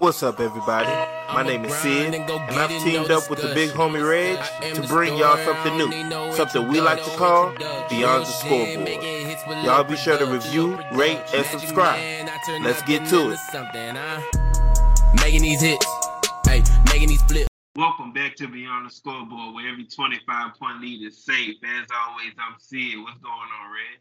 What's 0.00 0.22
up, 0.22 0.40
everybody? 0.40 0.88
My 1.30 1.42
name 1.42 1.62
is 1.66 1.74
Sid, 1.74 2.14
and 2.14 2.24
I've 2.30 2.70
teamed 2.82 3.10
up 3.10 3.28
with 3.28 3.42
the 3.42 3.52
big 3.52 3.68
homie 3.72 4.00
Reg 4.00 4.38
to 4.74 4.80
bring 4.88 5.14
y'all 5.18 5.36
something 5.44 5.76
new, 5.76 6.32
something 6.32 6.68
we 6.68 6.80
like 6.80 7.04
to 7.04 7.10
call 7.18 7.52
Beyond 7.90 8.24
the 8.24 8.24
Scoreboard. 8.24 8.88
Y'all 9.62 9.84
be 9.84 9.96
sure 9.96 10.16
to 10.16 10.24
review, 10.24 10.78
rate, 10.92 11.20
and 11.34 11.44
subscribe. 11.44 12.00
Let's 12.62 12.80
get 12.84 13.06
to 13.10 13.32
it. 13.32 13.38
Making 15.22 15.42
these 15.42 15.60
hits, 15.60 15.86
hey, 16.46 16.62
making 16.86 17.08
these 17.08 17.22
flips. 17.24 17.48
Welcome 17.76 18.14
back 18.14 18.36
to 18.36 18.48
Beyond 18.48 18.86
the 18.86 18.90
Scoreboard, 18.94 19.54
where 19.54 19.68
every 19.68 19.84
25 19.84 20.54
point 20.58 20.80
lead 20.80 21.06
is 21.06 21.22
safe. 21.22 21.56
As 21.62 21.86
always, 21.94 22.32
I'm 22.38 22.58
Sid. 22.58 23.02
What's 23.02 23.18
going 23.18 23.34
on, 23.34 23.70
Reg? 23.70 24.00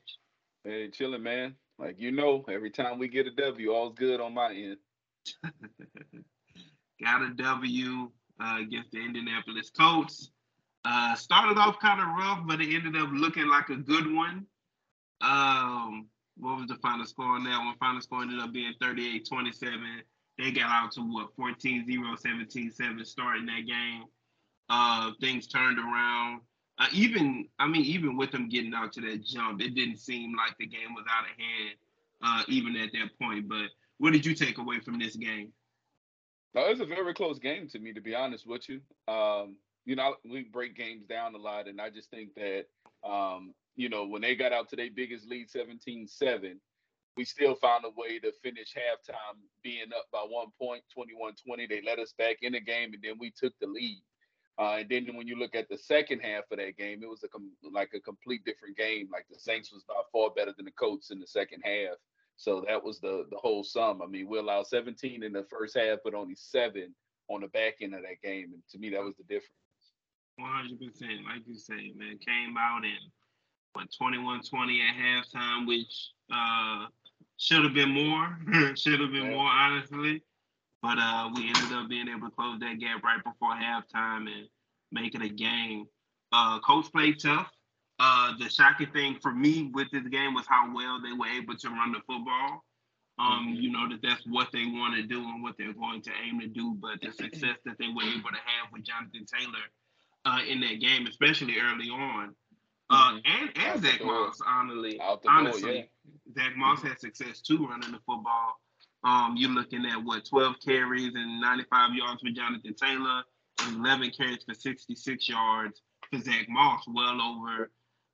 Hey, 0.64 0.90
chilling, 0.92 1.24
man. 1.24 1.56
Like 1.78 2.00
you 2.00 2.14
know, 2.14 2.46
every 2.48 2.72
time 2.72 3.00
we 3.00 3.10
get 3.10 3.28
a 3.28 3.32
W, 3.32 3.74
all's 3.74 3.96
good 3.96 4.22
on 4.22 4.34
my 4.34 4.54
end. 4.54 4.78
Got 7.04 7.22
a 7.22 7.30
W 7.36 8.12
uh, 8.42 8.58
against 8.60 8.92
the 8.92 9.00
Indianapolis 9.00 9.70
Colts. 9.70 10.32
Uh, 10.86 11.16
started 11.16 11.58
off 11.58 11.80
kind 11.80 12.02
of 12.02 12.08
rough, 12.08 12.40
but 12.48 12.62
it 12.62 12.74
ended 12.74 12.96
up 12.96 13.10
looking 13.12 13.48
like 13.48 13.70
a 13.70 13.76
good 13.76 14.12
one. 14.14 14.46
Um, 15.22 16.08
what 16.38 16.58
was 16.58 16.68
the 16.68 16.76
final 16.76 17.06
score 17.06 17.36
on 17.36 17.44
that 17.44 17.60
one? 17.60 17.76
Final 17.80 18.02
score 18.02 18.22
ended 18.22 18.40
up 18.40 18.54
being 18.54 18.74
38 18.82 19.28
27. 19.28 19.82
They 20.38 20.52
got 20.52 20.72
out 20.72 20.92
to 20.94 21.02
what 21.02 21.36
14 21.36 21.86
0, 21.86 22.16
17 22.16 22.72
7 22.72 23.06
starting 23.06 23.46
that 23.48 23.68
game. 23.68 24.06
Uh, 24.70 25.12
things 25.20 25.48
turned 25.48 25.80
around. 25.80 26.42
Uh, 26.78 26.88
even, 26.94 27.46
I 27.60 27.68
mean, 27.68 27.84
even 27.84 28.16
with 28.16 28.32
them 28.32 28.48
getting 28.48 28.74
out 28.74 28.94
to 28.94 29.02
that 29.02 29.22
jump, 29.26 29.62
it 29.62 29.76
didn't 29.76 29.98
seem 29.98 30.34
like 30.38 30.56
the 30.58 30.66
game 30.66 30.94
was 30.96 31.04
out 31.10 31.26
of 31.26 31.38
hand, 31.38 31.76
uh, 32.24 32.44
even 32.48 32.78
at 32.78 32.94
that 32.94 33.20
point. 33.22 33.50
But 33.50 33.68
what 34.00 34.14
did 34.14 34.26
you 34.26 34.34
take 34.34 34.58
away 34.58 34.80
from 34.80 34.98
this 34.98 35.16
game? 35.16 35.52
No, 36.56 36.66
it 36.66 36.72
was 36.72 36.80
a 36.80 36.86
very 36.86 37.14
close 37.14 37.38
game 37.38 37.68
to 37.70 37.80
me, 37.80 37.94
to 37.94 38.02
be 38.02 38.16
honest 38.16 38.48
with 38.48 38.68
you. 38.68 38.82
Um, 39.08 39.58
you 39.86 39.96
know, 39.96 40.16
we 40.30 40.44
break 40.44 40.76
games 40.76 41.06
down 41.06 41.36
a 41.36 41.38
lot, 41.38 41.68
and 41.68 41.80
I 41.80 41.90
just 41.90 42.10
think 42.10 42.30
that, 42.36 42.66
um, 43.08 43.54
you 43.76 43.90
know, 43.90 44.06
when 44.06 44.22
they 44.22 44.36
got 44.36 44.52
out 44.52 44.70
to 44.70 44.76
their 44.76 44.90
biggest 44.94 45.28
lead, 45.28 45.50
17 45.50 46.08
7, 46.08 46.60
we 47.18 47.26
still 47.26 47.56
found 47.56 47.86
a 47.86 47.90
way 47.96 48.20
to 48.20 48.32
finish 48.44 48.74
halftime 48.74 49.38
being 49.64 49.92
up 49.96 50.06
by 50.12 50.20
one 50.28 50.48
point, 50.60 50.84
21 50.94 51.34
20. 51.46 51.68
They 51.68 51.82
let 51.86 52.00
us 52.00 52.14
back 52.18 52.38
in 52.42 52.54
the 52.54 52.62
game, 52.62 52.94
and 52.94 53.04
then 53.04 53.16
we 53.20 53.32
took 53.32 53.54
the 53.60 53.68
lead. 53.68 54.02
Uh, 54.58 54.78
and 54.80 54.90
then 54.90 55.16
when 55.16 55.28
you 55.28 55.38
look 55.38 55.56
at 55.56 55.70
the 55.70 55.78
second 55.78 56.20
half 56.20 56.44
of 56.52 56.58
that 56.58 56.78
game, 56.78 57.02
it 57.02 57.10
was 57.10 57.24
a 57.24 57.30
com- 57.30 57.52
like 57.74 57.92
a 57.94 58.00
complete 58.00 58.44
different 58.44 58.76
game. 58.76 59.08
Like 59.12 59.26
the 59.30 59.40
Saints 59.40 59.72
was 59.72 59.84
by 59.84 59.96
far 60.12 60.32
better 60.32 60.54
than 60.56 60.66
the 60.66 60.72
Colts 60.72 61.12
in 61.12 61.20
the 61.20 61.28
second 61.28 61.62
half. 61.64 61.96
So 62.40 62.64
that 62.70 62.82
was 62.82 63.02
the 63.02 63.26
the 63.30 63.38
whole 63.38 63.66
sum. 63.66 64.02
I 64.02 64.06
mean, 64.08 64.30
we 64.30 64.40
allowed 64.40 64.68
17 64.68 65.24
in 65.24 65.34
the 65.34 65.44
first 65.44 65.78
half, 65.78 66.00
but 66.06 66.14
only 66.14 66.36
seven 66.36 66.96
on 67.28 67.42
the 67.42 67.50
back 67.50 67.76
end 67.82 67.94
of 67.94 68.02
that 68.04 68.22
game. 68.24 68.52
And 68.54 68.64
to 68.72 68.80
me, 68.80 68.90
that 68.92 69.04
was 69.04 69.16
the 69.18 69.24
difference. 69.24 69.52
100%. 70.40 70.80
Like 71.26 71.46
you 71.46 71.58
say, 71.58 71.92
man, 71.98 72.18
came 72.26 72.56
out 72.58 72.86
in 72.86 72.98
what 73.74 73.92
21 73.92 74.42
20 74.42 74.82
at 74.82 74.96
halftime, 74.96 75.68
which 75.68 76.12
uh, 76.34 76.86
should 77.36 77.66
have 77.66 77.74
been 77.74 77.90
more. 77.90 78.40
should 78.78 79.02
have 79.02 79.12
been 79.12 79.26
yeah. 79.26 79.32
more, 79.32 79.50
honestly. 79.50 80.24
But 80.82 80.98
uh, 80.98 81.30
we 81.36 81.46
ended 81.46 81.74
up 81.74 81.90
being 81.90 82.08
able 82.08 82.30
to 82.30 82.36
close 82.38 82.58
that 82.62 82.80
gap 82.80 83.04
right 83.04 83.22
before 83.22 83.52
halftime 83.52 84.28
and 84.32 84.48
make 84.94 85.14
it 85.14 85.22
a 85.22 85.28
game. 85.28 85.88
Uh, 86.32 86.60
coach 86.62 86.90
played 86.94 87.20
tough. 87.20 87.52
Uh, 88.00 88.34
the 88.40 88.50
shocking 88.50 88.88
thing 88.94 89.18
for 89.22 89.34
me 89.34 89.70
with 89.74 89.88
this 89.92 90.08
game 90.08 90.34
was 90.34 90.46
how 90.48 90.74
well 90.74 91.02
they 91.02 91.12
were 91.12 91.28
able 91.28 91.56
to 91.56 91.70
run 91.70 91.92
the 91.92 92.00
football. 92.08 92.64
Um, 93.20 93.50
mm-hmm. 93.50 93.54
you 93.56 93.72
know 93.72 93.90
that 93.90 94.02
that's 94.02 94.26
what 94.26 94.48
they 94.54 94.66
want 94.66 94.96
to 94.96 95.04
do 95.04 95.20
and 95.20 95.44
what 95.44 95.56
they're 95.58 95.74
going 95.74 96.02
to 96.04 96.12
aim 96.26 96.40
to 96.40 96.48
do. 96.48 96.78
But 96.80 97.02
the 97.02 97.12
success 97.12 97.58
that 97.66 97.78
they 97.78 97.88
were 97.88 98.04
able 98.04 98.30
to 98.30 98.40
have 98.40 98.72
with 98.72 98.84
Jonathan 98.84 99.26
Taylor 99.26 99.66
uh, 100.24 100.40
in 100.48 100.62
that 100.62 100.80
game, 100.80 101.06
especially 101.06 101.56
early 101.60 101.90
on, 101.90 102.34
uh, 102.90 103.14
mm-hmm. 103.14 103.18
and 103.26 103.52
and 103.58 103.82
Zach 103.84 104.02
Moss, 104.06 104.40
honestly, 104.48 105.02
honestly, 105.28 105.76
yeah. 105.76 106.44
Zach 106.44 106.56
Moss 106.56 106.82
had 106.82 106.98
success 106.98 107.42
too 107.42 107.68
running 107.68 107.92
the 107.92 108.00
football. 108.06 108.56
Um, 109.04 109.36
you're 109.38 109.52
looking 109.52 109.86
at 109.86 110.02
what 110.02 110.26
12 110.26 110.56
carries 110.66 111.16
and 111.16 111.42
95 111.42 111.96
yards 111.96 112.22
for 112.22 112.30
Jonathan 112.30 112.74
Taylor, 112.74 113.24
and 113.64 113.86
11 113.86 114.12
carries 114.12 114.44
for 114.44 114.54
66 114.54 115.28
yards 115.28 115.82
for 116.10 116.20
Zach 116.22 116.48
Moss, 116.48 116.84
well 116.88 117.22
over 117.22 117.70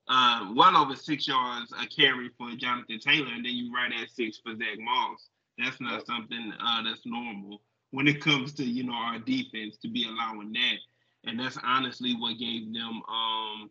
uh, 0.08 0.52
well 0.56 0.78
over 0.78 0.96
six 0.96 1.28
yards 1.28 1.74
a 1.82 1.88
carry 1.88 2.30
for 2.38 2.52
Jonathan 2.56 3.00
Taylor, 3.00 3.32
and 3.34 3.46
then 3.46 3.54
you 3.54 3.74
right 3.74 3.92
at 3.92 4.10
six 4.10 4.38
for 4.38 4.56
Zach 4.56 4.78
Moss. 4.80 5.30
That's 5.58 5.80
not 5.80 5.94
yep. 5.94 6.06
something 6.06 6.54
uh, 6.60 6.84
that's 6.84 7.06
normal 7.06 7.62
when 7.92 8.08
it 8.08 8.22
comes 8.22 8.54
to 8.54 8.64
you 8.64 8.84
know 8.84 8.94
our 8.94 9.20
defense 9.20 9.78
to 9.78 9.88
be 9.88 10.06
allowing 10.06 10.52
that, 10.54 10.78
and 11.24 11.40
that's 11.40 11.58
honestly 11.64 12.14
what 12.16 12.38
gave 12.38 12.74
them 12.74 13.02
um, 13.08 13.70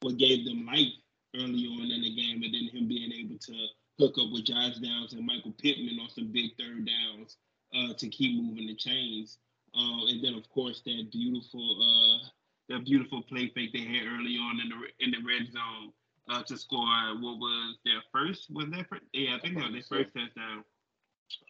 what 0.00 0.18
gave 0.18 0.44
them 0.44 0.66
life 0.66 0.92
early 1.36 1.66
on 1.66 1.90
in 1.90 2.02
the 2.02 2.14
game, 2.14 2.42
and 2.42 2.52
then 2.52 2.68
him 2.72 2.88
being 2.88 3.12
able 3.12 3.38
to 3.38 3.66
hook 3.98 4.16
up 4.18 4.32
with 4.32 4.44
Josh 4.44 4.76
Downs 4.78 5.12
and 5.12 5.24
Michael 5.24 5.54
Pittman 5.58 6.00
on 6.00 6.10
some 6.10 6.32
big 6.32 6.50
third 6.58 6.86
downs 6.86 7.36
uh, 7.74 7.94
to 7.94 8.08
keep 8.08 8.42
moving 8.42 8.66
the 8.66 8.74
chains, 8.74 9.38
uh, 9.74 10.06
and 10.08 10.22
then 10.22 10.34
of 10.34 10.48
course 10.50 10.82
that 10.84 11.10
beautiful 11.12 11.78
uh, 11.80 12.28
that 12.70 12.84
beautiful 12.84 13.22
play 13.22 13.50
fake 13.54 13.72
they 13.72 13.80
had 13.80 14.06
early 14.06 14.38
on 14.38 14.60
in 14.60 14.68
the 14.70 15.04
in 15.04 15.10
the 15.10 15.18
red 15.26 15.46
zone 15.52 15.92
uh, 16.30 16.42
to 16.44 16.56
score 16.56 16.86
what 17.20 17.38
was 17.38 17.76
their 17.84 18.00
first 18.12 18.50
was 18.50 18.66
their 18.70 18.84
first 18.84 19.02
yeah 19.12 19.36
I 19.36 19.40
think 19.40 19.56
that 19.56 19.72
was 19.72 19.88
their 19.88 20.04
first 20.04 20.14
touchdown. 20.14 20.64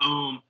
Um, 0.00 0.42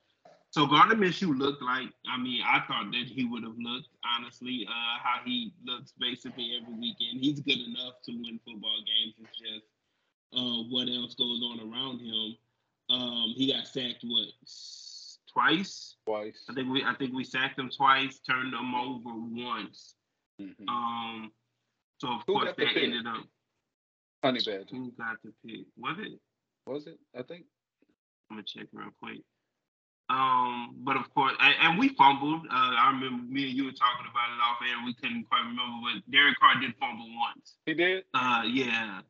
so 0.50 0.66
Gardner 0.66 0.96
Minshew 0.96 1.36
looked 1.36 1.62
like 1.62 1.88
I 2.08 2.16
mean 2.16 2.42
I 2.46 2.60
thought 2.66 2.90
that 2.92 3.06
he 3.06 3.24
would 3.24 3.42
have 3.42 3.58
looked 3.58 3.88
honestly 4.16 4.66
uh, 4.68 4.98
how 5.02 5.20
he 5.24 5.52
looks 5.64 5.92
basically 5.98 6.58
every 6.60 6.74
weekend. 6.74 7.20
He's 7.20 7.40
good 7.40 7.58
enough 7.58 7.94
to 8.04 8.12
win 8.12 8.40
football 8.44 8.78
games. 8.86 9.14
It's 9.18 9.38
just 9.38 9.66
uh, 10.32 10.62
what 10.70 10.88
else 10.88 11.14
goes 11.14 11.42
on 11.42 11.60
around 11.60 12.00
him. 12.00 12.36
Um, 12.88 13.34
he 13.36 13.52
got 13.52 13.66
sacked 13.66 14.04
what 14.04 14.28
twice? 15.32 15.96
Twice. 16.04 16.44
I 16.48 16.54
think 16.54 16.68
we 16.70 16.84
I 16.84 16.94
think 16.94 17.12
we 17.12 17.24
sacked 17.24 17.58
him 17.58 17.70
twice, 17.70 18.20
turned 18.20 18.54
him 18.54 18.74
over 18.74 19.10
once. 19.14 19.94
Mm-hmm. 20.40 20.68
Um, 20.68 21.32
so 21.98 22.08
of 22.08 22.22
Who 22.26 22.34
course 22.34 22.54
that 22.56 22.76
ended 22.76 23.06
up. 23.06 23.24
Honey 24.22 24.40
Badger. 24.40 24.64
Who 24.70 24.92
got 24.92 25.16
the 25.22 25.32
pick? 25.46 25.66
Was 25.76 25.96
it? 25.98 26.18
Was 26.66 26.86
it? 26.86 26.98
I 27.18 27.22
think. 27.22 27.44
I'm 28.30 28.36
gonna 28.36 28.46
check 28.46 28.66
real 28.72 28.88
quick. 29.02 29.20
Um, 30.08 30.74
but 30.78 30.96
of 30.96 31.12
course, 31.14 31.34
and, 31.40 31.54
and 31.62 31.78
we 31.78 31.90
fumbled. 31.90 32.46
Uh, 32.46 32.50
I 32.50 32.90
remember 32.92 33.32
me 33.32 33.48
and 33.48 33.56
you 33.56 33.64
were 33.64 33.72
talking 33.72 34.06
about 34.10 34.30
it 34.30 34.40
off 34.42 34.58
air. 34.60 34.84
We 34.84 34.94
couldn't 34.94 35.24
quite 35.28 35.40
remember, 35.40 35.78
but 35.82 36.10
Derek 36.10 36.38
Carr 36.38 36.60
did 36.60 36.74
fumble 36.80 37.08
once. 37.16 37.54
He 37.64 37.74
did. 37.74 38.04
Uh, 38.12 38.42
yeah. 38.46 39.00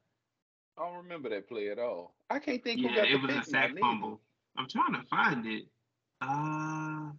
I 0.76 0.82
don't 0.82 0.96
remember 0.96 1.30
that 1.30 1.48
play 1.48 1.70
at 1.70 1.78
all. 1.78 2.14
I 2.28 2.38
can't 2.38 2.62
think. 2.62 2.80
Yeah, 2.80 3.04
it 3.04 3.20
was 3.20 3.34
a 3.34 3.42
sack 3.42 3.72
fumble. 3.78 4.20
I'm 4.56 4.68
trying 4.68 4.92
to 4.92 5.02
find 5.08 5.46
it. 5.46 5.64
Uh, 6.20 7.12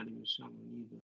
not 0.00 0.10
even 0.10 0.24
showing 0.24 0.54
either. 0.72 1.00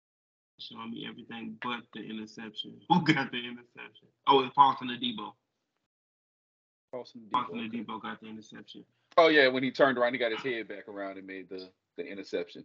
Showing 0.58 0.90
me 0.90 1.06
everything 1.08 1.56
but 1.62 1.80
the 1.94 2.00
interception. 2.00 2.78
Who 2.88 3.02
got 3.02 3.32
the 3.32 3.38
interception? 3.38 4.08
Oh, 4.26 4.44
it's 4.44 4.54
Paulson 4.54 4.88
Adebo. 4.88 5.32
Paulson 6.92 7.22
Adebo, 7.22 7.32
Paulson 7.32 7.58
okay. 7.58 7.78
Adebo 7.78 8.02
got 8.02 8.20
the 8.20 8.28
interception. 8.28 8.84
Oh 9.16 9.28
yeah, 9.28 9.48
when 9.48 9.62
he 9.62 9.70
turned 9.70 9.98
around, 9.98 10.12
he 10.12 10.18
got 10.18 10.32
his 10.32 10.42
head 10.42 10.68
back 10.68 10.88
around 10.88 11.18
and 11.18 11.26
made 11.26 11.48
the 11.48 11.68
the 11.96 12.06
interception 12.06 12.64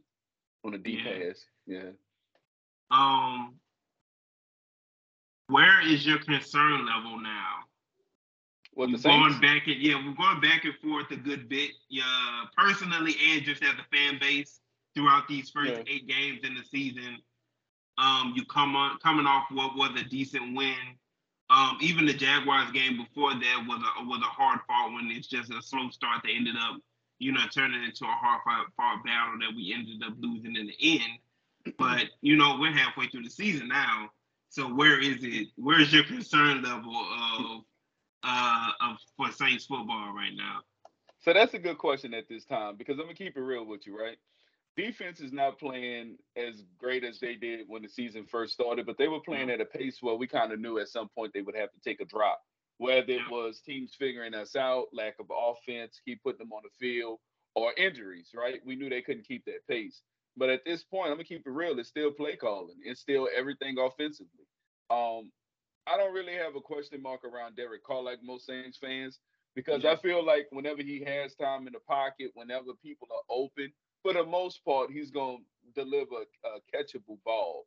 on 0.63 0.73
a 0.73 0.77
deep 0.77 0.99
yeah. 1.03 1.27
pass. 1.27 1.45
Yeah. 1.65 1.89
Um, 2.91 3.55
where 5.47 5.85
is 5.85 6.05
your 6.05 6.19
concern 6.19 6.85
level 6.85 7.19
now? 7.19 7.63
What 8.73 8.91
the 8.91 8.97
going 8.97 9.39
back 9.41 9.67
and 9.67 9.81
yeah, 9.81 9.95
we're 9.95 10.13
going 10.13 10.39
back 10.39 10.65
and 10.65 10.75
forth 10.83 11.09
a 11.11 11.15
good 11.15 11.49
bit. 11.49 11.71
Yeah, 11.89 12.03
personally 12.55 13.15
and 13.31 13.44
just 13.44 13.63
as 13.63 13.73
a 13.73 13.95
fan 13.95 14.19
base 14.19 14.59
throughout 14.97 15.27
these 15.27 15.51
first 15.51 15.71
yeah. 15.71 15.83
eight 15.88 16.07
games 16.07 16.39
in 16.44 16.55
the 16.55 16.63
season. 16.63 17.19
Um, 17.99 18.33
you 18.35 18.44
come 18.45 18.75
on 18.75 18.97
coming 18.97 19.27
off 19.27 19.45
what 19.51 19.75
was 19.75 19.91
a 19.99 20.03
decent 20.03 20.55
win. 20.55 20.75
Um, 21.49 21.77
even 21.79 22.05
the 22.05 22.13
Jaguars 22.13 22.71
game 22.71 22.97
before 22.97 23.31
that 23.31 23.65
was 23.67 23.79
a 23.79 24.05
was 24.05 24.19
a 24.21 24.25
hard 24.25 24.59
fought 24.67 24.91
one. 24.91 25.09
It's 25.11 25.27
just 25.27 25.53
a 25.53 25.61
slow 25.61 25.89
start 25.89 26.21
that 26.23 26.31
ended 26.35 26.55
up, 26.59 26.77
you 27.19 27.31
know, 27.31 27.41
turning 27.53 27.83
into 27.83 28.05
a 28.05 28.07
hard 28.07 28.41
fought 28.75 29.03
battle 29.05 29.39
that 29.39 29.55
we 29.55 29.73
ended 29.73 30.03
up 30.05 30.13
losing 30.19 30.55
in 30.55 30.67
the 30.67 30.75
end. 30.81 31.75
But 31.77 32.05
you 32.21 32.35
know, 32.35 32.57
we're 32.59 32.71
halfway 32.71 33.07
through 33.07 33.23
the 33.23 33.29
season 33.29 33.67
now. 33.67 34.09
So 34.49 34.67
where 34.67 34.99
is 34.99 35.17
it? 35.21 35.49
Where 35.55 35.79
is 35.79 35.94
your 35.94 36.03
concern 36.03 36.63
level 36.63 36.95
of 36.95 37.61
uh 38.23 38.69
of 38.81 38.97
for 39.15 39.31
Saints 39.31 39.65
football 39.65 40.13
right 40.13 40.33
now? 40.35 40.61
So 41.19 41.33
that's 41.33 41.53
a 41.53 41.59
good 41.59 41.77
question 41.77 42.13
at 42.13 42.27
this 42.29 42.45
time 42.45 42.75
because 42.77 42.99
I'm 42.99 43.05
gonna 43.05 43.15
keep 43.15 43.38
it 43.38 43.41
real 43.41 43.65
with 43.65 43.88
you, 43.88 43.97
right? 43.97 44.17
Defense 44.77 45.19
is 45.19 45.33
not 45.33 45.59
playing 45.59 46.18
as 46.38 46.63
great 46.77 47.03
as 47.03 47.19
they 47.19 47.35
did 47.35 47.65
when 47.68 47.81
the 47.81 47.89
season 47.89 48.25
first 48.25 48.53
started, 48.53 48.85
but 48.85 48.97
they 48.97 49.07
were 49.07 49.19
playing 49.19 49.50
at 49.50 49.59
a 49.59 49.65
pace 49.65 49.97
where 50.01 50.15
we 50.15 50.27
kind 50.27 50.53
of 50.53 50.59
knew 50.59 50.77
at 50.77 50.88
some 50.88 51.09
point 51.09 51.33
they 51.33 51.41
would 51.41 51.57
have 51.57 51.71
to 51.71 51.79
take 51.79 52.00
a 52.00 52.06
drop. 52.06 52.39
Whether 52.77 53.13
it 53.13 53.31
was 53.31 53.59
teams 53.59 53.95
figuring 53.97 54.35
us 54.35 54.56
out, 54.56 54.85
lack 54.94 55.15
of 55.19 55.31
offense, 55.35 56.00
keep 56.06 56.21
putting 56.21 56.38
them 56.38 56.53
on 56.53 56.62
the 56.63 56.69
field, 56.79 57.18
or 57.56 57.74
injuries, 57.75 58.29
right? 58.35 58.59
We 58.63 58.75
knew 58.75 58.88
they 58.88 59.01
couldn't 59.01 59.27
keep 59.27 59.45
that 59.45 59.65
pace. 59.68 60.03
But 60.38 60.50
at 60.50 60.63
this 60.63 60.83
point, 60.83 61.07
I'm 61.07 61.15
gonna 61.15 61.23
keep 61.23 61.47
it 61.47 61.50
real. 61.50 61.80
It's 61.80 61.89
still 61.89 62.12
play 62.12 62.35
calling. 62.35 62.75
It's 62.83 63.01
still 63.01 63.27
everything 63.35 63.77
offensively. 63.80 64.45
Um, 64.91 65.31
I 65.88 65.97
don't 65.97 66.13
really 66.13 66.35
have 66.35 66.56
a 66.56 66.62
question 66.62 67.01
mark 67.01 67.23
around 67.23 67.56
Derek 67.56 67.83
Carr 67.83 68.03
like 68.03 68.19
most 68.21 68.45
Saints 68.45 68.77
fans 68.77 69.19
because 69.56 69.85
I 69.85 69.95
feel 69.95 70.23
like 70.23 70.47
whenever 70.51 70.83
he 70.83 71.03
has 71.03 71.33
time 71.33 71.65
in 71.65 71.73
the 71.73 71.80
pocket, 71.80 72.30
whenever 72.35 72.73
people 72.83 73.07
are 73.12 73.23
open, 73.35 73.73
for 74.03 74.13
the 74.13 74.23
most 74.23 74.63
part, 74.63 74.91
he's 74.91 75.11
gonna 75.11 75.38
deliver 75.75 76.15
a 76.44 76.75
catchable 76.75 77.17
ball. 77.23 77.65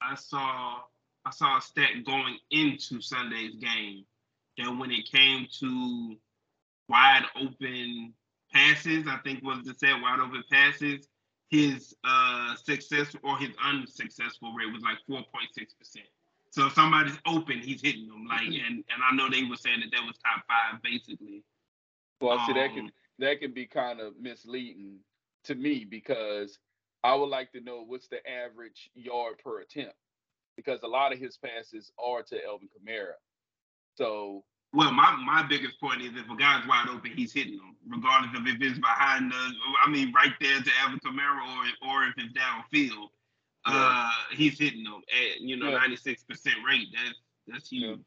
I 0.00 0.14
saw 0.14 0.80
I 1.24 1.30
saw 1.30 1.58
a 1.58 1.60
stat 1.60 2.04
going 2.04 2.38
into 2.50 3.00
Sunday's 3.00 3.56
game 3.56 4.04
that 4.58 4.70
when 4.76 4.90
it 4.90 5.10
came 5.10 5.46
to 5.60 6.16
wide 6.88 7.24
open 7.40 8.14
passes, 8.52 9.06
I 9.06 9.18
think 9.24 9.42
was 9.42 9.64
the 9.64 9.74
set 9.74 10.00
wide 10.00 10.20
open 10.20 10.42
passes, 10.50 11.08
his 11.48 11.94
uh 12.04 12.54
success 12.56 13.14
or 13.22 13.38
his 13.38 13.50
unsuccessful 13.64 14.52
rate 14.52 14.72
was 14.72 14.82
like 14.82 14.98
4.6 15.08 15.24
percent. 15.78 16.06
So 16.50 16.66
if 16.66 16.74
somebody's 16.74 17.18
open, 17.26 17.60
he's 17.60 17.80
hitting 17.80 18.08
them. 18.08 18.26
Like, 18.28 18.42
mm-hmm. 18.42 18.66
and 18.66 18.84
and 18.90 19.02
I 19.10 19.14
know 19.14 19.30
they 19.30 19.44
were 19.44 19.56
saying 19.56 19.80
that 19.80 19.90
that 19.92 20.06
was 20.06 20.16
top 20.18 20.44
five 20.46 20.82
basically. 20.82 21.44
Well, 22.20 22.38
um, 22.38 22.46
see 22.46 22.52
that 22.54 22.70
can 22.70 22.86
um, 22.86 22.92
that 23.20 23.40
can 23.40 23.52
be 23.52 23.66
kind 23.66 24.00
of 24.00 24.14
misleading 24.20 24.98
to 25.44 25.54
me 25.54 25.84
because 25.88 26.58
I 27.04 27.14
would 27.14 27.28
like 27.28 27.52
to 27.52 27.60
know 27.60 27.82
what's 27.84 28.08
the 28.08 28.20
average 28.28 28.90
yard 28.94 29.34
per 29.42 29.60
attempt 29.60 29.96
because 30.56 30.82
a 30.82 30.88
lot 30.88 31.12
of 31.12 31.18
his 31.18 31.36
passes 31.36 31.90
are 31.98 32.22
to 32.22 32.44
Alvin 32.44 32.68
Kamara. 32.68 33.14
So 33.96 34.44
well, 34.74 34.92
my, 34.92 35.14
my 35.26 35.42
biggest 35.46 35.78
point 35.80 36.00
is 36.00 36.12
if 36.16 36.30
a 36.30 36.36
guy's 36.36 36.66
wide 36.66 36.88
open, 36.88 37.10
he's 37.14 37.32
hitting 37.32 37.58
them, 37.58 37.76
regardless 37.86 38.30
of 38.38 38.46
if 38.46 38.56
it's 38.60 38.78
behind 38.78 39.30
the, 39.30 39.52
I 39.84 39.90
mean, 39.90 40.12
right 40.14 40.32
there 40.40 40.62
to 40.62 40.70
Alvin 40.80 40.98
Kamara 41.00 41.42
or 41.82 41.90
or 41.90 42.04
if 42.04 42.14
it's 42.16 42.32
downfield. 42.32 43.08
Yeah. 43.68 43.74
Uh, 43.74 44.10
he's 44.32 44.58
hitting 44.58 44.82
them 44.84 45.02
at 45.08 45.40
you 45.40 45.56
know 45.56 45.70
ninety 45.70 45.96
six 45.96 46.24
percent 46.24 46.56
rate. 46.66 46.88
That's 46.92 47.20
that's 47.46 47.68
huge. 47.68 48.00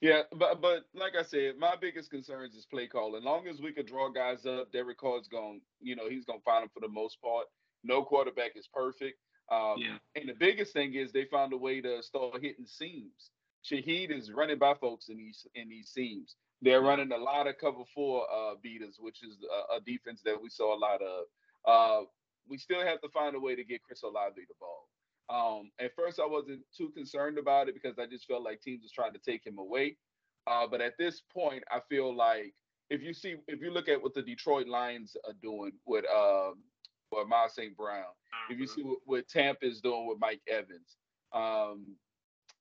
Yeah. 0.00 0.22
but 0.32 0.60
but 0.60 0.84
like 0.94 1.12
I 1.18 1.22
said, 1.22 1.58
my 1.58 1.74
biggest 1.80 2.10
concerns 2.10 2.54
is 2.54 2.66
play 2.66 2.86
call. 2.86 3.16
As 3.16 3.24
long 3.24 3.46
as 3.48 3.60
we 3.60 3.72
could 3.72 3.86
draw 3.86 4.08
guys 4.08 4.46
up, 4.46 4.72
Derek 4.72 4.98
Carr's 4.98 5.28
going, 5.28 5.60
you 5.80 5.96
know, 5.96 6.08
he's 6.08 6.24
gonna 6.24 6.40
find 6.44 6.62
them 6.62 6.70
for 6.72 6.80
the 6.80 6.88
most 6.88 7.20
part. 7.20 7.46
No 7.84 8.02
quarterback 8.02 8.52
is 8.56 8.68
perfect. 8.72 9.18
Um, 9.50 9.76
yeah. 9.78 9.98
And 10.14 10.28
the 10.28 10.34
biggest 10.34 10.72
thing 10.72 10.94
is 10.94 11.12
they 11.12 11.24
found 11.24 11.52
a 11.52 11.56
way 11.56 11.80
to 11.80 12.02
start 12.02 12.40
hitting 12.40 12.66
seams. 12.66 13.30
Shaheed 13.64 14.16
is 14.16 14.30
running 14.32 14.58
by 14.58 14.74
folks 14.74 15.08
in 15.08 15.18
these 15.18 15.46
in 15.54 15.68
these 15.68 15.90
seams. 15.90 16.36
They're 16.62 16.82
running 16.82 17.12
a 17.12 17.16
lot 17.16 17.46
of 17.46 17.58
cover 17.58 17.84
four 17.94 18.26
uh, 18.30 18.54
beaters, 18.62 18.96
which 19.00 19.22
is 19.22 19.38
a, 19.72 19.76
a, 19.76 19.80
defense 19.80 20.20
that 20.26 20.40
we 20.40 20.50
saw 20.50 20.76
a 20.76 20.78
lot 20.78 21.00
of. 21.00 21.24
Uh, 21.66 22.04
we 22.48 22.58
still 22.58 22.84
have 22.84 23.00
to 23.00 23.08
find 23.08 23.34
a 23.34 23.40
way 23.40 23.54
to 23.54 23.64
get 23.64 23.82
Chris 23.82 24.02
Olave 24.02 24.34
the 24.36 24.54
ball. 24.60 24.88
Um, 25.32 25.70
at 25.78 25.94
first, 25.94 26.18
I 26.18 26.26
wasn't 26.26 26.60
too 26.76 26.90
concerned 26.90 27.38
about 27.38 27.68
it 27.68 27.74
because 27.74 27.98
I 27.98 28.06
just 28.06 28.26
felt 28.26 28.42
like 28.42 28.60
teams 28.60 28.82
was 28.82 28.92
trying 28.92 29.12
to 29.12 29.18
take 29.18 29.46
him 29.46 29.58
away. 29.58 29.96
Uh, 30.46 30.66
but 30.68 30.80
at 30.80 30.98
this 30.98 31.22
point, 31.32 31.62
I 31.70 31.80
feel 31.88 32.14
like 32.14 32.54
if 32.88 33.02
you 33.02 33.14
see, 33.14 33.36
if 33.46 33.60
you 33.60 33.70
look 33.70 33.88
at 33.88 34.02
what 34.02 34.14
the 34.14 34.22
Detroit 34.22 34.66
Lions 34.66 35.16
are 35.26 35.34
doing 35.40 35.72
with 35.86 36.04
um, 36.12 36.54
with 37.12 37.28
Miles 37.28 37.54
St. 37.54 37.76
Brown, 37.76 38.04
if 38.50 38.58
you 38.58 38.66
see 38.66 38.82
what, 38.82 38.98
what 39.04 39.28
Tampa 39.28 39.66
is 39.66 39.80
doing 39.80 40.08
with 40.08 40.18
Mike 40.20 40.40
Evans, 40.48 40.96
um, 41.32 41.86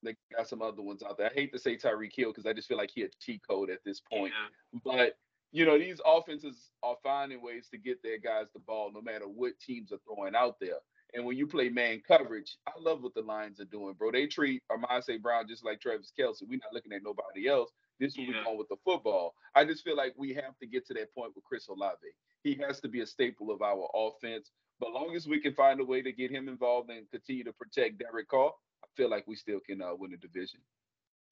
they 0.04 0.16
got 0.36 0.48
some 0.48 0.62
other 0.62 0.82
ones 0.82 1.02
out 1.02 1.18
there. 1.18 1.32
I 1.32 1.34
hate 1.34 1.52
to 1.54 1.60
say 1.60 1.76
Tyreek 1.76 2.16
Hill 2.16 2.32
because 2.32 2.46
I 2.46 2.54
just 2.54 2.68
feel 2.68 2.78
like 2.78 2.92
he 2.94 3.04
a 3.04 3.10
cheat 3.20 3.42
code 3.50 3.70
at 3.70 3.80
this 3.84 4.02
point. 4.02 4.34
Yeah. 4.74 4.80
But 4.84 5.18
you 5.52 5.66
know, 5.66 5.80
these 5.80 6.00
offenses 6.06 6.70
are 6.84 6.98
finding 7.02 7.42
ways 7.42 7.68
to 7.72 7.78
get 7.78 8.04
their 8.04 8.20
guys 8.20 8.46
the 8.54 8.60
ball 8.60 8.92
no 8.94 9.02
matter 9.02 9.26
what 9.26 9.60
teams 9.60 9.92
are 9.92 10.00
throwing 10.06 10.36
out 10.36 10.58
there. 10.60 10.78
And 11.14 11.26
when 11.26 11.38
you 11.38 11.48
play 11.48 11.70
man 11.70 12.02
coverage, 12.08 12.58
I 12.68 12.72
love 12.80 13.02
what 13.02 13.16
the 13.16 13.22
Lions 13.22 13.60
are 13.60 13.66
doing, 13.66 13.96
bro. 13.98 14.12
They 14.12 14.28
treat 14.28 14.62
Amon 14.72 15.02
Brown 15.22 15.48
just 15.48 15.66
like 15.66 15.82
Travis 15.82 16.12
Kelce. 16.18 16.44
We're 16.48 16.60
not 16.60 16.74
looking 16.74 16.94
at 16.94 17.04
nobody 17.04 17.48
else. 17.48 17.72
This 18.00 18.14
is 18.14 18.20
what 18.20 18.28
we're 18.28 18.44
going 18.44 18.58
with 18.58 18.70
the 18.70 18.78
football. 18.86 19.34
I 19.56 19.66
just 19.66 19.84
feel 19.84 19.98
like 19.98 20.14
we 20.18 20.34
have 20.36 20.58
to 20.60 20.68
get 20.68 20.86
to 20.88 20.94
that 20.94 21.14
point 21.14 21.32
with 21.36 21.44
Chris 21.44 21.68
Olave. 21.68 21.98
He 22.44 22.60
has 22.66 22.80
to 22.82 22.88
be 22.88 23.02
a 23.02 23.08
staple 23.08 23.52
of 23.52 23.62
our 23.62 23.90
offense. 23.94 24.52
But 24.80 24.94
long 24.94 25.16
as 25.16 25.28
we 25.28 25.42
can 25.42 25.54
find 25.54 25.82
a 25.82 25.86
way 25.86 26.02
to 26.02 26.12
get 26.12 26.32
him 26.32 26.48
involved 26.48 26.90
and 26.90 27.10
continue 27.12 27.44
to 27.44 27.54
protect 27.54 28.00
Derek 28.00 28.30
Carr, 28.30 28.52
I 28.84 28.88
feel 28.96 29.10
like 29.10 29.28
we 29.28 29.36
still 29.36 29.60
can 29.60 29.82
uh, 29.82 29.96
win 29.98 30.12
the 30.12 30.18
division. 30.18 30.62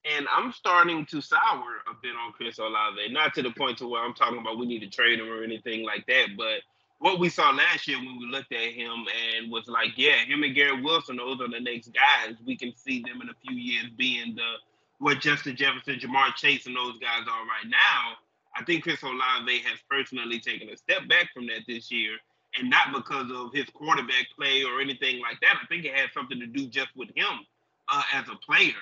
And 0.04 0.26
I'm 0.30 0.52
starting 0.52 1.06
to 1.06 1.20
sour 1.20 1.82
a 1.90 1.94
bit 2.02 2.12
on 2.14 2.32
Chris 2.32 2.58
Olave, 2.58 3.10
not 3.10 3.34
to 3.34 3.42
the 3.42 3.50
point 3.50 3.78
to 3.78 3.88
where 3.88 4.04
I'm 4.04 4.14
talking 4.14 4.38
about 4.38 4.58
we 4.58 4.66
need 4.66 4.80
to 4.80 4.90
trade 4.90 5.18
him 5.18 5.30
or 5.30 5.42
anything 5.42 5.84
like 5.84 6.04
that, 6.06 6.28
but 6.36 6.60
what 7.00 7.20
we 7.20 7.28
saw 7.28 7.50
last 7.50 7.86
year 7.86 7.98
when 7.98 8.18
we 8.18 8.26
looked 8.26 8.52
at 8.52 8.72
him 8.72 9.04
and 9.36 9.50
was 9.50 9.68
like, 9.68 9.96
yeah, 9.96 10.24
him 10.24 10.42
and 10.42 10.54
Garrett 10.54 10.82
Wilson, 10.82 11.16
those 11.16 11.40
are 11.40 11.48
the 11.48 11.60
next 11.60 11.92
guys. 11.92 12.34
We 12.44 12.56
can 12.56 12.74
see 12.76 13.02
them 13.02 13.22
in 13.22 13.28
a 13.28 13.34
few 13.46 13.56
years 13.56 13.86
being 13.96 14.34
the 14.34 14.54
what 14.98 15.20
Justin 15.20 15.54
Jefferson, 15.54 16.00
Ja'Marr 16.00 16.34
Chase, 16.34 16.66
and 16.66 16.74
those 16.74 16.98
guys 16.98 17.22
are 17.30 17.46
right 17.46 17.68
now. 17.68 18.16
I 18.56 18.64
think 18.64 18.82
Chris 18.82 19.02
Olave 19.04 19.58
has 19.60 19.78
personally 19.88 20.40
taken 20.40 20.68
a 20.70 20.76
step 20.76 21.06
back 21.08 21.32
from 21.32 21.46
that 21.46 21.62
this 21.68 21.90
year, 21.92 22.16
and 22.58 22.68
not 22.68 22.92
because 22.92 23.30
of 23.30 23.52
his 23.52 23.66
quarterback 23.72 24.26
play 24.36 24.64
or 24.64 24.80
anything 24.80 25.20
like 25.20 25.38
that. 25.40 25.54
I 25.62 25.66
think 25.66 25.84
it 25.84 25.94
has 25.94 26.10
something 26.12 26.40
to 26.40 26.46
do 26.46 26.66
just 26.66 26.88
with 26.96 27.10
him 27.14 27.46
uh, 27.88 28.02
as 28.12 28.24
a 28.28 28.36
player. 28.44 28.72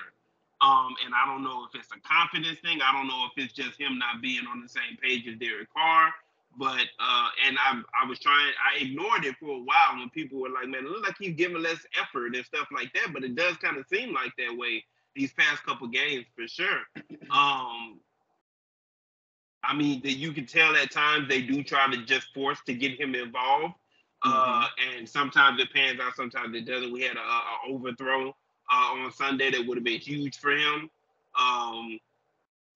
Um, 0.59 0.95
and 1.05 1.13
I 1.13 1.27
don't 1.27 1.43
know 1.43 1.67
if 1.69 1.79
it's 1.79 1.91
a 1.91 2.01
confidence 2.01 2.57
thing. 2.61 2.79
I 2.81 2.91
don't 2.91 3.07
know 3.07 3.25
if 3.29 3.43
it's 3.43 3.53
just 3.53 3.79
him 3.79 3.99
not 3.99 4.23
being 4.23 4.47
on 4.49 4.59
the 4.61 4.67
same 4.69 4.97
page 4.99 5.27
as 5.27 5.37
Derek 5.37 5.71
Carr. 5.71 6.11
But 6.57 6.85
uh, 6.99 7.29
and 7.45 7.57
I 7.59 7.81
I 8.01 8.07
was 8.07 8.19
trying 8.19 8.51
I 8.59 8.83
ignored 8.83 9.25
it 9.25 9.35
for 9.39 9.49
a 9.49 9.59
while 9.59 9.99
when 9.99 10.09
people 10.09 10.39
were 10.39 10.49
like, 10.49 10.67
man, 10.67 10.85
it 10.85 10.89
looks 10.89 11.07
like 11.07 11.17
he's 11.19 11.35
giving 11.35 11.61
less 11.61 11.85
effort 12.01 12.35
and 12.35 12.45
stuff 12.45 12.67
like 12.73 12.91
that. 12.93 13.13
But 13.13 13.23
it 13.23 13.35
does 13.35 13.57
kind 13.57 13.77
of 13.77 13.85
seem 13.87 14.13
like 14.13 14.31
that 14.37 14.57
way 14.57 14.83
these 15.15 15.33
past 15.33 15.63
couple 15.63 15.87
games 15.87 16.25
for 16.35 16.47
sure. 16.47 16.81
Um, 17.29 17.99
I 19.63 19.75
mean 19.75 20.01
that 20.03 20.13
you 20.13 20.31
can 20.31 20.45
tell 20.45 20.75
at 20.77 20.91
times 20.91 21.27
they 21.27 21.41
do 21.41 21.61
try 21.61 21.91
to 21.91 22.05
just 22.05 22.33
force 22.33 22.59
to 22.65 22.73
get 22.73 22.99
him 22.99 23.15
involved. 23.15 23.73
Uh, 24.23 24.61
mm-hmm. 24.61 24.97
And 24.97 25.09
sometimes 25.09 25.59
it 25.61 25.73
pans 25.73 25.99
out, 25.99 26.15
sometimes 26.15 26.55
it 26.55 26.65
doesn't. 26.65 26.91
We 26.91 27.01
had 27.01 27.17
a, 27.17 27.19
a 27.19 27.73
overthrow 27.73 28.29
uh, 28.71 28.93
on 28.93 29.11
Sunday 29.11 29.51
that 29.51 29.65
would 29.67 29.77
have 29.77 29.83
been 29.83 29.99
huge 29.99 30.37
for 30.37 30.51
him. 30.51 30.89
Um, 31.37 31.99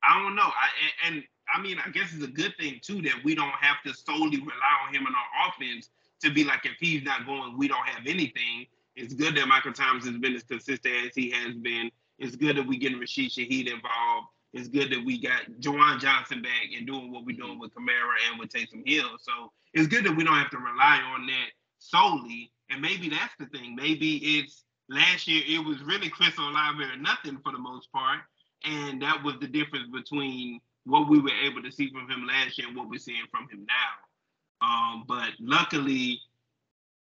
I 0.04 0.22
don't 0.22 0.36
know. 0.36 0.44
I 0.44 0.70
and, 1.08 1.16
and, 1.16 1.24
I 1.54 1.62
mean, 1.62 1.78
I 1.86 1.90
guess 1.90 2.14
it's 2.14 2.24
a 2.24 2.28
good 2.28 2.54
thing 2.60 2.80
too 2.82 3.02
that 3.04 3.16
we 3.24 3.36
don't 3.36 3.50
have 3.60 3.78
to 3.86 3.94
solely 3.94 4.38
rely 4.38 4.74
on 4.88 4.94
him 4.94 5.06
in 5.08 5.14
our 5.14 5.50
offense 5.50 5.90
to 6.22 6.32
be 6.32 6.44
like 6.44 6.66
if 6.66 6.74
he's 6.80 7.04
not 7.04 7.26
going, 7.26 7.58
we 7.58 7.68
don't 7.68 7.88
have 7.88 8.06
anything. 8.06 8.68
It's 8.96 9.14
good 9.14 9.36
that 9.36 9.48
Michael 9.48 9.74
Thomas 9.74 10.06
has 10.06 10.18
been 10.18 10.36
as 10.36 10.44
consistent 10.44 10.94
as 11.06 11.16
he 11.16 11.32
has 11.32 11.56
been. 11.56 11.90
It's 12.20 12.36
good 12.36 12.58
that 12.58 12.68
we 12.68 12.78
get 12.78 12.98
Rashid 13.00 13.32
Shaheed 13.32 13.68
involved. 13.68 14.28
It's 14.54 14.68
good 14.68 14.92
that 14.92 15.04
we 15.04 15.20
got 15.20 15.44
Juwan 15.60 16.00
Johnson 16.00 16.42
back 16.42 16.70
and 16.78 16.86
doing 16.86 17.12
what 17.12 17.26
we're 17.26 17.38
doing 17.38 17.54
mm-hmm. 17.54 17.62
with 17.62 17.74
Kamara 17.74 18.16
and 18.30 18.40
with 18.40 18.50
Taysom 18.50 18.88
Hill. 18.88 19.18
So 19.20 19.52
it's 19.74 19.88
good 19.88 20.06
that 20.06 20.16
we 20.16 20.24
don't 20.24 20.36
have 20.36 20.52
to 20.52 20.58
rely 20.58 21.00
on 21.16 21.26
that 21.28 21.50
solely. 21.80 22.52
And 22.70 22.82
maybe 22.82 23.10
that's 23.10 23.34
the 23.40 23.46
thing. 23.48 23.76
Maybe 23.76 24.18
it's 24.40 24.64
Last 24.92 25.26
year, 25.26 25.42
it 25.48 25.66
was 25.66 25.82
really 25.84 26.10
Chris 26.10 26.38
Olave 26.38 26.84
or 26.84 26.98
nothing 26.98 27.40
for 27.42 27.54
the 27.54 27.58
most 27.58 27.90
part. 27.94 28.20
And 28.66 29.02
that 29.02 29.24
was 29.24 29.36
the 29.40 29.48
difference 29.48 29.88
between 29.88 30.60
what 30.86 31.10
we 31.10 31.20
were 31.20 31.32
able 31.44 31.62
to 31.62 31.72
see 31.72 31.90
from 31.92 32.10
him 32.10 32.26
last 32.28 32.58
year 32.58 32.68
and 32.68 32.76
what 32.76 32.90
we're 32.90 33.00
seeing 33.00 33.26
from 33.30 33.48
him 33.50 33.66
now. 33.68 34.66
Um, 34.68 35.06
but 35.08 35.32
luckily, 35.40 36.20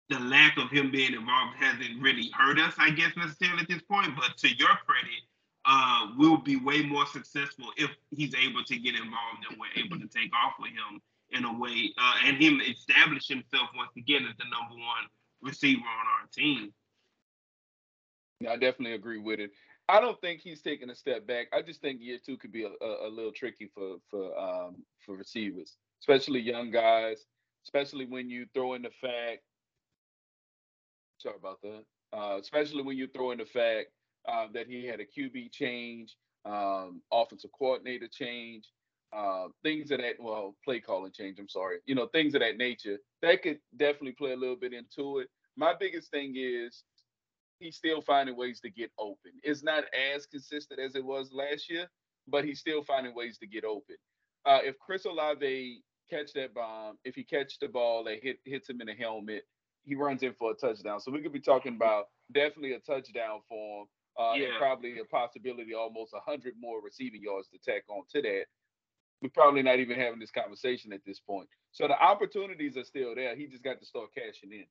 the 0.08 0.18
lack 0.18 0.56
of 0.58 0.70
him 0.70 0.90
being 0.90 1.14
involved 1.14 1.56
hasn't 1.56 2.00
really 2.02 2.30
hurt 2.34 2.58
us, 2.58 2.74
I 2.78 2.90
guess, 2.90 3.12
necessarily 3.16 3.62
at 3.62 3.68
this 3.68 3.82
point. 3.82 4.10
But 4.16 4.36
to 4.38 4.48
your 4.48 4.76
credit, 4.86 5.22
uh, 5.64 6.08
we'll 6.16 6.38
be 6.38 6.56
way 6.56 6.82
more 6.82 7.06
successful 7.06 7.66
if 7.76 7.90
he's 8.10 8.34
able 8.34 8.64
to 8.64 8.76
get 8.76 8.94
involved 8.94 9.44
and 9.48 9.58
we're 9.58 9.82
able 9.82 9.98
to 9.98 10.08
take 10.08 10.32
off 10.34 10.54
with 10.58 10.70
him 10.70 11.00
in 11.32 11.44
a 11.44 11.58
way, 11.58 11.92
uh, 11.96 12.14
and 12.24 12.42
him 12.42 12.60
establish 12.60 13.28
himself 13.28 13.68
once 13.76 13.92
again 13.96 14.26
as 14.28 14.36
the 14.36 14.44
number 14.44 14.74
one 14.74 15.04
receiver 15.42 15.80
on 15.80 16.06
our 16.20 16.26
team. 16.32 16.72
Yeah, 18.40 18.52
I 18.52 18.56
definitely 18.56 18.94
agree 18.94 19.18
with 19.18 19.38
it. 19.38 19.52
I 19.90 20.00
don't 20.00 20.20
think 20.20 20.40
he's 20.40 20.62
taking 20.62 20.90
a 20.90 20.94
step 20.94 21.26
back. 21.26 21.48
I 21.52 21.62
just 21.62 21.80
think 21.80 22.00
year 22.00 22.18
two 22.24 22.36
could 22.36 22.52
be 22.52 22.64
a, 22.64 22.84
a, 22.84 23.08
a 23.08 23.10
little 23.10 23.32
tricky 23.32 23.70
for 23.74 23.96
for 24.08 24.38
um, 24.38 24.76
for 25.04 25.16
receivers, 25.16 25.76
especially 26.00 26.40
young 26.40 26.70
guys, 26.70 27.26
especially 27.66 28.06
when 28.06 28.30
you 28.30 28.46
throw 28.54 28.74
in 28.74 28.82
the 28.82 28.90
fact. 29.00 29.42
Sorry 31.18 31.36
about 31.38 31.60
that. 31.62 31.84
Uh, 32.16 32.38
especially 32.40 32.82
when 32.82 32.96
you 32.96 33.08
throw 33.08 33.32
in 33.32 33.38
the 33.38 33.44
fact 33.44 33.88
uh, 34.28 34.46
that 34.54 34.68
he 34.68 34.86
had 34.86 35.00
a 35.00 35.04
QB 35.04 35.52
change, 35.52 36.16
um, 36.44 37.02
offensive 37.12 37.50
coordinator 37.58 38.08
change, 38.08 38.68
uh, 39.12 39.46
things 39.64 39.90
of 39.90 39.98
that. 39.98 40.14
Well, 40.20 40.54
play 40.64 40.80
calling 40.80 41.12
change. 41.12 41.38
I'm 41.40 41.48
sorry. 41.48 41.78
You 41.86 41.96
know, 41.96 42.06
things 42.08 42.34
of 42.34 42.40
that 42.40 42.56
nature. 42.58 42.98
That 43.22 43.42
could 43.42 43.58
definitely 43.76 44.12
play 44.12 44.32
a 44.32 44.36
little 44.36 44.56
bit 44.56 44.72
into 44.72 45.18
it. 45.18 45.28
My 45.56 45.74
biggest 45.78 46.10
thing 46.12 46.34
is 46.36 46.84
he's 47.60 47.76
still 47.76 48.00
finding 48.00 48.36
ways 48.36 48.60
to 48.60 48.70
get 48.70 48.90
open. 48.98 49.32
It's 49.42 49.62
not 49.62 49.84
as 50.14 50.26
consistent 50.26 50.80
as 50.80 50.96
it 50.96 51.04
was 51.04 51.30
last 51.32 51.70
year, 51.70 51.86
but 52.26 52.44
he's 52.44 52.58
still 52.58 52.82
finding 52.82 53.14
ways 53.14 53.38
to 53.38 53.46
get 53.46 53.64
open. 53.64 53.96
Uh, 54.44 54.58
if 54.64 54.78
Chris 54.78 55.04
Olave 55.04 55.82
catch 56.10 56.32
that 56.34 56.52
bomb. 56.52 56.98
If 57.04 57.14
he 57.14 57.22
catch 57.22 57.58
the 57.60 57.68
ball 57.68 58.04
that 58.04 58.22
hit 58.22 58.38
hits 58.44 58.68
him 58.68 58.80
in 58.80 58.88
the 58.88 58.94
helmet, 58.94 59.44
he 59.84 59.94
runs 59.94 60.22
in 60.22 60.34
for 60.34 60.50
a 60.50 60.54
touchdown. 60.54 61.00
So 61.00 61.10
we 61.12 61.22
could 61.22 61.32
be 61.32 61.40
talking 61.40 61.76
about 61.76 62.06
definitely 62.32 62.72
a 62.72 62.80
touchdown 62.80 63.40
for 63.48 63.82
him. 63.82 63.86
Uh, 64.18 64.34
Yeah. 64.34 64.48
and 64.48 64.58
probably 64.58 64.98
a 64.98 65.04
possibility 65.04 65.72
almost 65.72 66.12
100 66.12 66.54
more 66.58 66.82
receiving 66.82 67.22
yards 67.22 67.48
to 67.48 67.58
tack 67.58 67.84
on 67.88 68.02
to 68.10 68.20
that. 68.20 68.46
We're 69.22 69.30
probably 69.30 69.62
not 69.62 69.78
even 69.78 69.98
having 69.98 70.18
this 70.18 70.32
conversation 70.32 70.92
at 70.92 71.04
this 71.06 71.20
point. 71.20 71.48
So 71.70 71.86
the 71.86 71.98
opportunities 71.98 72.76
are 72.76 72.84
still 72.84 73.14
there. 73.14 73.36
He 73.36 73.46
just 73.46 73.62
got 73.62 73.78
to 73.78 73.86
start 73.86 74.12
cashing 74.12 74.52
in. 74.52 74.66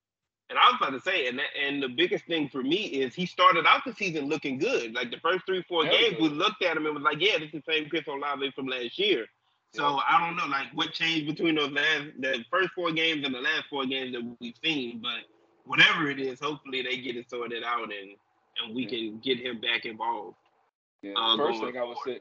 And 0.49 0.57
I 0.57 0.65
was 0.71 0.77
about 0.81 0.91
to 0.91 1.01
say, 1.01 1.27
and 1.27 1.37
that, 1.37 1.45
and 1.61 1.81
the 1.83 1.87
biggest 1.89 2.25
thing 2.25 2.49
for 2.49 2.63
me 2.63 2.77
is 2.77 3.13
he 3.13 3.25
started 3.27 3.65
out 3.67 3.81
the 3.85 3.93
season 3.93 4.27
looking 4.29 4.57
good. 4.57 4.95
Like 4.95 5.11
the 5.11 5.19
first 5.19 5.45
three, 5.45 5.63
four 5.69 5.83
games, 5.85 6.15
we 6.19 6.29
looked 6.29 6.63
at 6.63 6.75
him 6.75 6.85
and 6.87 6.95
was 6.95 7.03
like, 7.03 7.19
yeah, 7.21 7.37
this 7.37 7.49
is 7.53 7.61
the 7.65 7.71
same 7.71 7.87
Chris 7.89 8.07
Olave 8.07 8.51
from 8.55 8.65
last 8.67 8.97
year. 8.97 9.27
So 9.75 9.83
Yeah. 9.87 9.99
I 10.09 10.25
don't 10.25 10.35
know, 10.35 10.47
like 10.47 10.67
what 10.73 10.91
changed 10.93 11.27
between 11.27 11.53
those 11.55 11.71
last, 11.71 12.05
the 12.19 12.43
first 12.49 12.69
four 12.75 12.91
games 12.91 13.23
and 13.25 13.35
the 13.35 13.39
last 13.41 13.65
four 13.69 13.85
games 13.85 14.13
that 14.13 14.23
we've 14.39 14.55
seen. 14.63 14.99
But 15.03 15.25
whatever 15.65 16.09
it 16.09 16.19
is, 16.19 16.39
hopefully 16.39 16.81
they 16.81 16.97
get 16.97 17.15
it 17.15 17.29
sorted 17.29 17.63
out 17.63 17.83
and 17.93 18.15
and 18.65 18.75
we 18.75 18.83
Yeah. 18.83 18.89
can 18.89 19.19
get 19.19 19.39
him 19.39 19.61
back 19.61 19.85
involved. 19.85 20.35
Yeah. 21.03 21.13
Uh, 21.15 21.37
first 21.37 21.59
thing 21.61 21.77
I 21.77 21.83
would 21.83 21.93
forward. 21.97 22.15
say, 22.17 22.19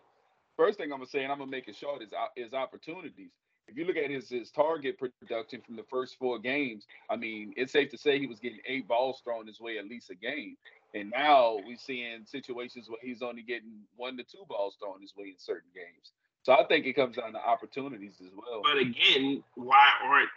first 0.57 0.77
thing 0.79 0.93
I'm 0.93 0.99
gonna 0.99 1.07
say, 1.09 1.23
and 1.25 1.33
I'm 1.33 1.39
gonna 1.39 1.51
make 1.51 1.67
it 1.67 1.75
short, 1.77 2.03
is 2.03 2.13
is 2.37 2.53
opportunities. 2.53 3.31
If 3.69 3.77
you 3.77 3.85
look 3.85 3.97
at 3.97 4.11
his 4.11 4.31
his 4.31 4.51
target 4.51 4.99
production 4.99 5.61
from 5.61 5.77
the 5.77 5.85
first 5.91 6.17
four 6.19 6.39
games, 6.39 6.87
I 7.11 7.17
mean, 7.17 7.53
it's 7.57 7.73
safe 7.73 7.91
to 7.91 7.99
say 7.99 8.19
he 8.19 8.27
was 8.27 8.39
getting 8.39 8.61
eight 8.67 8.89
balls 8.89 9.21
thrown 9.23 9.47
his 9.47 9.61
way 9.61 9.79
at 9.79 9.87
least 9.87 10.11
a 10.11 10.15
game. 10.15 10.57
And 10.95 11.11
now 11.11 11.59
we're 11.67 11.77
seeing 11.77 12.25
situations 12.25 12.89
where 12.89 12.99
he's 13.03 13.21
only 13.21 13.43
getting 13.43 13.83
one 13.97 14.17
to 14.17 14.23
two 14.23 14.45
balls 14.49 14.77
thrown 14.83 15.03
his 15.03 15.15
way 15.17 15.27
in 15.27 15.35
certain 15.39 15.71
games. 15.75 16.13
So 16.43 16.53
I 16.53 16.65
think 16.65 16.87
it 16.87 16.95
comes 16.95 17.17
down 17.17 17.33
to 17.35 17.39
opportunities 17.39 18.15
as 18.23 18.31
well. 18.35 18.63
But 18.63 18.79
again, 18.79 19.43
why 19.55 19.91
aren't 20.03 20.31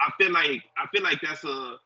I 0.00 0.10
feel 0.16 0.32
like 0.32 0.62
I 0.76 0.86
feel 0.92 1.02
like 1.02 1.20
that's 1.20 1.44
a 1.44 1.76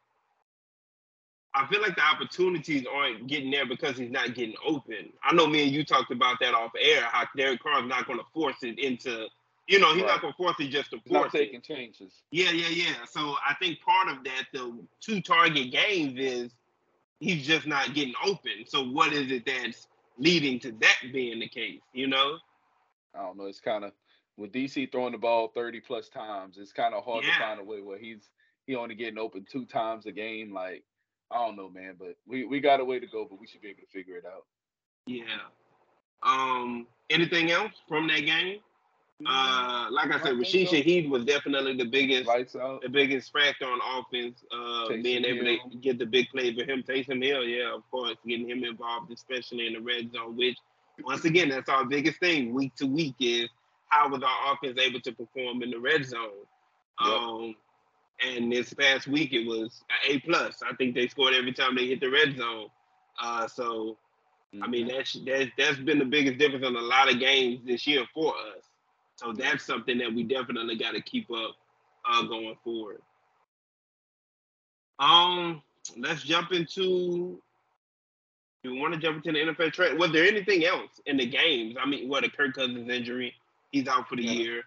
I 1.55 1.67
feel 1.69 1.81
like 1.81 1.95
the 1.95 2.03
opportunities 2.03 2.85
aren't 2.93 3.29
getting 3.29 3.51
there 3.51 3.65
because 3.65 3.97
he's 3.97 4.11
not 4.11 4.35
getting 4.35 4.57
open. 4.67 5.13
I 5.23 5.33
know 5.35 5.47
me 5.47 5.63
and 5.63 5.73
you 5.73 5.85
talked 5.85 6.11
about 6.11 6.41
that 6.41 6.53
off 6.53 6.73
air, 6.79 7.03
how 7.03 7.27
Derek 7.37 7.63
Carr's 7.63 7.87
not 7.87 8.07
gonna 8.07 8.25
force 8.35 8.63
it 8.63 8.79
into 8.79 9.29
you 9.67 9.79
know, 9.79 9.95
he's 9.95 10.03
Right. 10.03 10.09
not 10.13 10.21
gonna 10.23 10.35
force 10.35 10.57
it 10.61 10.69
just 10.69 10.91
to 10.91 10.99
He's 11.05 11.13
not 11.13 11.23
force 11.31 11.35
it. 11.35 11.39
taking 11.39 11.61
chances. 11.63 12.23
Yeah, 12.31 12.51
yeah, 12.51 12.69
yeah. 12.69 13.05
So 13.07 13.35
I 13.47 13.55
think 13.55 13.81
part 13.81 14.09
of 14.09 14.23
that, 14.25 14.45
the 14.53 14.87
two 15.01 15.21
target 15.23 15.71
games 15.73 16.15
is 16.19 16.55
he's 17.21 17.47
just 17.47 17.67
not 17.67 17.95
getting 17.95 18.15
open. 18.25 18.65
So 18.67 18.85
what 18.85 19.13
is 19.13 19.31
it 19.31 19.47
that's 19.47 19.89
leading 20.19 20.59
to 20.61 20.73
that 20.73 20.99
being 21.13 21.41
the 21.41 21.49
case? 21.49 21.81
You 21.93 22.07
know? 22.09 22.39
I 23.15 23.21
don't 23.23 23.37
know. 23.39 23.47
It's 23.47 23.61
kind 23.61 23.85
of 23.85 23.93
with 24.37 24.53
DC 24.53 24.91
throwing 24.91 25.13
the 25.13 25.19
ball 25.19 25.49
30 25.49 25.81
plus 25.81 26.09
times, 26.09 26.59
it's 26.59 26.73
kind 26.73 26.93
of 26.95 27.05
hard 27.05 27.25
Yeah. 27.25 27.35
to 27.35 27.39
find 27.41 27.61
a 27.61 27.65
way 27.65 27.81
where 27.81 27.99
he's 27.99 28.29
he 28.67 28.75
only 28.77 28.95
getting 28.95 29.19
open 29.19 29.45
two 29.51 29.65
times 29.67 30.07
a 30.07 30.13
game. 30.13 30.53
Like, 30.53 30.83
I 31.31 31.37
don't 31.47 31.55
know, 31.57 31.69
man, 31.71 31.97
but 31.99 32.17
we, 32.27 32.45
we 32.45 32.61
got 32.61 32.81
a 32.81 32.85
way 32.85 32.99
to 32.99 33.07
go, 33.07 33.25
but 33.25 33.39
we 33.39 33.47
should 33.47 33.61
be 33.61 33.69
able 33.69 33.83
to 33.83 33.87
figure 33.89 34.17
it 34.17 34.25
out. 34.27 34.47
Yeah. 35.07 35.41
Um. 36.23 36.87
Anything 37.11 37.51
else 37.51 37.73
from 37.87 38.07
that 38.09 38.21
game? 38.25 38.61
Uh, 39.27 39.87
like 39.91 40.11
I 40.11 40.17
I 40.17 40.19
said, 40.19 40.37
think 40.37 40.39
Rasheed. 40.39 40.69
Shaheed 40.69 41.09
was 41.09 41.25
definitely 41.25 41.77
the 41.77 41.85
biggest, 41.85 42.27
the 42.27 42.89
biggest 42.91 43.33
factor 43.33 43.65
on 43.67 43.79
offense. 43.99 44.45
Uh, 44.53 44.89
Taysom 44.91 45.03
being 45.03 45.25
able 45.25 45.45
Hill. 45.47 45.59
to 45.71 45.77
get 45.79 45.99
the 45.99 46.07
big 46.07 46.29
play 46.31 46.55
for 46.55 46.65
him, 46.65 46.83
Taysom 46.83 47.23
Hill. 47.25 47.45
Yeah, 47.45 47.75
of 47.75 47.89
course, 47.91 48.17
getting 48.27 48.49
him 48.49 48.65
involved, 48.65 49.11
especially 49.13 49.67
in 49.67 49.75
the 49.75 49.81
red 49.81 50.13
zone. 50.13 50.37
Which, 50.37 50.59
once 51.05 51.25
again, 51.25 51.49
that's 51.49 51.69
our 51.69 51.85
biggest 51.85 52.19
thing 52.21 52.53
week 52.55 52.75
to 52.77 52.87
week 52.87 53.15
is 53.21 53.49
how 53.89 54.09
was 54.09 54.23
our 54.23 54.53
offense 54.55 54.79
able 54.79 55.01
to 55.01 55.13
perform 55.13 55.63
in 55.63 55.71
the 55.71 55.79
red 55.79 56.05
zone. 56.05 56.45
Yep. 57.05 57.11
Um, 57.11 57.55
and 58.25 58.53
this 58.53 58.73
past 58.75 59.07
week 59.09 59.33
it 59.33 59.47
was 59.47 59.83
a 60.09 60.15
A 60.15 60.21
plus. 60.21 60.63
I 60.63 60.75
think 60.77 60.95
they 60.95 61.09
scored 61.09 61.35
every 61.35 61.53
time 61.53 61.75
they 61.75 61.87
hit 61.87 62.01
the 62.01 62.11
red 62.11 62.37
zone. 62.37 62.69
Uh, 63.21 63.47
so 63.49 63.97
I 64.63 64.69
mean, 64.69 64.87
Mhm. 64.89 64.97
that's 64.97 65.13
that's 65.27 65.51
that's 65.59 65.79
been 65.79 65.99
the 65.99 66.05
biggest 66.05 66.39
difference 66.39 66.65
in 66.65 66.77
a 66.77 66.81
lot 66.81 67.13
of 67.13 67.19
games 67.19 67.61
this 67.65 67.87
year 67.89 68.05
for 68.15 68.35
us. 68.37 68.65
So 69.17 69.33
that's 69.33 69.65
something 69.65 69.99
that 69.99 70.13
we 70.13 70.23
definitely 70.25 70.77
got 70.77 70.93
to 70.93 71.01
keep 71.01 71.31
up 71.31 71.57
uh, 72.09 72.23
going 72.23 72.57
forward. 72.65 73.01
Um, 74.99 75.63
let's 75.97 76.23
jump 76.23 76.53
into. 76.53 77.41
Do 78.63 78.73
we 78.73 78.81
want 78.81 78.95
to 78.95 79.01
jump 79.01 79.25
into 79.25 79.33
the 79.39 79.53
NFL 79.53 79.73
trade? 79.73 79.99
Was 79.99 80.11
there 80.13 80.25
anything 80.27 80.65
else 80.65 81.01
in 81.07 81.19
the 81.19 81.27
games? 81.27 81.77
I 81.79 81.87
mean, 81.87 82.09
what 82.09 82.25
a 82.25 82.31
Kirk 82.31 82.55
Cousins 82.55 82.89
injury? 82.89 83.35
He's 83.73 83.87
out 83.89 84.09
for 84.09 84.17
the 84.17 84.23
Yeah. 84.23 84.33
year. 84.33 84.63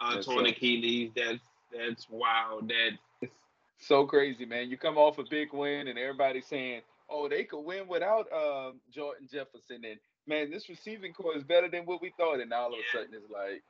Uh, 0.00 0.20
torn 0.20 0.44
right. 0.44 0.56
Achilles. 0.56 1.12
That's 1.14 1.40
that's 1.72 2.06
wild. 2.10 2.68
That's 2.68 3.32
so 3.78 4.04
crazy, 4.06 4.44
man. 4.44 4.68
You 4.70 4.76
come 4.76 4.98
off 4.98 5.18
a 5.18 5.24
big 5.24 5.52
win, 5.52 5.88
and 5.88 5.98
everybody's 5.98 6.46
saying, 6.46 6.82
"Oh, 7.08 7.28
they 7.28 7.44
could 7.44 7.60
win 7.60 7.86
without 7.88 8.30
um, 8.32 8.80
Jordan 8.92 9.28
Jefferson." 9.30 9.84
And 9.84 9.98
man, 10.26 10.50
this 10.50 10.68
receiving 10.68 11.12
corps 11.12 11.36
is 11.36 11.44
better 11.44 11.68
than 11.68 11.84
what 11.86 12.02
we 12.02 12.10
thought. 12.16 12.40
And 12.40 12.50
now 12.50 12.62
all 12.62 12.74
of 12.74 12.78
a 12.80 12.96
sudden, 12.96 13.14
it's 13.14 13.30
like, 13.30 13.62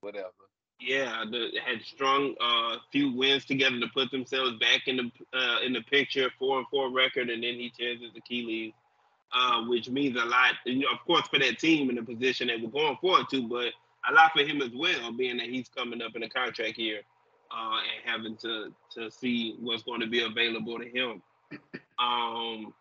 whatever. 0.00 0.30
yeah, 0.80 1.24
the, 1.30 1.50
had 1.64 1.82
strong 1.82 2.34
a 2.40 2.44
uh, 2.44 2.76
few 2.92 3.12
wins 3.14 3.44
together 3.44 3.78
to 3.80 3.86
put 3.94 4.10
themselves 4.10 4.52
back 4.58 4.86
in 4.86 4.96
the 4.96 5.38
uh, 5.38 5.60
in 5.64 5.72
the 5.72 5.82
picture, 5.82 6.30
four 6.38 6.58
and 6.58 6.66
four 6.70 6.90
record, 6.90 7.30
and 7.30 7.42
then 7.42 7.54
he 7.54 7.70
tears 7.76 8.00
his 8.00 8.10
Achilles, 8.16 8.72
uh, 9.34 9.62
which 9.66 9.88
means 9.88 10.16
a 10.16 10.24
lot. 10.24 10.54
Know, 10.66 10.86
of 10.92 11.04
course, 11.06 11.26
for 11.28 11.38
that 11.38 11.58
team 11.58 11.90
in 11.90 11.96
the 11.96 12.02
position 12.02 12.48
that 12.48 12.60
we're 12.60 12.68
going 12.70 12.96
forward 13.00 13.26
to, 13.30 13.48
but 13.48 13.72
a 14.08 14.14
lot 14.14 14.32
for 14.32 14.42
him 14.42 14.62
as 14.62 14.70
well, 14.74 15.12
being 15.12 15.36
that 15.38 15.48
he's 15.48 15.68
coming 15.68 16.02
up 16.02 16.16
in 16.16 16.22
a 16.22 16.28
contract 16.28 16.76
here 16.76 17.00
uh, 17.50 17.78
and 17.78 18.10
having 18.10 18.36
to 18.38 18.72
to 18.94 19.10
see 19.10 19.56
what's 19.60 19.82
going 19.82 20.00
to 20.00 20.06
be 20.06 20.22
available 20.22 20.78
to 20.78 20.88
him. 20.88 21.22
Um, 22.00 22.72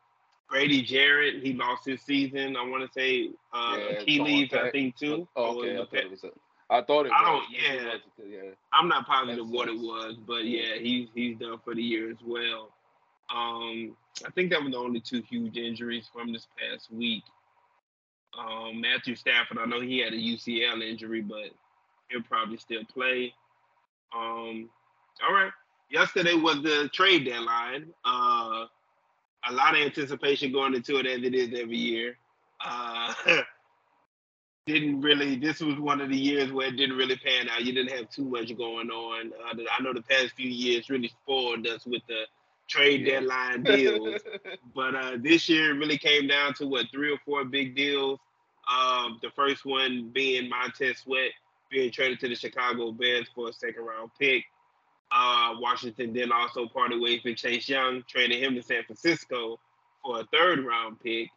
Grady 0.48 0.82
Jarrett, 0.82 1.44
he 1.44 1.52
lost 1.54 1.86
his 1.86 2.02
season. 2.02 2.56
I 2.56 2.64
want 2.64 2.86
to 2.86 2.92
say 2.94 3.32
uh, 3.54 3.76
Yeah, 3.78 4.00
Achilles, 4.00 4.54
I 4.54 4.72
think 4.72 4.96
too. 4.96 5.28
Oh, 5.36 5.58
Or 5.58 5.66
okay, 5.66 5.76
I 5.76 5.80
was 5.80 5.90
thought 5.90 6.00
it 6.00 6.06
it 6.06 6.12
was. 6.12 6.24
A, 6.24 6.30
I 6.70 6.82
thought 6.82 7.06
it 7.08 7.10
was. 7.10 7.20
I 7.20 7.32
don't- 7.32 7.50
yeah. 7.52 7.98
yeah. 8.28 8.52
I'm 8.74 8.88
not 8.88 9.06
positive 9.08 9.38
That 9.48 9.54
what 9.54 9.68
it 9.70 9.78
was, 9.80 10.16
but 10.28 10.44
Yeah. 10.46 10.76
yeah, 10.76 10.80
he's 10.82 11.10
he's 11.16 11.38
done 11.38 11.60
for 11.64 11.74
the 11.76 11.82
year 11.84 12.12
as 12.12 12.18
well. 12.24 12.72
Um, 13.34 13.96
I 14.26 14.30
think 14.32 14.50
that 14.52 14.62
was 14.62 14.72
the 14.72 14.78
only 14.78 15.00
two 15.00 15.22
huge 15.22 15.58
injuries 15.58 16.10
from 16.12 16.32
this 16.34 16.48
past 16.58 16.92
week. 16.92 17.24
Um, 18.38 18.82
Matthew 18.82 19.16
Stafford, 19.16 19.58
I 19.60 19.66
know 19.66 19.82
he 19.82 20.00
had 20.00 20.14
a 20.14 20.18
UCL 20.18 20.82
injury, 20.84 21.22
but 21.22 21.50
he'll 22.10 22.24
probably 22.24 22.58
still 22.58 22.84
play. 22.86 23.34
Um, 24.16 24.70
all 25.28 25.34
right. 25.34 25.52
Yesterday 25.92 26.34
was 26.36 26.62
the 26.62 26.90
trade 26.94 27.26
deadline. 27.26 27.94
Uh, 28.06 28.66
a 29.50 29.54
lot 29.54 29.76
of 29.76 29.82
anticipation 29.82 30.52
going 30.52 30.76
into 30.76 30.98
it 30.98 31.08
as 31.08 31.24
it 31.24 31.34
is 31.34 31.50
every 31.60 31.78
year. 31.78 32.18
Uh, 32.64 33.14
didn't 34.66 35.02
really. 35.02 35.36
This 35.36 35.60
was 35.62 35.80
one 35.80 36.02
of 36.02 36.10
the 36.10 36.18
years 36.18 36.52
where 36.52 36.68
it 36.68 36.78
didn't 36.78 36.98
really 36.98 37.18
pan 37.18 37.50
out. 37.50 37.64
You 37.64 37.74
didn't 37.74 37.92
have 37.98 38.10
too 38.10 38.26
much 38.26 38.56
going 38.58 38.90
on. 38.90 39.32
Uh, 39.34 39.64
I 39.78 39.82
know 39.82 39.94
the 39.94 40.04
past 40.04 40.34
few 40.36 40.50
years 40.50 40.90
really 40.90 41.08
spoiled 41.08 41.66
us 41.68 41.86
with 41.86 42.02
the 42.08 42.24
trade 42.68 43.02
Yeah. 43.06 43.22
deadline 43.22 43.64
deals. 43.64 44.22
But 44.76 44.96
uh, 44.96 45.18
this 45.20 45.50
year 45.50 45.72
it 45.72 45.80
really 45.80 45.98
came 45.98 46.28
down 46.28 46.54
to 46.56 46.68
what 46.68 46.86
three 46.92 47.12
or 47.12 47.18
four 47.26 47.46
big 47.46 47.76
deals. 47.76 48.20
Um, 48.72 49.20
the 49.24 49.32
first 49.36 49.66
one 49.66 50.12
being 50.14 50.48
Montez 50.50 51.00
Sweat 51.00 51.32
being 51.72 51.92
traded 51.92 52.20
to 52.20 52.28
the 52.30 52.36
Chicago 52.36 52.92
Bears 52.92 53.28
for 53.34 53.50
a 53.50 53.54
second 53.54 53.84
round 53.86 54.12
pick. 54.20 54.44
Uh, 55.12 55.56
Washington 55.60 56.14
then 56.14 56.32
also 56.32 56.68
parted 56.68 57.02
ways 57.02 57.22
with 57.26 57.38
Chase 57.38 57.68
Young, 57.68 58.04
trading 58.08 58.40
him 58.44 58.54
to 58.54 58.62
San 58.62 58.84
Francisco 58.84 59.60
for 60.04 60.20
a 60.20 60.24
third 60.32 60.64
round 60.64 61.00
pick. 61.00 61.30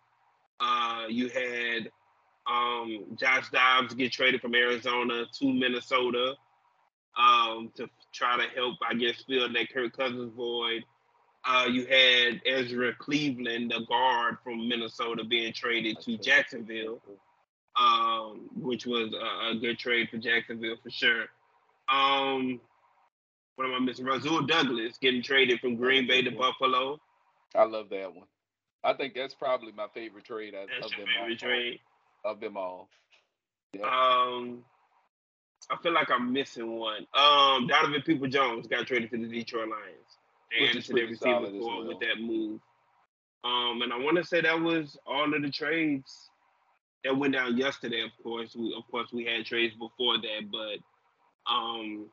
Uh, 0.60 1.04
you 1.08 1.28
had 1.28 1.90
um, 2.46 3.16
Josh 3.18 3.50
Dobbs 3.50 3.94
get 3.94 4.12
traded 4.12 4.40
from 4.40 4.54
Arizona 4.54 5.24
to 5.38 5.52
Minnesota 5.52 6.34
um, 7.16 7.72
to 7.76 7.88
try 8.12 8.36
to 8.36 8.48
help, 8.54 8.76
I 8.88 8.94
guess, 8.94 9.22
fill 9.26 9.52
that 9.52 9.72
Kirk 9.72 9.96
Cousins 9.96 10.32
void. 10.34 10.84
Uh, 11.44 11.66
you 11.70 11.86
had 11.86 12.40
Ezra 12.46 12.94
Cleveland, 12.94 13.72
the 13.72 13.84
guard 13.88 14.36
from 14.44 14.68
Minnesota, 14.68 15.24
being 15.24 15.52
traded 15.52 15.98
to 16.00 16.16
Jacksonville, 16.16 17.00
um, 17.76 18.48
which 18.54 18.86
was 18.86 19.12
a, 19.12 19.50
a 19.50 19.58
good 19.60 19.78
trade 19.78 20.08
for 20.08 20.18
Jacksonville 20.18 20.76
for 20.82 20.90
sure. 20.90 21.24
Um, 21.92 22.60
what 23.56 23.66
am 23.66 23.74
I 23.74 23.78
missing? 23.80 24.04
Rasul 24.04 24.42
Douglas 24.42 24.98
getting 24.98 25.22
traded 25.22 25.60
from 25.60 25.76
Green 25.76 26.06
Bay 26.06 26.22
to 26.22 26.30
Buffalo. 26.30 27.00
I 27.54 27.64
love 27.64 27.88
that 27.90 28.14
one. 28.14 28.26
I 28.84 28.94
think 28.94 29.14
that's 29.14 29.34
probably 29.34 29.72
my 29.72 29.86
favorite 29.94 30.24
trade 30.24 30.54
That's 30.54 30.86
of 30.86 30.98
your 30.98 31.06
favorite 31.06 31.38
trade. 31.38 31.80
Of 32.24 32.40
them 32.40 32.56
all. 32.56 32.88
Yeah. 33.72 33.82
Um, 33.82 34.64
I 35.70 35.76
feel 35.82 35.92
like 35.92 36.10
I'm 36.10 36.32
missing 36.32 36.78
one. 36.78 37.06
Um, 37.14 37.66
Donovan 37.66 38.02
Peoples-Jones 38.02 38.66
got 38.66 38.86
traded 38.86 39.10
to 39.10 39.18
the 39.18 39.28
Detroit 39.28 39.68
Lions. 39.68 40.18
They 40.50 40.62
Which 40.62 40.70
added 40.70 40.78
is 40.80 40.86
to 40.86 40.92
their 40.94 41.06
receiver 41.06 41.50
well. 41.64 41.86
with 41.86 42.00
that 42.00 42.20
move. 42.20 42.60
Um, 43.44 43.82
and 43.82 43.92
I 43.92 43.98
want 43.98 44.18
to 44.18 44.24
say 44.24 44.40
that 44.40 44.60
was 44.60 44.96
all 45.06 45.32
of 45.34 45.42
the 45.42 45.50
trades 45.50 46.12
that 47.02 47.16
went 47.16 47.32
down 47.32 47.56
yesterday. 47.56 48.02
Of 48.02 48.10
course, 48.22 48.54
we 48.54 48.74
of 48.76 48.88
course 48.90 49.08
we 49.12 49.24
had 49.24 49.44
trades 49.46 49.74
before 49.74 50.18
that, 50.18 50.50
but 50.50 51.52
um, 51.52 52.08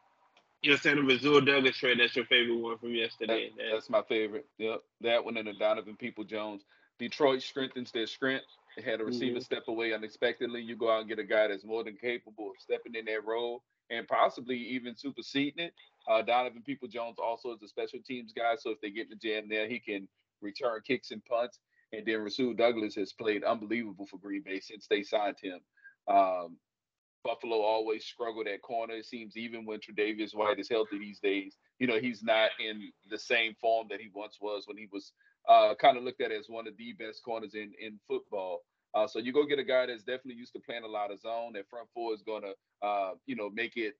You're 0.62 0.78
saying 0.78 0.98
the 0.98 1.04
Rasul 1.04 1.42
Douglas 1.42 1.78
trade. 1.78 2.00
That's 2.00 2.16
your 2.16 2.26
favorite 2.26 2.58
one 2.60 2.78
from 2.80 2.94
yesterday. 2.94 3.52
That, 3.58 3.64
that's 3.74 3.90
my 3.90 4.02
favorite. 4.10 4.46
Yep, 4.58 4.82
that 5.02 5.24
one 5.24 5.38
and 5.38 5.48
the 5.48 5.54
Donovan 5.54 5.96
Peoples-Jones. 5.96 6.64
Detroit 6.98 7.42
strengthens 7.42 7.92
their 7.92 8.08
strength. 8.08 8.46
Had 8.84 9.02
a 9.02 9.06
receiver 9.06 9.36
mm-hmm. 9.36 9.44
step 9.44 9.64
away 9.68 9.94
unexpectedly. 9.94 10.62
You 10.62 10.76
go 10.76 10.92
out 10.92 11.02
and 11.02 11.10
get 11.10 11.20
a 11.20 11.24
guy 11.24 11.48
that's 11.48 11.66
more 11.66 11.84
than 11.84 11.96
capable 11.96 12.52
of 12.52 12.56
stepping 12.60 12.96
in 12.96 13.06
that 13.06 13.26
role 13.26 13.64
and 13.90 14.08
possibly 14.08 14.58
even 14.58 14.96
superseding 14.96 15.66
it. 15.66 15.74
Uh, 16.08 16.22
Donovan 16.22 16.64
Peoples-Jones 16.64 17.18
also 17.20 17.54
is 17.54 17.62
a 17.64 17.68
special 17.68 18.00
teams 18.06 18.34
guy, 18.34 18.56
so 18.58 18.72
if 18.72 18.82
they 18.82 18.90
get 18.90 19.06
in 19.06 19.10
the 19.10 19.16
jam 19.16 19.48
there, 19.50 19.68
he 19.68 19.80
can 19.80 20.08
return 20.42 20.80
kicks 20.86 21.12
and 21.12 21.24
punts. 21.26 21.60
And 21.92 22.06
then 22.06 22.22
Rasul 22.22 22.54
Douglas 22.54 22.96
has 22.96 23.14
played 23.14 23.44
unbelievable 23.44 24.06
for 24.06 24.18
Green 24.18 24.44
Bay 24.46 24.60
since 24.60 24.88
they 24.88 25.04
signed 25.04 25.38
him. 25.42 25.60
Um, 26.08 26.58
Buffalo 27.24 27.62
always 27.62 28.06
struggled 28.06 28.48
at 28.48 28.62
corner. 28.62 28.94
It 28.94 29.06
seems 29.06 29.36
even 29.36 29.66
when 29.66 29.80
Tre'Davious 29.80 30.34
White 30.34 30.60
is 30.60 30.70
healthy 30.70 31.00
these 31.00 31.20
days, 31.20 31.58
you 31.80 31.88
know, 31.88 32.00
he's 32.00 32.24
not 32.24 32.52
in 32.60 32.92
the 33.10 33.18
same 33.18 33.56
form 33.60 33.88
that 33.90 34.00
he 34.00 34.10
once 34.14 34.38
was 34.40 34.64
when 34.68 34.78
he 34.78 34.88
was 34.92 35.12
uh, 35.48 35.74
kind 35.76 35.98
of 35.98 36.04
looked 36.04 36.22
at 36.22 36.32
as 36.32 36.46
one 36.48 36.68
of 36.68 36.78
the 36.78 36.94
best 36.94 37.24
corners 37.24 37.56
in 37.56 37.74
in 37.80 38.00
football. 38.08 38.62
Uh, 38.94 39.08
so 39.08 39.20
you 39.20 39.32
go 39.32 39.46
get 39.46 39.60
a 39.60 39.64
guy 39.64 39.86
that's 39.86 40.04
definitely 40.04 40.36
used 40.36 40.54
to 40.54 40.60
playing 40.60 40.84
a 40.84 40.88
lot 40.88 41.12
of 41.12 41.20
zone. 41.20 41.54
That 41.54 41.70
front 41.70 41.88
four 41.94 42.14
is 42.14 42.24
going 42.24 42.44
to, 42.44 42.88
uh, 42.88 43.12
you 43.26 43.36
know, 43.36 43.50
make 43.50 43.78
it 43.78 43.96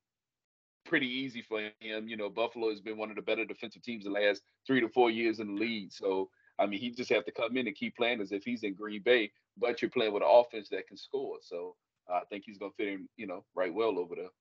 pretty 0.86 1.08
easy 1.08 1.42
for 1.42 1.62
him. 1.80 2.08
You 2.08 2.18
know, 2.18 2.30
Buffalo 2.30 2.70
has 2.70 2.82
been 2.82 2.98
one 2.98 3.10
of 3.10 3.16
the 3.16 3.22
better 3.22 3.46
defensive 3.46 3.84
teams 3.84 4.06
the 4.06 4.10
last 4.10 4.42
three 4.66 4.82
to 4.82 4.90
four 4.90 5.12
years 5.12 5.40
in 5.40 5.56
the 5.56 5.62
league. 5.62 5.92
So 5.92 6.30
I 6.60 6.66
mean, 6.66 6.80
he 6.80 6.92
just 6.92 7.10
have 7.10 7.26
to 7.26 7.32
come 7.32 7.56
in 7.56 7.68
and 7.68 7.76
keep 7.76 7.96
playing 7.96 8.20
as 8.22 8.32
if 8.32 8.44
he's 8.44 8.64
in 8.64 8.74
Green 8.76 9.02
Bay, 9.02 9.32
but 9.58 9.82
you're 9.82 9.90
playing 9.90 10.14
with 10.14 10.24
an 10.24 10.30
offense 10.30 10.68
that 10.70 10.88
can 10.88 10.98
score. 10.98 11.38
So 11.42 11.76
I 12.12 12.22
think 12.30 12.44
he's 12.46 12.58
going 12.58 12.72
to 12.72 12.76
fit 12.76 12.90
in, 12.90 13.08
you 13.16 13.28
know, 13.28 13.46
right 13.56 13.74
well 13.74 13.98
over 13.98 14.16
there. 14.16 14.34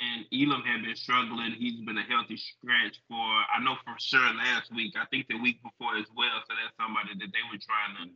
And 0.00 0.26
Elam 0.32 0.62
had 0.62 0.82
been 0.82 0.96
struggling. 0.96 1.52
He's 1.58 1.80
been 1.82 1.98
a 1.98 2.02
healthy 2.02 2.36
scratch 2.36 3.02
for, 3.08 3.18
I 3.18 3.62
know 3.62 3.74
for 3.84 3.94
sure 3.98 4.34
last 4.34 4.72
week. 4.74 4.94
I 4.98 5.06
think 5.06 5.26
the 5.28 5.38
week 5.38 5.62
before 5.62 5.96
as 5.96 6.06
well. 6.16 6.42
So 6.46 6.54
that's 6.54 6.74
somebody 6.78 7.14
that 7.18 7.30
they 7.30 7.44
were 7.50 7.58
trying 7.58 7.94
to 7.98 8.10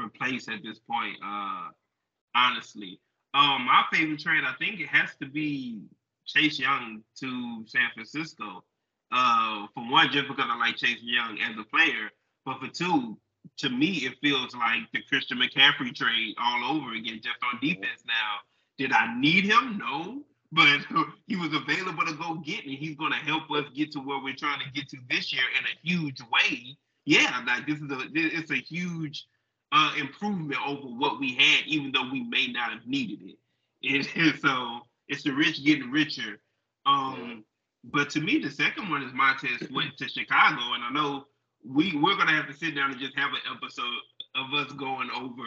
replace 0.00 0.48
at 0.48 0.62
this 0.62 0.78
point. 0.78 1.16
Uh, 1.24 1.68
honestly, 2.34 3.00
um, 3.34 3.66
my 3.66 3.84
favorite 3.92 4.20
trade, 4.20 4.42
I 4.44 4.54
think 4.58 4.80
it 4.80 4.88
has 4.88 5.10
to 5.20 5.28
be 5.28 5.82
Chase 6.26 6.58
Young 6.58 7.02
to 7.20 7.64
San 7.66 7.90
Francisco. 7.94 8.64
Uh, 9.12 9.66
for 9.74 9.90
one, 9.90 10.10
just 10.12 10.28
because 10.28 10.46
I 10.48 10.56
like 10.56 10.76
Chase 10.76 10.98
Young 11.02 11.38
as 11.40 11.56
a 11.58 11.64
player, 11.64 12.10
but 12.44 12.60
for 12.60 12.68
two, 12.68 13.18
to 13.58 13.68
me, 13.68 14.06
it 14.06 14.14
feels 14.22 14.54
like 14.54 14.82
the 14.92 15.02
Christian 15.08 15.38
McCaffrey 15.38 15.94
trade 15.94 16.34
all 16.40 16.76
over 16.76 16.94
again, 16.94 17.20
just 17.22 17.36
on 17.42 17.58
defense 17.60 18.02
now. 18.06 18.38
Did 18.78 18.92
I 18.92 19.18
need 19.18 19.44
him? 19.44 19.78
No. 19.78 20.22
But 20.52 20.80
he 21.26 21.36
was 21.36 21.52
available 21.52 22.04
to 22.06 22.14
go 22.14 22.34
get, 22.36 22.64
and 22.64 22.74
he's 22.74 22.96
going 22.96 23.12
to 23.12 23.18
help 23.18 23.50
us 23.50 23.64
get 23.74 23.92
to 23.92 24.00
where 24.00 24.22
we're 24.22 24.34
trying 24.34 24.60
to 24.60 24.70
get 24.72 24.88
to 24.90 24.98
this 25.08 25.32
year 25.32 25.42
in 25.58 25.64
a 25.64 25.78
huge 25.82 26.20
way. 26.32 26.76
Yeah, 27.04 27.42
like 27.46 27.66
this 27.66 27.78
is 27.78 27.90
a 27.90 28.06
it's 28.14 28.50
a 28.50 28.56
huge 28.56 29.26
uh, 29.72 29.92
improvement 29.98 30.60
over 30.66 30.82
what 30.82 31.20
we 31.20 31.34
had, 31.34 31.66
even 31.66 31.92
though 31.92 32.08
we 32.10 32.22
may 32.24 32.48
not 32.48 32.70
have 32.72 32.86
needed 32.86 33.30
it. 33.30 33.36
And, 34.16 34.38
so 34.38 34.80
it's 35.08 35.22
the 35.22 35.32
rich 35.32 35.64
getting 35.64 35.90
richer. 35.90 36.38
Um, 36.84 37.44
but 37.84 38.10
to 38.10 38.20
me, 38.20 38.38
the 38.38 38.50
second 38.50 38.90
one 38.90 39.02
is 39.02 39.12
Montez 39.14 39.70
went 39.70 39.96
to 39.98 40.08
Chicago, 40.08 40.74
and 40.74 40.84
I 40.84 40.90
know 40.90 41.24
we 41.66 41.96
we're 41.96 42.16
gonna 42.16 42.32
have 42.32 42.46
to 42.48 42.54
sit 42.54 42.74
down 42.74 42.90
and 42.90 43.00
just 43.00 43.16
have 43.16 43.30
an 43.32 43.40
episode 43.54 43.84
of 44.34 44.54
us 44.54 44.72
going 44.72 45.10
over 45.16 45.42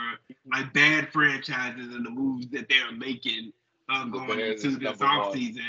like 0.51 0.73
bad 0.73 1.09
franchises 1.11 1.93
and 1.93 2.05
the 2.05 2.09
moves 2.09 2.47
that 2.49 2.67
they're 2.69 2.91
making 2.97 3.53
uh, 3.89 4.05
going 4.05 4.39
into 4.39 4.77
this 4.77 4.97
offseason. 4.97 5.61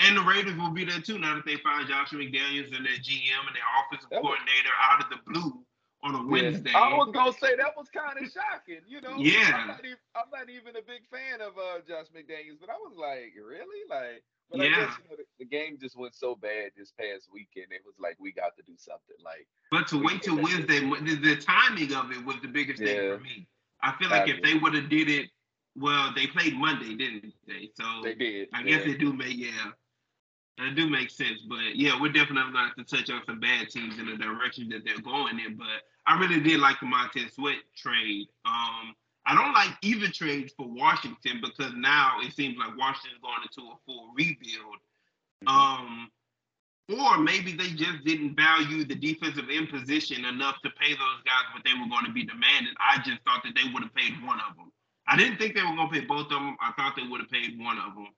And 0.00 0.16
the 0.16 0.22
Raiders 0.22 0.56
will 0.56 0.70
be 0.70 0.84
there 0.84 1.00
too 1.00 1.18
now 1.18 1.34
that 1.36 1.46
they 1.46 1.56
find 1.56 1.88
Joshua 1.88 2.18
McDaniels 2.18 2.74
and 2.76 2.84
their 2.84 2.96
GM 2.96 3.46
and 3.46 3.56
their 3.56 3.68
offensive 3.80 4.10
that 4.10 4.20
coordinator 4.20 4.68
was, 4.68 4.90
out 4.90 5.04
of 5.04 5.10
the 5.10 5.30
blue 5.30 5.64
on 6.02 6.14
a 6.14 6.26
Wednesday. 6.26 6.72
I 6.74 6.94
was 6.94 7.10
gonna 7.12 7.32
say 7.32 7.56
that 7.56 7.76
was 7.76 7.88
kind 7.88 8.18
of 8.18 8.30
shocking, 8.30 8.84
you 8.86 9.00
know. 9.00 9.16
Yeah. 9.18 9.52
I'm 9.54 9.68
not, 9.68 9.84
even, 9.84 9.98
I'm 10.14 10.30
not 10.32 10.50
even 10.50 10.76
a 10.76 10.84
big 10.84 11.08
fan 11.10 11.40
of 11.40 11.56
uh, 11.58 11.80
Josh 11.86 12.06
McDaniels, 12.14 12.60
but 12.60 12.70
I 12.70 12.78
was 12.78 12.94
like, 12.96 13.32
really? 13.36 13.82
Like 13.88 14.22
but 14.50 14.60
yeah. 14.60 14.66
I 14.66 14.68
guess 14.68 14.94
you 15.02 15.10
know, 15.10 15.16
the, 15.16 15.24
the, 15.40 15.44
game 15.44 15.78
just 15.80 15.96
went 15.96 16.14
so 16.14 16.34
bad 16.34 16.70
this 16.76 16.92
past 16.92 17.28
weekend. 17.32 17.66
It 17.70 17.82
was 17.84 17.94
like 17.98 18.16
we 18.20 18.32
got 18.32 18.56
to 18.56 18.62
do 18.62 18.74
something. 18.76 19.16
Like, 19.24 19.46
but 19.70 19.88
to 19.88 20.02
wait 20.02 20.22
till 20.22 20.36
Wednesday, 20.36 20.80
the, 20.80 21.16
the, 21.16 21.36
timing 21.36 21.92
of 21.94 22.12
it 22.12 22.24
was 22.24 22.36
the 22.42 22.48
biggest 22.48 22.80
yeah. 22.80 22.86
thing 22.86 23.16
for 23.16 23.20
me. 23.20 23.48
I 23.82 23.94
feel 23.98 24.10
like 24.10 24.28
I 24.28 24.32
if 24.32 24.42
they 24.42 24.54
would 24.54 24.74
have 24.74 24.88
did 24.88 25.08
it, 25.08 25.30
well, 25.76 26.12
they 26.14 26.26
played 26.26 26.56
Monday, 26.56 26.94
didn't 26.94 27.32
they? 27.46 27.70
So 27.74 27.84
they 28.02 28.14
did. 28.14 28.48
I 28.54 28.62
guess 28.62 28.86
yeah. 28.86 28.92
they 28.92 28.98
do 28.98 29.12
make 29.12 29.36
yeah, 29.36 29.70
that 30.58 30.74
do 30.74 30.88
make 30.88 31.10
sense. 31.10 31.42
But 31.48 31.74
yeah, 31.74 32.00
we're 32.00 32.12
definitely 32.12 32.52
going 32.52 32.54
to 32.54 32.58
have 32.58 32.76
to 32.76 32.84
touch 32.84 33.10
on 33.10 33.22
some 33.26 33.40
bad 33.40 33.68
teams 33.68 33.98
in 33.98 34.06
the 34.06 34.16
direction 34.16 34.68
that 34.70 34.84
they're 34.84 35.00
going 35.00 35.38
in. 35.40 35.56
But 35.56 35.82
I 36.06 36.18
really 36.18 36.40
did 36.40 36.60
like 36.60 36.78
the 36.80 36.86
Montez 36.86 37.34
Sweat 37.34 37.58
trade. 37.76 38.28
Um, 38.44 38.94
I 39.26 39.34
don't 39.34 39.52
like 39.52 39.70
either 39.82 40.08
trades 40.08 40.52
for 40.56 40.68
Washington 40.68 41.40
because 41.42 41.72
now 41.76 42.18
it 42.22 42.32
seems 42.32 42.56
like 42.58 42.76
Washington's 42.76 43.20
going 43.20 43.42
into 43.42 43.72
a 43.72 43.76
full 43.84 44.12
rebuild. 44.16 44.78
Mm-hmm. 45.44 45.48
Um, 45.48 46.10
or 46.88 47.18
maybe 47.18 47.52
they 47.52 47.70
just 47.70 48.04
didn't 48.04 48.36
value 48.36 48.84
the 48.84 48.94
defensive 48.94 49.50
imposition 49.50 50.24
enough 50.24 50.62
to 50.62 50.70
pay 50.70 50.92
those 50.92 51.22
guys 51.24 51.50
what 51.52 51.64
they 51.64 51.72
were 51.72 51.88
going 51.88 52.06
to 52.06 52.12
be 52.12 52.24
demanded. 52.24 52.74
I 52.78 52.98
just 52.98 53.18
thought 53.26 53.42
that 53.42 53.54
they 53.56 53.68
would 53.72 53.82
have 53.82 53.94
paid 53.94 54.14
one 54.24 54.38
of 54.48 54.56
them. 54.56 54.70
I 55.08 55.16
didn't 55.16 55.38
think 55.38 55.54
they 55.54 55.62
were 55.62 55.74
going 55.74 55.90
to 55.90 56.00
pay 56.00 56.06
both 56.06 56.26
of 56.26 56.38
them. 56.38 56.56
I 56.60 56.72
thought 56.76 56.94
they 56.96 57.06
would 57.06 57.20
have 57.20 57.30
paid 57.30 57.58
one 57.58 57.78
of 57.78 57.94
them. 57.94 58.08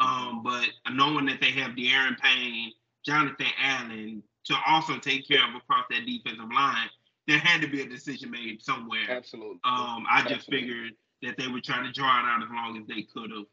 Um, 0.00 0.42
but 0.42 0.68
knowing 0.92 1.26
that 1.26 1.40
they 1.40 1.50
have 1.52 1.72
Daron 1.72 2.18
Payne, 2.18 2.72
Jonathan 3.04 3.46
Allen 3.60 4.22
to 4.46 4.56
also 4.66 4.98
take 4.98 5.26
care 5.28 5.46
of 5.48 5.54
across 5.54 5.84
that 5.90 6.06
defensive 6.06 6.50
line, 6.52 6.88
there 7.28 7.38
had 7.38 7.60
to 7.60 7.68
be 7.68 7.82
a 7.82 7.86
decision 7.86 8.30
made 8.30 8.60
somewhere. 8.62 9.08
Absolutely. 9.08 9.60
Um, 9.62 10.06
I 10.10 10.24
just 10.26 10.50
figured 10.50 10.94
that 11.22 11.36
they 11.36 11.46
were 11.46 11.60
trying 11.60 11.84
to 11.84 11.92
draw 11.92 12.18
it 12.18 12.24
out 12.24 12.42
as 12.42 12.48
long 12.50 12.78
as 12.80 12.86
they 12.88 13.02
could 13.02 13.30
have. 13.30 13.44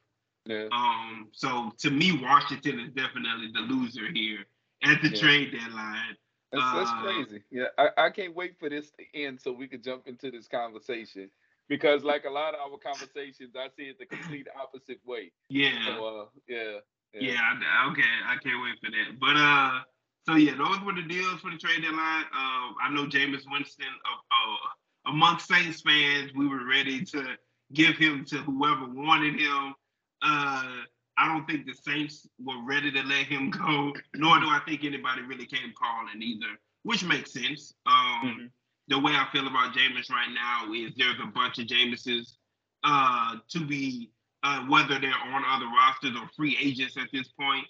Yeah. 0.46 0.68
Um, 0.72 1.28
so 1.32 1.72
to 1.80 1.92
me, 1.92 2.20
Washington 2.22 2.80
is 2.80 2.92
definitely 2.94 3.52
the 3.54 3.60
loser 3.60 4.12
here 4.14 4.46
at 4.84 5.02
the 5.02 5.10
yeah. 5.10 5.20
trade 5.20 5.52
deadline. 5.52 6.16
That's, 6.52 6.74
that's 6.74 6.90
uh, 6.90 7.02
crazy. 7.02 7.44
Yeah, 7.52 7.66
I, 7.78 7.90
I 7.98 8.10
can't 8.12 8.36
wait 8.36 8.58
for 8.60 8.70
this 8.70 8.92
to 8.92 9.20
end 9.20 9.42
so 9.42 9.52
we 9.52 9.68
can 9.68 9.82
jump 9.82 10.08
into 10.08 10.32
this 10.32 10.48
conversation 10.48 11.30
because, 11.68 12.04
like 12.04 12.24
a 12.26 12.30
lot 12.30 12.54
of 12.54 12.62
our 12.62 12.78
conversations, 12.78 13.56
I 13.58 13.68
see 13.76 13.90
it 13.90 14.00
the 14.00 14.06
complete 14.06 14.48
opposite 14.58 15.00
way. 15.06 15.32
Yeah. 15.50 15.72
So, 15.86 16.06
uh, 16.06 16.26
yeah. 16.48 16.78
Yeah. 17.14 17.32
yeah 17.32 17.40
I, 17.42 17.92
okay. 17.92 18.04
I 18.26 18.38
can't 18.38 18.64
wait 18.64 18.80
for 18.80 18.92
that. 18.92 19.20
But 19.20 19.36
uh, 19.36 19.82
so 20.28 20.36
yeah, 20.36 20.56
those 20.58 20.82
were 20.82 20.94
the 20.94 21.08
deals 21.08 21.40
for 21.42 21.52
the 21.52 21.58
trade 21.58 21.84
deadline. 21.84 22.24
Uh, 22.34 22.74
I 22.82 22.90
know 22.92 23.06
Jameis 23.06 23.44
Winston, 23.50 23.86
uh, 23.86 24.18
uh, 24.32 25.12
amongst 25.12 25.48
Saints 25.48 25.82
fans, 25.82 26.32
we 26.36 26.48
were 26.48 26.68
ready 26.68 27.06
to 27.06 27.36
give 27.74 27.96
him 27.98 28.26
to 28.26 28.38
whoever 28.38 28.86
wanted 28.86 29.40
him. 29.40 29.76
Uh, 30.22 30.82
I 31.18 31.28
don't 31.28 31.46
think 31.46 31.66
the 31.66 31.74
Saints 31.74 32.28
were 32.44 32.62
ready 32.66 32.92
to 32.92 33.04
let 33.04 33.28
him 33.28 33.50
go, 33.52 33.94
nor 34.16 34.40
do 34.40 34.48
I 34.48 34.62
think 34.68 34.84
anybody 34.84 35.22
really 35.22 35.46
came 35.46 35.74
calling 35.78 36.22
either, 36.22 36.58
which 36.84 37.04
makes 37.04 37.32
sense. 37.32 37.74
Um, 37.86 37.94
mm-hmm. 38.26 38.46
The 38.88 39.00
way 39.00 39.14
I 39.14 39.28
feel 39.32 39.48
about 39.48 39.74
Jameis 39.74 40.10
right 40.10 40.30
now 40.34 40.74
is 40.74 40.94
there's 40.98 41.20
a 41.24 41.28
bunch 41.28 41.60
of 41.60 41.68
Jameses 41.68 42.38
uh, 42.84 43.36
to 43.50 43.66
be, 43.66 44.12
uh, 44.44 44.62
whether 44.62 45.00
they're 45.00 45.12
on 45.12 45.44
other 45.48 45.66
rosters 45.68 46.16
or 46.20 46.30
free 46.36 46.58
agents 46.62 46.98
at 46.98 47.08
this 47.14 47.28
point. 47.30 47.66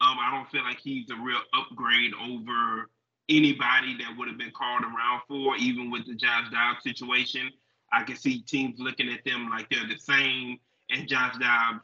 Um, 0.00 0.16
I 0.18 0.30
don't 0.34 0.50
feel 0.50 0.64
like 0.64 0.78
he's 0.78 1.10
a 1.10 1.16
real 1.16 1.40
upgrade 1.52 2.12
over 2.22 2.88
anybody 3.28 3.96
that 3.98 4.16
would 4.16 4.28
have 4.28 4.38
been 4.38 4.50
called 4.50 4.82
around 4.82 5.22
for, 5.28 5.56
even 5.56 5.90
with 5.90 6.06
the 6.06 6.14
Josh 6.14 6.50
Dobbs 6.50 6.82
situation. 6.82 7.50
I 7.92 8.02
can 8.02 8.16
see 8.16 8.40
teams 8.42 8.78
looking 8.78 9.10
at 9.10 9.24
them 9.24 9.50
like 9.50 9.68
they're 9.68 9.86
the 9.86 9.98
same, 9.98 10.58
and 10.90 11.08
Josh 11.08 11.36
Dobbs 11.38 11.82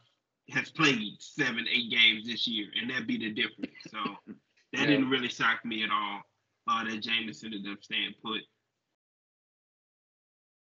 has 0.51 0.69
played 0.69 1.15
seven, 1.19 1.65
eight 1.71 1.91
games 1.91 2.25
this 2.25 2.47
year, 2.47 2.67
and 2.79 2.89
that'd 2.89 3.07
be 3.07 3.17
the 3.17 3.31
difference. 3.31 3.75
So 3.91 3.99
that 4.27 4.35
yeah. 4.73 4.85
didn't 4.85 5.09
really 5.09 5.29
shock 5.29 5.63
me 5.65 5.83
at 5.83 5.89
all. 5.91 6.21
Uh, 6.67 6.83
that 6.83 7.01
Jameis 7.01 7.43
ended 7.43 7.65
up 7.71 7.83
staying 7.83 8.13
put. 8.21 8.41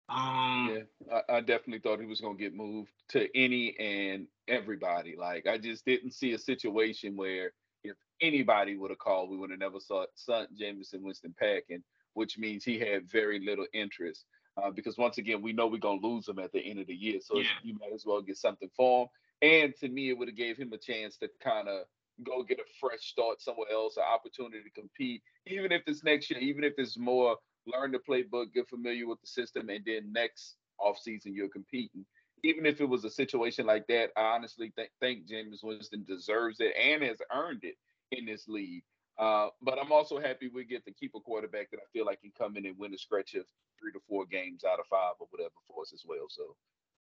Um, 0.08 0.76
yeah, 0.76 1.16
I, 1.30 1.38
I, 1.38 1.40
definitely 1.40 1.80
thought 1.80 2.02
he 2.02 2.06
was 2.06 2.20
gonna 2.20 2.38
get 2.38 2.54
moved 2.54 2.92
to 3.10 3.30
any 3.38 3.78
and 3.80 4.28
everybody. 4.52 5.16
Like 5.18 5.48
I 5.48 5.58
just 5.58 5.86
didn't 5.86 6.14
see 6.14 6.34
a 6.34 6.40
situation 6.40 7.16
where 7.16 7.52
if 7.84 7.96
anybody 8.22 8.76
would 8.76 8.92
have 8.92 9.00
called, 9.00 9.30
we 9.30 9.38
would 9.38 9.50
have 9.50 9.60
never 9.60 9.80
saw 9.80 10.06
sent 10.16 10.58
Jameis 10.58 10.94
Winston 10.94 11.34
packing, 11.40 11.84
which 12.14 12.38
means 12.38 12.64
he 12.64 12.78
had 12.78 13.10
very 13.10 13.40
little 13.40 13.66
interest. 13.74 14.26
Uh, 14.62 14.70
because 14.70 14.98
once 14.98 15.18
again, 15.18 15.42
we 15.42 15.54
know 15.54 15.68
we're 15.68 15.78
gonna 15.78 16.06
lose 16.06 16.28
him 16.28 16.38
at 16.38 16.52
the 16.52 16.60
end 16.60 16.80
of 16.80 16.88
the 16.88 16.94
year, 16.94 17.20
so 17.22 17.38
yeah. 17.38 17.46
you 17.64 17.74
might 17.80 17.94
as 17.94 18.06
well 18.06 18.22
get 18.22 18.38
something 18.38 18.70
for 18.76 19.04
him. 19.04 19.08
And 19.42 19.74
to 19.80 19.88
me, 19.88 20.10
it 20.10 20.18
would 20.18 20.28
have 20.28 20.38
gave 20.38 20.58
him 20.58 20.74
a 20.74 20.78
chance 20.78 21.18
to 21.18 21.30
kind 21.42 21.70
of 21.70 21.86
go 22.24 22.44
get 22.44 22.60
a 22.60 22.64
fresh 22.80 23.00
start 23.00 23.42
somewhere 23.42 23.72
else, 23.72 23.96
an 23.98 24.04
opportunity 24.04 24.62
to 24.62 24.70
compete, 24.82 25.24
even 25.48 25.72
if 25.72 25.82
it's 25.88 26.04
next 26.04 26.30
year, 26.30 26.40
even 26.40 26.64
if 26.64 26.74
it's 26.78 26.98
more 26.98 27.38
learn 27.66 27.92
the 27.92 28.00
playbook, 28.00 28.54
get 28.54 28.68
familiar 28.70 29.08
with 29.08 29.22
the 29.22 29.28
system, 29.28 29.70
and 29.70 29.84
then 29.86 30.12
next 30.12 30.58
offseason 30.80 31.34
you're 31.34 31.50
competing. 31.50 32.06
Even 32.44 32.66
if 32.66 32.82
it 32.82 32.90
was 32.90 33.06
a 33.06 33.10
situation 33.10 33.66
like 33.66 33.86
that, 33.88 34.10
I 34.18 34.22
honestly 34.36 34.72
th- 34.76 34.90
think 35.00 35.28
Jameis 35.28 35.64
Winston 35.64 36.06
deserves 36.08 36.58
it 36.60 36.74
and 36.76 37.04
has 37.04 37.18
earned 37.34 37.64
it. 37.64 37.76
in 38.12 38.26
this 38.26 38.48
league. 38.48 38.84
Uh, 39.18 39.48
but 39.62 39.78
I'm 39.80 39.92
also 39.92 40.20
happy 40.20 40.50
we 40.54 40.66
get 40.66 40.86
to 40.86 40.94
keep 40.94 41.14
a 41.16 41.20
quarterback 41.20 41.70
that 41.72 41.78
I 41.78 41.88
feel 41.94 42.06
like 42.06 42.22
can 42.22 42.32
come 42.38 42.58
in 42.58 42.66
and 42.66 42.78
win 42.78 42.94
a 42.94 42.98
stretch 42.98 43.36
of 43.36 43.46
three 43.80 43.92
to 43.92 44.00
four 44.08 44.26
games 44.26 44.64
out 44.64 44.80
of 44.80 44.86
five 44.88 45.14
or 45.20 45.28
whatever 45.30 45.54
for 45.68 45.82
us 45.82 45.94
as 45.94 46.04
well. 46.08 46.28
So. 46.30 46.56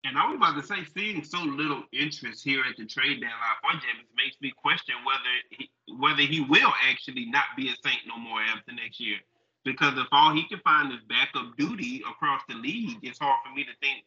And 0.04 0.18
I 0.18 0.26
was 0.26 0.36
about 0.36 0.60
to 0.60 0.66
say, 0.66 0.84
seeing 0.94 1.24
so 1.24 1.38
little 1.38 1.82
interest 1.92 2.44
here 2.44 2.62
at 2.68 2.76
the 2.76 2.84
trade 2.84 3.20
deadline 3.20 3.58
for 3.62 3.72
Jameis 3.72 4.12
makes 4.16 4.36
me 4.40 4.52
question 4.54 4.94
whether 5.04 5.34
he, 5.50 5.70
whether 5.98 6.22
he 6.22 6.40
will 6.42 6.72
actually 6.88 7.26
not 7.26 7.44
be 7.56 7.68
a 7.68 7.74
Saint 7.82 8.00
no 8.06 8.18
more 8.18 8.40
after 8.40 8.72
next 8.72 9.00
year. 9.00 9.16
Because 9.64 9.96
if 9.96 10.06
all 10.12 10.34
he 10.34 10.46
can 10.46 10.60
find 10.60 10.92
is 10.92 11.00
backup 11.08 11.56
duty 11.56 12.02
across 12.08 12.42
the 12.48 12.54
league, 12.54 12.98
it's 13.02 13.18
hard 13.18 13.40
for 13.44 13.54
me 13.54 13.64
to 13.64 13.72
think 13.80 14.04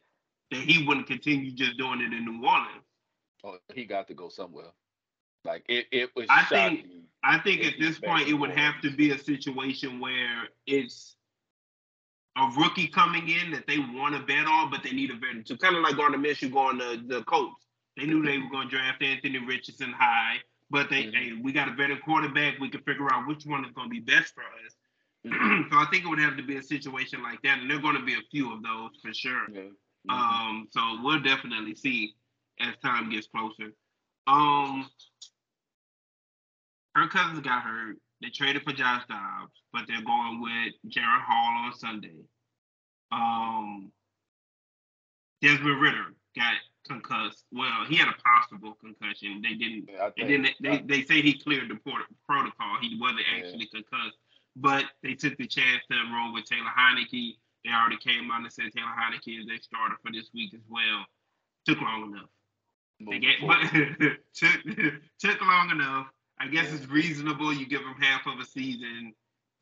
that 0.52 0.60
he 0.60 0.86
wouldn't 0.86 1.08
continue 1.08 1.52
just 1.52 1.78
doing 1.78 2.02
it 2.02 2.14
in 2.14 2.26
New 2.26 2.46
Orleans. 2.46 2.84
Oh, 3.44 3.58
he 3.74 3.86
got 3.86 4.08
to 4.08 4.14
go 4.14 4.30
somewhere. 4.30 4.72
Like 5.46 5.64
it, 5.70 5.88
it 5.92 6.10
was. 6.16 6.26
I 6.30 6.44
think. 6.44 6.86
I 7.24 7.40
think 7.40 7.66
at 7.66 7.74
this 7.80 8.00
point 8.00 8.30
it 8.30 8.34
would 8.34 8.52
have 8.52 8.80
to 8.82 8.92
be 8.92 9.12
a 9.12 9.18
situation 9.18 10.00
where 10.00 10.48
it's 10.66 11.18
a 12.38 12.48
rookie 12.58 12.88
coming 12.88 13.28
in 13.28 13.52
that 13.52 13.66
they 13.68 13.80
want 13.80 14.16
to 14.16 14.22
bet 14.22 14.46
on, 14.46 14.70
but 14.70 14.84
they 14.84 14.92
need 14.92 15.10
a 15.10 15.16
veteran. 15.16 15.46
So 15.46 15.58
kind 15.58 15.76
of 15.76 15.82
like 15.82 15.98
on 15.98 16.12
the 16.12 16.18
Michigan 16.18 16.54
going 16.54 16.80
to 16.80 17.02
the 17.06 17.24
Colts. 17.24 17.66
They 17.98 18.06
knew 18.06 18.24
they 18.24 18.38
were 18.38 18.50
going 18.52 18.70
to 18.70 18.76
draft 18.76 19.02
Anthony 19.02 19.40
Richardson 19.40 19.92
high, 19.92 20.36
but 20.70 20.90
they, 20.90 21.06
mm-hmm. 21.06 21.16
hey, 21.16 21.42
we 21.42 21.52
got 21.52 21.68
a 21.68 21.72
better 21.72 21.98
quarterback. 21.98 22.60
We 22.60 22.70
can 22.70 22.82
figure 22.82 23.12
out 23.12 23.28
which 23.28 23.46
one 23.46 23.66
is 23.66 23.72
going 23.72 23.90
to 23.90 23.92
be 23.92 24.02
best 24.02 24.36
for 24.36 24.42
us. 24.42 24.76
Mm-hmm. 25.26 25.70
so 25.72 25.78
I 25.80 25.88
think 25.92 26.06
it 26.06 26.08
would 26.08 26.20
have 26.20 26.38
to 26.38 26.44
be 26.44 26.58
a 26.58 26.64
situation 26.64 27.24
like 27.24 27.42
that, 27.42 27.60
and 27.60 27.70
there 27.70 27.78
are 27.78 27.82
going 27.82 27.98
to 27.98 28.06
be 28.06 28.14
a 28.14 28.22
few 28.30 28.54
of 28.54 28.62
those 28.62 28.92
for 29.02 29.14
sure. 29.14 29.48
Mm-hmm. 30.10 30.50
Um, 30.50 30.68
so 30.72 30.82
we'll 31.04 31.22
definitely 31.22 31.76
see 31.76 32.16
as 32.60 32.76
time 32.84 33.10
gets 33.10 33.28
closer. 33.28 33.74
Um, 34.26 34.90
Kirk 36.96 37.12
Cousins 37.12 37.40
got 37.42 37.64
hurt. 37.64 37.98
They 38.22 38.30
traded 38.30 38.64
for 38.64 38.74
Josh 38.74 39.04
Dobbs, 39.08 39.62
but 39.72 39.84
they're 39.88 40.02
going 40.02 40.42
with 40.42 40.74
Jaren 40.92 41.22
Hall 41.22 41.66
on 41.66 41.74
Sunday. 41.74 42.16
Um, 43.12 43.92
Desmond 45.42 45.80
Ridder 45.80 46.06
got 46.36 46.54
concussed. 46.88 47.46
Well, 47.52 47.86
he 47.88 47.96
had 47.96 48.08
a 48.08 48.16
possible 48.22 48.76
concussion. 48.82 49.42
They 49.44 49.54
didn't. 49.54 49.90
Yeah, 49.90 50.10
they 50.18 50.24
didn't. 50.24 50.50
They, 50.60 50.80
they 50.80 51.04
say 51.04 51.22
he 51.22 51.34
cleared 51.34 51.70
the 51.70 51.76
port- 51.76 52.10
protocol. 52.28 52.78
He 52.82 52.98
wasn't 53.00 53.26
actually 53.36 53.70
yeah. 53.72 53.82
concussed, 53.82 54.18
but 54.56 54.86
they 55.04 55.14
took 55.14 55.38
the 55.38 55.46
chance 55.46 55.84
to 55.92 55.98
enroll 56.00 56.34
with 56.34 56.46
Taylor 56.46 56.72
Heinicke. 56.76 57.36
They 57.68 57.74
already 57.74 57.98
came 57.98 58.32
out 58.32 58.42
and 58.42 58.52
said 58.52 58.72
Taylor 58.74 58.96
Heinicke 58.96 59.42
is 59.42 59.46
their 59.46 59.58
starter 59.58 59.96
for 60.02 60.10
this 60.10 60.30
week 60.34 60.54
as 60.54 60.62
well. 60.70 61.06
Took 61.66 61.82
long 61.82 62.14
enough. 62.14 62.30
They 63.00 63.20
get, 63.20 63.36
but 63.46 63.60
took 64.34 64.94
took 65.20 65.42
long 65.42 65.72
enough. 65.72 66.08
I 66.40 66.48
guess 66.48 66.72
it's 66.72 66.88
reasonable. 66.88 67.52
You 67.52 67.68
give 67.68 67.82
them 67.82 67.96
half 68.00 68.26
of 68.26 68.40
a 68.40 68.46
season, 68.46 69.14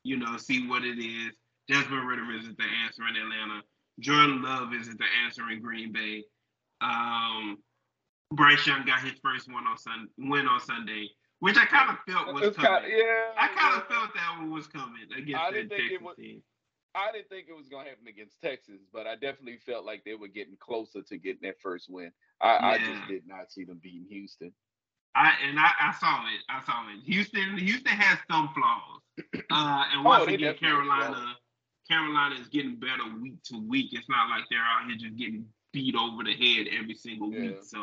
you 0.04 0.16
know, 0.16 0.36
see 0.36 0.68
what 0.68 0.84
it 0.84 1.02
is. 1.02 1.34
Desmond 1.68 2.06
Ridder 2.06 2.30
isn't 2.38 2.56
the 2.56 2.64
answer 2.84 3.02
in 3.08 3.16
Atlanta. 3.16 3.62
Jordan 3.98 4.40
Love 4.40 4.72
isn't 4.72 4.98
the 4.98 5.06
answer 5.24 5.50
in 5.50 5.60
Green 5.60 5.90
Bay. 5.90 6.22
Um, 6.80 7.58
Bryce 8.30 8.64
Young 8.68 8.84
got 8.84 9.00
his 9.00 9.14
first 9.20 9.50
one 9.50 9.66
on 9.66 9.78
Sun 9.78 10.08
win 10.18 10.46
on 10.46 10.60
Sunday, 10.60 11.08
which 11.40 11.56
I 11.56 11.64
kind 11.64 11.90
of 11.90 11.96
felt 12.06 12.32
was 12.32 12.54
coming. 12.54 12.82
Kinda, 12.82 12.88
yeah, 12.88 13.32
I 13.36 13.48
kind 13.48 13.80
of 13.80 13.88
felt 13.88 14.14
that 14.14 14.36
one 14.38 14.52
was 14.52 14.68
coming 14.68 15.08
against 15.16 15.42
I 15.42 15.50
think 15.50 15.70
Texas 15.70 15.98
was, 16.00 16.16
team. 16.16 16.42
I 16.96 17.12
didn't 17.12 17.28
think 17.28 17.46
it 17.48 17.56
was 17.56 17.68
going 17.68 17.84
to 17.84 17.90
happen 17.90 18.08
against 18.08 18.40
Texas, 18.40 18.80
but 18.92 19.06
I 19.06 19.14
definitely 19.14 19.58
felt 19.58 19.84
like 19.84 20.04
they 20.04 20.14
were 20.14 20.28
getting 20.28 20.56
closer 20.58 21.02
to 21.02 21.18
getting 21.18 21.42
that 21.42 21.60
first 21.60 21.90
win. 21.90 22.10
I, 22.40 22.52
yeah. 22.52 22.66
I 22.68 22.78
just 22.78 23.08
did 23.08 23.26
not 23.26 23.52
see 23.52 23.64
them 23.64 23.80
beating 23.82 24.06
Houston. 24.08 24.52
I 25.14 25.32
and 25.48 25.58
I, 25.58 25.70
I 25.80 25.92
saw 25.92 26.20
it. 26.26 26.42
I 26.48 26.62
saw 26.64 26.84
it. 26.90 27.02
Houston, 27.04 27.56
Houston 27.56 27.92
has 27.92 28.18
some 28.30 28.50
flaws. 28.54 29.00
Uh, 29.50 29.84
and 29.94 30.04
once 30.04 30.24
oh, 30.26 30.34
again, 30.34 30.54
Carolina, 30.56 31.34
Carolina 31.88 32.34
is 32.34 32.48
getting 32.48 32.76
better 32.76 33.04
week 33.22 33.42
to 33.44 33.58
week. 33.66 33.90
It's 33.92 34.08
not 34.08 34.28
like 34.28 34.44
they're 34.50 34.58
out 34.58 34.88
here 34.88 34.96
just 34.98 35.16
getting 35.16 35.46
beat 35.72 35.94
over 35.94 36.24
the 36.24 36.32
head 36.32 36.66
every 36.78 36.94
single 36.94 37.32
yeah. 37.32 37.40
week. 37.40 37.58
So, 37.62 37.78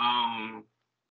um, 0.00 0.64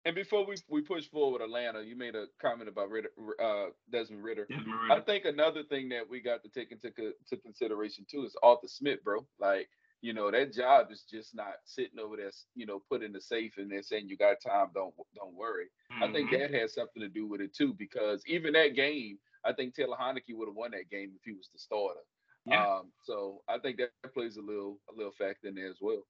and 0.06 0.16
before 0.16 0.46
we, 0.46 0.56
we 0.70 0.82
push 0.82 1.08
forward, 1.10 1.42
Atlanta, 1.42 1.82
you 1.82 1.96
made 1.96 2.16
a 2.16 2.26
comment 2.42 2.70
about 2.70 2.90
Ridder, 2.90 3.10
uh, 3.44 3.68
Desmond 3.92 4.24
Ridder. 4.24 4.46
Desmond 4.50 4.82
Ridder. 4.82 4.94
I 4.94 5.02
think 5.02 5.26
another 5.26 5.64
thing 5.64 5.90
that 5.90 6.10
we 6.10 6.22
got 6.22 6.42
to 6.44 6.50
take 6.50 6.72
into 6.72 6.92
co- 6.92 7.38
consideration 7.44 8.06
too 8.10 8.24
is 8.24 8.36
Arthur 8.42 8.68
Smith, 8.68 9.04
bro. 9.04 9.26
Like 9.40 9.68
you 10.02 10.14
know 10.14 10.32
that 10.32 10.54
job 10.54 10.88
is 10.92 11.04
just 11.10 11.36
not 11.36 11.56
sitting 11.66 12.00
over 12.00 12.16
there, 12.16 12.32
you 12.56 12.66
know, 12.66 12.82
put 12.90 13.04
in 13.04 13.12
the 13.12 13.20
safe 13.20 13.54
and 13.58 13.70
they're 13.70 13.84
saying 13.84 14.08
you 14.08 14.16
got 14.16 14.38
time, 14.46 14.68
don't 14.74 14.94
don't 15.16 15.36
worry. 15.36 15.66
Mm-hmm. 15.92 16.04
I 16.04 16.14
think 16.14 16.32
mm-hmm. 16.32 16.54
that 16.54 16.60
has 16.62 16.74
something 16.74 17.02
to 17.02 17.10
do 17.10 17.28
with 17.28 17.42
it 17.42 17.54
too, 17.54 17.74
because 17.78 18.24
even 18.26 18.54
that 18.54 18.76
game, 18.76 19.18
I 19.44 19.52
think 19.52 19.76
Taylor 19.76 19.98
Heinicke 20.00 20.36
would 20.36 20.48
have 20.48 20.56
won 20.56 20.72
that 20.72 20.90
game 20.90 21.12
if 21.16 21.24
he 21.26 21.34
was 21.34 21.50
the 21.52 21.60
starter. 21.60 22.00
Yeah. 22.46 22.66
Um, 22.66 22.92
so 23.04 23.42
I 23.50 23.58
think 23.60 23.78
that 23.78 24.14
plays 24.14 24.38
a 24.38 24.42
little 24.42 24.80
a 24.90 24.96
little 24.96 25.12
factor 25.12 25.50
in 25.50 25.56
there 25.56 25.70
as 25.70 25.80
well. 25.82 26.04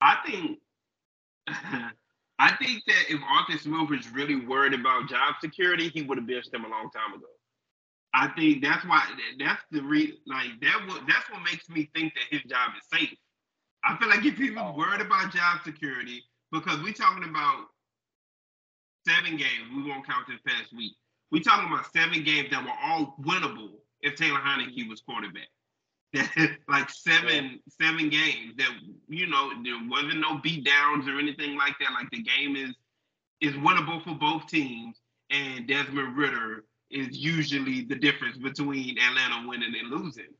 I 0.00 0.16
think 0.26 0.58
I 2.38 2.56
think 2.56 2.82
that 2.86 3.04
if 3.08 3.20
Arthur 3.22 3.58
Smith 3.58 3.90
was 3.90 4.10
really 4.12 4.36
worried 4.46 4.74
about 4.74 5.08
job 5.08 5.36
security, 5.40 5.88
he 5.88 6.02
would 6.02 6.18
have 6.18 6.26
benched 6.26 6.52
him 6.52 6.64
a 6.64 6.68
long 6.68 6.90
time 6.90 7.14
ago. 7.14 7.26
I 8.12 8.28
think 8.28 8.62
that's 8.62 8.84
why 8.84 9.02
that's 9.38 9.62
the 9.70 9.82
re 9.82 10.18
like 10.26 10.60
that. 10.60 10.84
What 10.86 11.02
that's 11.06 11.30
what 11.30 11.42
makes 11.42 11.68
me 11.68 11.90
think 11.94 12.12
that 12.14 12.24
his 12.30 12.42
job 12.42 12.70
is 12.76 12.98
safe 12.98 13.16
I 13.84 13.96
feel 13.98 14.08
like 14.08 14.24
if 14.24 14.36
he 14.36 14.50
was 14.50 14.62
oh. 14.64 14.76
worried 14.76 15.02
about 15.02 15.32
job 15.32 15.60
security, 15.62 16.24
because 16.50 16.82
we're 16.82 16.94
talking 16.94 17.28
about 17.28 17.66
seven 19.06 19.36
games, 19.36 19.68
we 19.74 19.82
won't 19.82 20.06
count 20.06 20.26
this 20.26 20.40
past 20.46 20.74
week. 20.74 20.92
We're 21.30 21.42
talking 21.42 21.70
about 21.70 21.92
seven 21.92 22.24
games 22.24 22.48
that 22.50 22.64
were 22.64 22.70
all 22.82 23.16
winnable 23.20 23.72
if 24.00 24.16
Taylor 24.16 24.38
Heinicke 24.38 24.88
was 24.88 25.02
quarterback. 25.02 25.48
like 26.68 26.90
seven 26.90 27.44
yeah. 27.44 27.86
seven 27.88 28.08
games 28.08 28.54
that 28.56 28.70
you 29.08 29.26
know 29.26 29.50
there 29.64 29.78
wasn't 29.88 30.20
no 30.20 30.38
beat 30.38 30.64
downs 30.64 31.08
or 31.08 31.18
anything 31.18 31.56
like 31.56 31.74
that. 31.80 31.92
Like 31.92 32.10
the 32.10 32.22
game 32.22 32.56
is 32.56 32.74
is 33.40 33.54
winnable 33.54 34.02
for 34.04 34.14
both 34.14 34.46
teams, 34.46 35.00
and 35.30 35.66
Desmond 35.66 36.16
Ridder 36.16 36.64
is 36.90 37.16
usually 37.16 37.84
the 37.84 37.96
difference 37.96 38.38
between 38.38 38.96
Atlanta 38.98 39.48
winning 39.48 39.74
and 39.78 39.90
losing. 39.90 40.32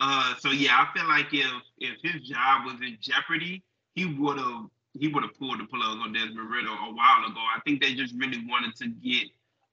Uh, 0.00 0.34
so 0.38 0.50
yeah, 0.50 0.86
I 0.86 0.96
feel 0.96 1.08
like 1.08 1.32
if 1.32 1.62
if 1.78 1.98
his 2.02 2.28
job 2.28 2.66
was 2.66 2.76
in 2.80 2.96
jeopardy, 3.00 3.62
he 3.94 4.06
would 4.06 4.38
have 4.38 4.66
he 4.94 5.08
would 5.08 5.24
have 5.24 5.36
pulled 5.38 5.60
the 5.60 5.64
plug 5.64 5.98
on 5.98 6.12
Desmond 6.12 6.50
Ridder 6.50 6.68
a 6.68 6.92
while 6.92 7.24
ago. 7.26 7.40
I 7.40 7.60
think 7.64 7.82
they 7.82 7.94
just 7.94 8.14
really 8.14 8.44
wanted 8.46 8.76
to 8.76 8.88
get 8.88 9.24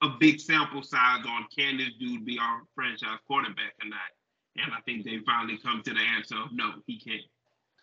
a 0.02 0.10
big 0.20 0.40
sample 0.40 0.84
size 0.84 1.24
on 1.28 1.46
can 1.56 1.78
this 1.78 1.92
dude 2.00 2.26
be 2.26 2.38
our 2.40 2.62
franchise 2.74 3.20
quarterback 3.28 3.74
or 3.82 3.90
not. 3.90 4.15
And 4.58 4.74
I 4.74 4.82
think 4.82 5.06
they 5.06 5.20
finally 5.26 5.58
come 5.58 5.82
to 5.84 5.94
the 5.94 6.00
answer 6.00 6.36
of 6.38 6.52
no, 6.52 6.74
he 6.86 6.98
can't. 7.00 7.22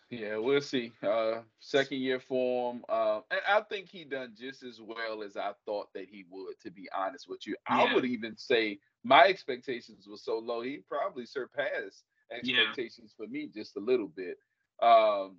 Yeah, 0.09 0.37
we'll 0.37 0.61
see. 0.61 0.91
Uh, 1.01 1.39
second 1.59 1.97
year 1.97 2.19
form. 2.19 2.83
Uh, 2.87 3.21
and 3.31 3.39
I 3.47 3.61
think 3.61 3.89
he 3.89 4.03
done 4.03 4.33
just 4.39 4.61
as 4.63 4.79
well 4.79 5.23
as 5.23 5.37
I 5.37 5.51
thought 5.65 5.87
that 5.93 6.07
he 6.07 6.25
would, 6.29 6.59
to 6.61 6.71
be 6.71 6.87
honest 6.95 7.27
with 7.27 7.47
you. 7.47 7.55
Yeah. 7.69 7.77
I 7.77 7.93
would 7.93 8.05
even 8.05 8.37
say 8.37 8.79
my 9.03 9.25
expectations 9.25 10.07
were 10.07 10.17
so 10.17 10.37
low, 10.37 10.61
he 10.61 10.81
probably 10.87 11.25
surpassed 11.25 12.03
expectations 12.31 13.13
yeah. 13.17 13.25
for 13.25 13.29
me 13.29 13.49
just 13.53 13.75
a 13.75 13.79
little 13.79 14.07
bit. 14.07 14.37
Um, 14.81 15.37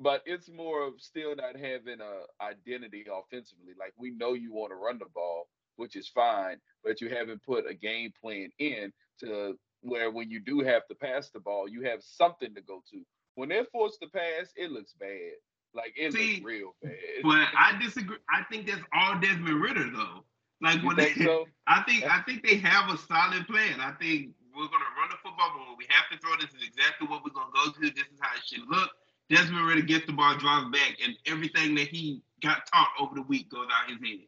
but 0.00 0.22
it's 0.26 0.48
more 0.48 0.86
of 0.86 0.94
still 0.98 1.34
not 1.34 1.56
having 1.56 2.00
a 2.00 2.44
identity 2.44 3.04
offensively. 3.12 3.74
Like 3.78 3.94
we 3.96 4.10
know 4.10 4.34
you 4.34 4.52
want 4.52 4.70
to 4.70 4.76
run 4.76 4.98
the 4.98 5.06
ball, 5.14 5.48
which 5.76 5.96
is 5.96 6.08
fine, 6.08 6.58
but 6.84 7.00
you 7.00 7.08
haven't 7.08 7.42
put 7.44 7.70
a 7.70 7.74
game 7.74 8.12
plan 8.20 8.50
in 8.58 8.92
to 9.20 9.58
where 9.82 10.10
when 10.10 10.30
you 10.30 10.40
do 10.40 10.60
have 10.60 10.86
to 10.88 10.94
pass 10.94 11.30
the 11.30 11.40
ball, 11.40 11.68
you 11.68 11.82
have 11.82 12.02
something 12.02 12.54
to 12.54 12.60
go 12.60 12.82
to. 12.90 13.02
When 13.34 13.48
they're 13.48 13.64
forced 13.66 14.00
to 14.02 14.08
pass, 14.08 14.52
it 14.56 14.70
looks 14.70 14.92
bad. 14.98 15.32
Like 15.74 15.94
it 15.96 16.12
See, 16.12 16.34
looks 16.34 16.44
real 16.44 16.74
bad. 16.82 16.96
But 17.22 17.48
I 17.56 17.78
disagree. 17.80 18.16
I 18.30 18.42
think 18.50 18.66
that's 18.66 18.82
all 18.92 19.18
Desmond 19.20 19.60
Ridder 19.60 19.90
though. 19.90 20.24
Like 20.60 20.80
you 20.80 20.88
when 20.88 20.96
they, 20.96 21.12
so? 21.14 21.46
I 21.66 21.82
think 21.82 22.04
I 22.04 22.22
think 22.22 22.44
they 22.44 22.56
have 22.56 22.90
a 22.90 22.98
solid 22.98 23.46
plan. 23.46 23.80
I 23.80 23.92
think 23.92 24.30
we're 24.56 24.66
gonna 24.66 24.90
run 24.98 25.10
the 25.10 25.16
football, 25.22 25.52
but 25.54 25.68
when 25.68 25.76
we 25.78 25.86
have 25.88 26.10
to 26.10 26.18
throw, 26.18 26.36
this 26.36 26.50
is 26.50 26.66
exactly 26.66 27.06
what 27.06 27.22
we're 27.24 27.30
gonna 27.30 27.52
go 27.54 27.70
to. 27.70 27.80
This 27.80 28.06
is 28.06 28.18
how 28.20 28.34
it 28.34 28.42
should 28.44 28.68
look. 28.68 28.90
Desmond 29.30 29.66
Ridder 29.66 29.82
gets 29.82 30.06
the 30.06 30.12
ball, 30.12 30.36
drives 30.36 30.70
back, 30.72 30.96
and 31.04 31.14
everything 31.26 31.74
that 31.74 31.88
he 31.88 32.22
got 32.42 32.66
taught 32.72 32.90
over 32.98 33.14
the 33.14 33.22
week 33.22 33.50
goes 33.50 33.68
out 33.70 33.90
his 33.90 34.00
head. 34.00 34.26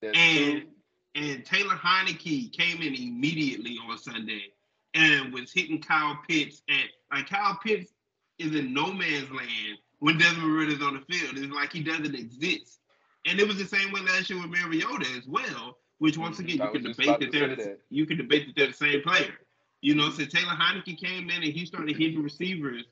That's 0.00 0.18
and 0.18 0.62
true. 0.62 0.70
and 1.14 1.44
Taylor 1.44 1.76
Heinicke 1.76 2.52
came 2.52 2.82
in 2.82 2.94
immediately 2.94 3.78
on 3.88 3.98
Sunday 3.98 4.52
and 4.94 5.32
was 5.32 5.52
hitting 5.52 5.80
Kyle 5.80 6.18
Pitts 6.28 6.62
and 6.68 6.88
like 7.12 7.28
Kyle 7.28 7.58
Pitts 7.62 7.92
is 8.38 8.54
in 8.54 8.72
no 8.72 8.92
man's 8.92 9.30
land 9.30 9.78
when 10.00 10.18
Desmond 10.18 10.52
Ridder's 10.52 10.82
on 10.82 10.94
the 10.94 11.14
field. 11.14 11.38
It's 11.38 11.52
like 11.52 11.72
he 11.72 11.82
doesn't 11.82 12.14
exist. 12.14 12.80
And 13.26 13.38
it 13.38 13.46
was 13.46 13.56
the 13.56 13.64
same 13.64 13.92
way 13.92 14.00
last 14.00 14.30
year 14.30 14.40
with 14.40 14.50
Mariota 14.50 15.06
as 15.16 15.26
well, 15.28 15.78
which 15.98 16.18
once 16.18 16.40
again 16.40 16.58
you 16.58 16.70
can 16.70 16.82
debate 16.82 17.20
that 17.20 17.32
they're 17.32 17.54
the, 17.54 17.78
you 17.88 18.06
can 18.06 18.16
debate 18.16 18.46
that 18.46 18.56
they're 18.56 18.66
the 18.68 18.72
same 18.72 19.02
player. 19.02 19.32
You 19.80 19.94
know, 19.94 20.10
so 20.10 20.24
Taylor 20.24 20.54
Heinicke 20.54 20.98
came 20.98 21.30
in 21.30 21.42
and 21.42 21.52
he 21.52 21.66
started 21.66 21.96
hitting 21.96 22.22
receivers 22.22 22.84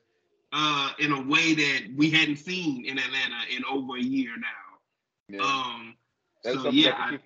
uh, 0.53 0.91
in 0.99 1.11
a 1.11 1.21
way 1.21 1.53
that 1.53 1.81
we 1.95 2.09
hadn't 2.09 2.37
seen 2.37 2.85
in 2.85 2.97
Atlanta 2.97 3.55
in 3.55 3.63
over 3.69 3.97
a 3.97 4.01
year 4.01 4.31
now. 4.37 5.37
Yeah. 5.37 5.41
Um, 5.41 5.95
so 6.43 6.69
yeah, 6.69 6.93
I, 6.97 7.19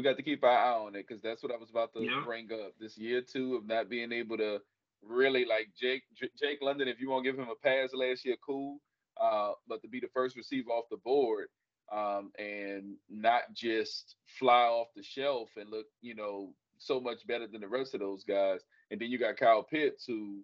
we 0.00 0.04
got 0.04 0.16
to 0.16 0.22
keep 0.22 0.42
our 0.44 0.50
eye 0.50 0.78
on 0.78 0.94
it 0.94 1.04
because 1.06 1.20
that's 1.22 1.42
what 1.42 1.52
I 1.52 1.58
was 1.58 1.68
about 1.68 1.92
to 1.92 2.02
Yeah. 2.02 2.22
bring 2.24 2.50
up. 2.52 2.72
This 2.78 2.96
year 2.96 3.20
two 3.20 3.56
of 3.56 3.66
not 3.66 3.90
being 3.90 4.12
able 4.12 4.38
to 4.38 4.62
really 5.02 5.44
like 5.44 5.68
Jake 5.78 6.04
J- 6.14 6.30
Drake 6.38 6.62
London. 6.62 6.88
If 6.88 7.00
you 7.00 7.10
want 7.10 7.24
to 7.24 7.30
give 7.30 7.38
him 7.38 7.50
a 7.50 7.54
pass 7.54 7.92
last 7.92 8.24
year, 8.24 8.36
cool. 8.44 8.80
Uh, 9.20 9.52
but 9.68 9.82
to 9.82 9.88
be 9.88 10.00
the 10.00 10.08
first 10.14 10.36
receiver 10.36 10.70
off 10.70 10.86
the 10.90 10.96
board 10.96 11.48
um, 11.92 12.32
and 12.38 12.96
not 13.10 13.42
just 13.52 14.16
fly 14.38 14.62
off 14.64 14.88
the 14.96 15.02
shelf 15.02 15.50
and 15.56 15.68
look, 15.68 15.86
you 16.00 16.14
know, 16.14 16.54
so 16.78 16.98
much 16.98 17.26
better 17.26 17.46
than 17.46 17.60
the 17.60 17.68
rest 17.68 17.92
of 17.92 18.00
those 18.00 18.24
guys. 18.24 18.60
And 18.90 18.98
then 18.98 19.10
you 19.10 19.18
got 19.18 19.36
Kyle 19.36 19.62
Pitts, 19.62 20.06
who, 20.06 20.42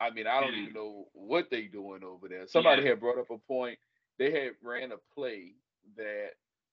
I 0.00 0.10
mean, 0.10 0.26
I 0.26 0.40
don't 0.40 0.52
Yeah. 0.54 0.62
even 0.62 0.72
know 0.72 1.08
what 1.12 1.48
they're 1.48 1.68
doing 1.68 2.02
over 2.02 2.26
there. 2.28 2.48
Somebody 2.48 2.82
Yeah. 2.82 2.88
had 2.90 3.00
brought 3.00 3.18
up 3.18 3.30
a 3.30 3.38
point. 3.38 3.78
They 4.18 4.32
had 4.32 4.56
ran 4.62 4.90
a 4.90 4.98
play 5.14 5.54
that 5.96 6.30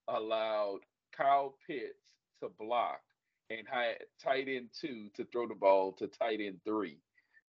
allowed 0.08 0.80
Kyle 1.15 1.56
Pitts 1.67 1.99
to 2.41 2.49
block 2.60 3.02
and 3.49 3.67
tight 4.21 4.47
end 4.47 4.69
two 4.80 5.10
to 5.15 5.26
throw 5.26 5.47
the 5.47 5.56
ball 5.56 5.91
to 5.93 6.08
tight 6.08 6.39
end 6.41 6.60
three 6.65 6.97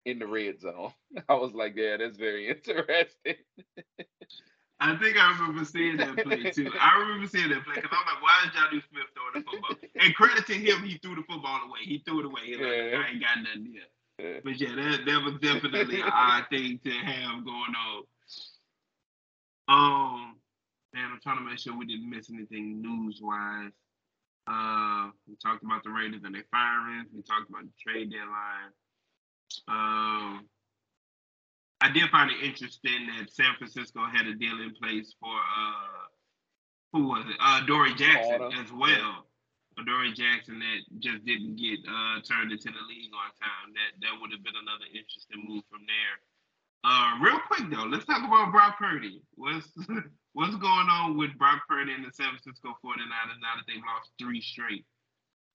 in 0.05 0.19
the 0.19 0.27
red 0.27 0.61
zone. 0.61 0.93
I 1.29 1.35
was 1.35 1.53
like, 1.53 1.75
yeah, 1.77 1.97
that's 1.99 2.17
very 2.17 2.49
interesting. 2.49 3.37
I 4.83 4.97
think 4.97 5.19
I 5.19 5.33
remember 5.33 5.65
seeing 5.65 5.99
that 5.99 6.17
play 6.17 6.51
too. 6.51 6.71
I 6.81 6.99
remember 6.99 7.27
seeing 7.27 7.51
that 7.51 7.65
play 7.65 7.75
because 7.75 7.91
I'm 7.93 8.15
like, 8.15 8.23
why 8.23 8.43
is 8.47 8.51
Jonnu 8.53 8.83
Smith 8.89 9.05
throwing 9.15 9.35
the 9.35 9.51
football? 9.51 9.77
And 10.01 10.15
credit 10.15 10.47
to 10.47 10.55
him, 10.55 10.83
he 10.85 10.97
threw 10.99 11.17
the 11.17 11.23
football 11.29 11.61
away. 11.69 11.81
He 11.83 11.99
threw 11.99 12.21
it 12.21 12.27
away. 12.27 12.41
He's 12.47 12.57
like, 12.57 12.67
I 12.67 13.11
ain't 13.11 13.21
got 13.21 13.43
nothing 13.43 13.73
here. 13.73 13.83
Yeah. 14.19 14.41
But 14.43 14.61
yeah, 14.61 14.75
that, 14.75 15.05
that 15.05 15.23
was 15.23 15.35
definitely 15.41 16.01
an 16.01 16.09
odd 16.11 16.47
thing 16.51 16.81
to 16.85 16.91
have 16.91 17.45
going 17.45 17.75
on. 17.77 18.05
Um, 19.69 20.37
man, 20.95 21.11
I'm 21.13 21.21
trying 21.23 21.39
to 21.39 21.45
make 21.45 21.59
sure 21.59 21.77
we 21.77 21.87
didn't 21.87 22.11
miss 22.11 22.31
anything 22.31 22.81
news 22.83 23.21
wise. 23.23 23.73
Uh, 24.47 25.11
we 25.29 25.37
talked 25.37 25.63
about 25.63 25.85
the 25.85 25.91
Raiders 25.91 26.23
and 26.25 26.35
their 26.35 26.47
firings. 26.51 27.09
We 27.15 27.23
talked 27.23 27.49
about 27.49 27.63
the 27.63 27.77
trade 27.79 28.11
deadline. 28.11 28.73
Um, 29.69 30.47
I 31.81 31.91
did 31.93 32.11
find 32.11 32.31
it 32.31 32.43
interesting 32.43 33.09
that 33.17 33.33
San 33.33 33.55
Francisco 33.57 34.05
had 34.05 34.27
a 34.27 34.35
deal 34.35 34.61
in 34.61 34.75
place 34.75 35.15
for 35.21 35.33
uh, 35.33 36.07
who 36.93 37.07
was 37.09 37.25
it? 37.29 37.37
Uh, 37.41 37.65
Dory 37.67 37.95
Jackson 37.95 38.43
as 38.59 38.73
well. 38.73 39.27
A 39.79 39.85
Dory 39.85 40.13
Jackson 40.13 40.59
that 40.59 40.81
just 40.99 41.25
didn't 41.25 41.57
get 41.57 41.79
uh, 41.87 42.21
turned 42.27 42.53
into 42.53 42.69
the 42.69 42.85
league 42.91 43.15
on 43.15 43.31
time. 43.39 43.73
That 43.73 43.97
that 44.03 44.13
would 44.21 44.33
have 44.33 44.43
been 44.43 44.59
another 44.59 44.91
interesting 44.91 45.47
move 45.47 45.63
from 45.71 45.87
there. 45.87 46.15
Uh, 46.83 47.19
real 47.23 47.39
quick 47.47 47.71
though, 47.71 47.85
let's 47.85 48.07
talk 48.07 48.27
about 48.27 48.53
Brock 48.53 48.79
Purdy. 48.79 49.23
What's 49.35 49.69
what's 50.33 50.55
going 50.57 50.89
on 50.91 51.17
with 51.19 51.37
Brock 51.37 51.63
Purdy 51.69 51.93
and 51.93 52.05
the 52.05 52.13
San 52.13 52.29
Francisco 52.31 52.71
49ers 52.85 53.41
now 53.41 53.55
that 53.57 53.65
they've 53.67 53.77
lost 53.87 54.11
three 54.19 54.41
straight? 54.41 54.87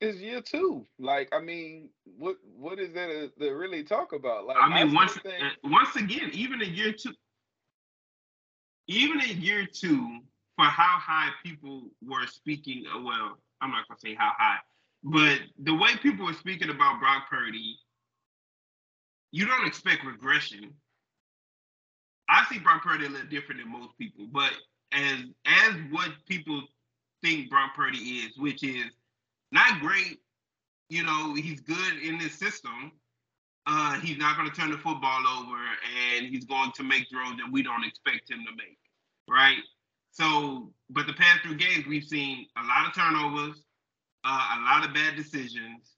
It's 0.02 0.20
year 0.20 0.42
two. 0.42 0.86
Like, 1.00 1.30
I 1.34 1.40
mean, 1.40 1.90
what 2.04 2.36
what 2.56 2.80
is 2.80 2.94
there 2.94 3.08
to, 3.08 3.30
to 3.40 3.52
really 3.54 3.84
talk 3.84 4.14
about? 4.14 4.46
Like, 4.46 4.58
I 4.60 4.68
mean, 4.70 4.90
still 4.90 4.96
once 4.96 5.14
think- 5.14 5.42
uh, 5.44 5.50
once 5.70 5.96
again, 5.96 6.30
even 6.34 6.62
in 6.62 6.74
year 6.76 6.92
two, 6.94 7.14
even 8.88 9.20
in 9.22 9.42
year 9.42 9.66
two, 9.66 10.20
for 10.58 10.66
how 10.66 11.00
high 11.00 11.30
people 11.44 11.90
were 12.04 12.28
speaking. 12.28 12.84
uh, 12.94 13.02
Well, 13.02 13.40
I'm 13.62 13.72
not 13.72 13.88
gonna 13.88 14.00
say 14.00 14.14
how 14.14 14.32
high, 14.38 14.60
but 15.04 15.40
the 15.58 15.74
way 15.74 15.96
people 16.04 16.26
were 16.26 16.34
speaking 16.34 16.70
about 16.70 17.00
Brock 17.00 17.30
Purdy, 17.32 17.78
you 19.32 19.48
don't 19.48 19.66
expect 19.66 20.06
regression. 20.06 20.74
I 22.30 22.46
see 22.50 22.60
Brock 22.60 22.84
Purdy 22.84 23.06
a 23.06 23.10
little 23.10 23.28
different 23.28 23.62
than 23.62 23.72
most 23.72 23.98
people, 23.98 24.26
but 24.32 24.52
as 24.92 25.20
as 25.46 25.76
what 25.92 26.12
people 26.28 26.64
think 27.22 27.50
Brock 27.50 27.76
Purdy 27.76 27.98
is, 27.98 28.38
which 28.38 28.64
is 28.64 28.92
not 29.52 29.80
great. 29.80 30.20
You 30.90 31.04
know, 31.04 31.34
he's 31.34 31.62
good 31.62 31.98
in 32.04 32.18
this 32.20 32.36
system. 32.36 32.92
Uh, 33.68 34.00
he's 34.00 34.18
not 34.18 34.38
going 34.38 34.50
to 34.50 34.56
turn 34.56 34.70
the 34.70 34.78
football 34.78 35.26
over, 35.26 35.58
and 36.16 36.28
he's 36.28 36.46
going 36.46 36.72
to 36.74 36.84
make 36.84 37.08
throws 37.10 37.36
that 37.38 37.52
we 37.52 37.64
don't 37.64 37.84
expect 37.84 38.30
him 38.30 38.46
to 38.46 38.56
make, 38.56 38.78
right? 39.28 39.58
So, 40.12 40.72
but 40.92 41.08
the 41.08 41.14
past 41.14 41.42
three 41.44 41.56
games, 41.56 41.88
we've 41.88 42.04
seen 42.04 42.46
a 42.58 42.64
lot 42.64 42.88
of 42.88 42.94
turnovers, 42.94 43.64
uh, 44.24 44.58
a 44.58 44.62
lot 44.62 44.88
of 44.88 44.94
bad 44.94 45.16
decisions, 45.16 45.96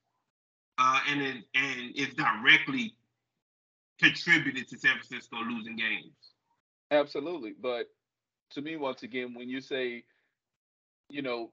uh, 0.77 0.99
and 1.09 1.21
it, 1.21 1.35
and 1.55 1.91
it's 1.95 2.15
directly 2.15 2.95
contributed 3.99 4.67
to 4.69 4.77
San 4.77 4.93
Francisco 4.93 5.37
losing 5.37 5.75
games. 5.75 6.13
Absolutely. 6.91 7.53
But 7.59 7.87
to 8.51 8.61
me, 8.61 8.77
once 8.77 9.03
again, 9.03 9.33
when 9.33 9.49
you 9.49 9.61
say, 9.61 10.03
you 11.09 11.21
know, 11.21 11.51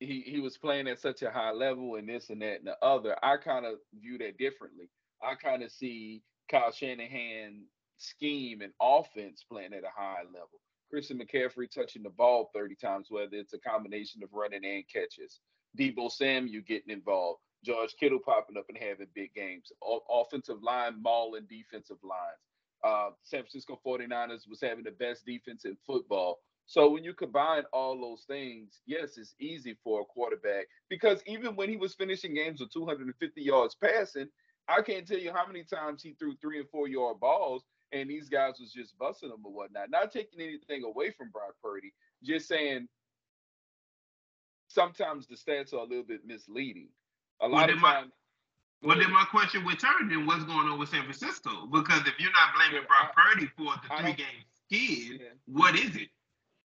he, 0.00 0.22
he 0.26 0.40
was 0.40 0.58
playing 0.58 0.88
at 0.88 1.00
such 1.00 1.22
a 1.22 1.30
high 1.30 1.52
level 1.52 1.96
and 1.96 2.08
this 2.08 2.30
and 2.30 2.42
that 2.42 2.58
and 2.58 2.66
the 2.66 2.76
other, 2.84 3.16
I 3.22 3.36
kind 3.36 3.64
of 3.64 3.74
view 3.98 4.18
that 4.18 4.38
differently. 4.38 4.90
I 5.22 5.34
kind 5.34 5.62
of 5.62 5.70
see 5.70 6.22
Kyle 6.50 6.72
Shanahan 6.72 7.64
scheme 7.96 8.60
and 8.60 8.72
offense 8.80 9.44
playing 9.48 9.72
at 9.72 9.84
a 9.84 9.90
high 9.94 10.22
level. 10.26 10.60
Christian 10.90 11.18
McCaffrey 11.18 11.70
touching 11.70 12.02
the 12.02 12.10
ball 12.10 12.50
30 12.54 12.74
times, 12.76 13.06
whether 13.08 13.36
it's 13.36 13.54
a 13.54 13.58
combination 13.58 14.22
of 14.22 14.32
running 14.32 14.64
and 14.64 14.84
catches. 14.92 15.40
Deebo 15.78 16.10
Samuel 16.10 16.62
getting 16.66 16.92
involved. 16.92 17.40
George 17.64 17.96
Kittle 18.00 18.20
popping 18.20 18.58
up 18.58 18.66
and 18.70 18.78
having 18.78 19.08
big 19.14 19.34
games. 19.34 19.72
O- 19.82 20.04
offensive 20.10 20.62
line, 20.62 21.02
mauling 21.02 21.46
defensive 21.50 21.98
lines 22.04 22.38
uh, 22.84 23.10
San 23.24 23.40
Francisco 23.42 23.80
49ers 23.84 24.48
was 24.48 24.60
having 24.60 24.84
the 24.84 24.92
best 24.92 25.26
defense 25.26 25.64
in 25.64 25.76
football. 25.86 26.40
So 26.66 26.90
when 26.90 27.04
you 27.04 27.14
combine 27.14 27.64
all 27.72 28.00
those 28.00 28.24
things, 28.26 28.82
yes, 28.86 29.18
it's 29.18 29.34
easy 29.40 29.76
for 29.82 30.02
a 30.02 30.04
quarterback 30.04 30.66
because 30.90 31.22
even 31.26 31.56
when 31.56 31.68
he 31.70 31.76
was 31.76 31.94
finishing 31.94 32.34
games 32.34 32.60
with 32.60 32.72
250 32.72 33.42
yards 33.42 33.74
passing, 33.74 34.28
I 34.68 34.82
can't 34.82 35.06
tell 35.08 35.18
you 35.18 35.32
how 35.34 35.46
many 35.46 35.64
times 35.64 36.02
he 36.02 36.14
threw 36.14 36.36
three 36.36 36.60
and 36.60 36.68
four 36.70 36.88
yard 36.88 37.20
balls 37.20 37.64
and 37.92 38.10
these 38.10 38.28
guys 38.30 38.60
was 38.60 38.72
just 38.72 38.98
busting 38.98 39.30
them 39.30 39.44
or 39.44 39.52
whatnot. 39.52 39.90
Not 39.90 40.12
taking 40.12 40.40
anything 40.40 40.84
away 40.84 41.10
from 41.10 41.30
Brock 41.30 41.54
Purdy, 41.62 41.92
just 42.22 42.48
saying 42.48 42.88
sometimes 44.68 45.26
the 45.26 45.36
stats 45.36 45.74
are 45.74 45.78
a 45.78 45.84
little 45.84 46.04
bit 46.04 46.26
misleading. 46.26 46.88
A 47.40 47.48
Well, 47.48 47.50
lot 47.60 47.66
then 47.66 47.76
of 47.76 47.82
my- 47.82 47.92
times. 47.94 48.12
Well, 48.82 48.98
then 48.98 49.10
my 49.12 49.24
question 49.24 49.64
would 49.64 49.78
turn 49.78 50.08
then 50.10 50.26
what's 50.26 50.44
going 50.44 50.68
on 50.68 50.78
with 50.78 50.90
San 50.90 51.02
Francisco? 51.04 51.66
Because 51.66 52.06
if 52.06 52.20
you're 52.20 52.32
not 52.32 52.54
blaming 52.54 52.82
Yeah, 52.82 52.86
Brock 52.86 53.14
I- 53.16 53.22
Purdy 53.34 53.46
for 53.56 53.74
the 53.76 53.94
I 53.94 54.02
three 54.02 54.12
game 54.12 54.44
skid, 54.52 55.20
Yeah. 55.22 55.28
what 55.46 55.74
is 55.74 55.96
it? 55.96 56.10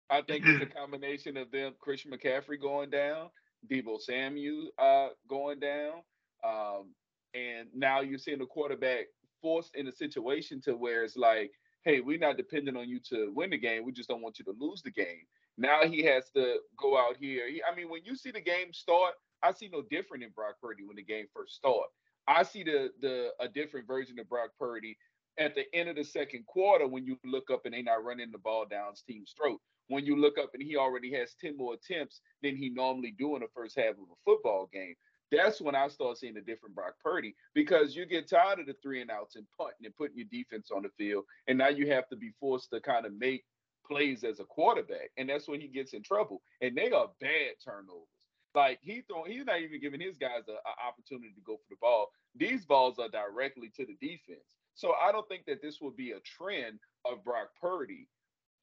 I 0.10 0.22
think 0.24 0.46
it's 0.46 0.62
a 0.62 0.66
combination 0.80 1.38
of 1.38 1.50
them, 1.52 1.76
Christian 1.80 2.12
McCaffrey 2.12 2.60
going 2.60 2.90
down, 2.90 3.30
Deebo 3.68 4.02
Samuel 4.02 4.70
uh, 4.78 5.10
going 5.28 5.60
down, 5.60 6.04
um, 6.44 6.94
and 7.34 7.70
now 7.74 8.02
you're 8.02 8.18
seeing 8.20 8.40
the 8.40 8.46
quarterback 8.46 9.06
forced 9.42 9.76
in 9.76 9.88
a 9.88 9.92
situation 9.92 10.60
to 10.62 10.76
where 10.76 11.04
it's 11.04 11.16
like, 11.16 11.54
hey, 11.84 12.02
we're 12.02 12.18
not 12.20 12.36
dependent 12.36 12.76
on 12.76 12.90
you 12.90 13.00
to 13.00 13.32
win 13.34 13.52
the 13.52 13.58
game. 13.58 13.86
We 13.86 13.94
just 13.94 14.10
don't 14.10 14.22
want 14.22 14.40
you 14.40 14.46
to 14.46 14.52
lose 14.60 14.82
the 14.82 14.92
game. 14.92 15.26
Now 15.58 15.86
he 15.86 16.04
has 16.04 16.30
to 16.32 16.60
go 16.76 16.98
out 16.98 17.16
here. 17.18 17.48
He, 17.50 17.62
I 17.64 17.74
mean, 17.74 17.88
when 17.90 18.04
you 18.04 18.18
see 18.18 18.32
the 18.32 18.42
game 18.42 18.74
start, 18.74 19.14
I 19.44 19.52
see 19.52 19.70
no 19.72 19.84
different 19.90 20.24
in 20.24 20.32
Brock 20.32 20.56
Purdy 20.62 20.84
when 20.84 20.98
the 20.98 21.04
game 21.04 21.26
first 21.34 21.56
started. 21.56 21.90
I 22.28 22.44
see 22.44 22.64
the 22.64 22.90
the 23.02 23.30
a 23.40 23.48
different 23.48 23.88
version 23.88 24.20
of 24.20 24.30
Brock 24.30 24.52
Purdy 24.60 24.98
at 25.38 25.56
the 25.56 25.64
end 25.74 25.90
of 25.90 25.96
the 25.96 26.04
second 26.04 26.46
quarter 26.46 26.88
when 26.88 27.06
you 27.06 27.18
look 27.24 27.50
up 27.50 27.62
and 27.66 27.74
they 27.74 27.82
not 27.82 28.04
running 28.04 28.32
the 28.32 28.38
ball 28.38 28.66
down 28.70 28.94
team's 29.08 29.34
throat. 29.38 29.60
When 29.88 30.06
you 30.06 30.16
look 30.16 30.38
up 30.38 30.52
and 30.54 30.62
he 30.62 30.76
already 30.76 31.12
has 31.14 31.34
10 31.42 31.58
more 31.58 31.74
attempts 31.74 32.22
than 32.44 32.56
he 32.56 32.70
normally 32.70 33.16
do 33.18 33.36
in 33.36 33.42
the 33.42 33.48
first 33.56 33.76
half 33.78 33.92
of 33.92 34.12
a 34.12 34.20
football 34.26 34.70
game. 34.72 34.94
That's 35.32 35.62
when 35.62 35.76
I 35.76 35.88
start 35.88 36.18
seeing 36.18 36.38
a 36.38 36.42
different 36.42 36.76
Brock 36.76 36.96
Purdy 37.04 37.36
because 37.54 37.96
you 37.96 38.06
get 38.06 38.30
tired 38.30 38.60
of 38.60 38.66
the 38.66 38.76
three 38.82 39.02
and 39.02 39.12
outs 39.12 39.36
and 39.36 39.46
punting 39.58 39.86
and 39.86 39.96
putting 39.96 40.18
your 40.18 40.28
defense 40.32 40.70
on 40.76 40.84
the 40.84 40.90
field. 40.98 41.24
And 41.48 41.58
now 41.58 41.70
you 41.70 41.90
have 41.92 42.08
to 42.10 42.16
be 42.16 42.32
forced 42.40 42.72
to 42.72 42.82
kind 42.82 43.06
of 43.06 43.14
make 43.14 43.44
plays 43.86 44.24
as 44.24 44.40
a 44.40 44.46
quarterback. 44.46 45.10
And 45.18 45.30
that's 45.30 45.48
when 45.48 45.62
he 45.62 45.68
gets 45.68 45.94
in 45.94 46.04
trouble. 46.04 46.42
And 46.62 46.76
they 46.76 46.92
are 46.92 47.10
bad 47.20 47.54
turnovers. 47.64 48.19
Like 48.56 48.80
he 48.82 49.04
throwing, 49.08 49.32
he's 49.32 49.46
not 49.46 49.62
even 49.62 49.80
giving 49.80 50.02
his 50.02 50.18
guys 50.18 50.48
an 50.48 50.56
opportunity 50.86 51.34
to 51.36 51.42
go 51.46 51.58
for 51.58 51.70
the 51.70 51.76
ball. 51.80 52.08
These 52.36 52.66
balls 52.66 52.98
are 52.98 53.10
directly 53.10 53.72
to 53.78 53.86
the 53.86 53.96
defense. 54.02 54.56
So 54.76 54.94
I 55.02 55.12
don't 55.12 55.28
think 55.28 55.46
that 55.46 55.62
this 55.62 55.80
will 55.82 55.92
be 55.92 56.12
a 56.12 56.20
trend 56.22 56.80
of 57.06 57.24
Brock 57.24 57.50
Purdy. 57.62 58.08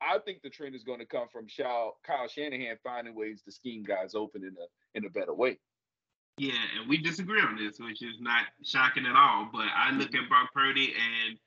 I 0.00 0.18
think 0.18 0.42
the 0.42 0.50
trend 0.50 0.74
is 0.74 0.82
going 0.82 0.98
to 0.98 1.06
come 1.06 1.28
from 1.32 1.46
Kyle 1.56 2.28
Shanahan 2.28 2.76
finding 2.82 3.14
ways 3.14 3.42
to 3.42 3.52
scheme 3.52 3.82
guys 3.82 4.14
open 4.14 4.42
in 4.42 4.54
a 4.56 4.98
in 4.98 5.04
a 5.04 5.10
better 5.10 5.34
way. 5.34 5.58
Yeah, 6.38 6.52
and 6.78 6.88
we 6.88 6.98
disagree 6.98 7.40
on 7.40 7.56
this, 7.56 7.78
which 7.78 8.02
is 8.02 8.20
not 8.20 8.44
shocking 8.62 9.06
at 9.06 9.16
all. 9.16 9.48
But 9.50 9.68
I 9.74 9.92
look 9.92 10.14
at 10.14 10.28
Brock 10.28 10.50
Purdy, 10.54 10.92
and 10.92 11.38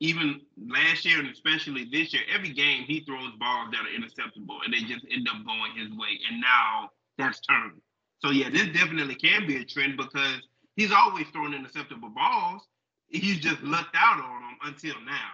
even 0.00 0.40
last 0.56 1.04
year, 1.04 1.18
and 1.18 1.28
especially 1.28 1.84
this 1.84 2.14
year, 2.14 2.22
every 2.34 2.50
game 2.50 2.84
he 2.84 3.00
throws 3.00 3.32
balls 3.38 3.70
that 3.72 3.80
are 3.80 3.92
interceptable, 3.94 4.58
and 4.64 4.72
they 4.72 4.80
just 4.80 5.04
end 5.10 5.28
up 5.28 5.44
going 5.44 5.72
his 5.76 5.90
way. 5.90 6.18
And 6.30 6.40
now 6.40 6.90
that's 7.18 7.40
turned. 7.40 7.82
So 8.20 8.30
yeah, 8.30 8.50
this 8.50 8.66
definitely 8.68 9.14
can 9.14 9.46
be 9.46 9.56
a 9.56 9.64
trend 9.64 9.96
because 9.96 10.40
he's 10.76 10.92
always 10.92 11.26
throwing 11.32 11.52
interceptable 11.52 12.12
balls. 12.14 12.62
He's 13.08 13.38
just 13.38 13.62
lucked 13.62 13.96
out 13.96 14.20
on 14.22 14.40
them 14.42 14.58
until 14.64 15.00
now. 15.04 15.30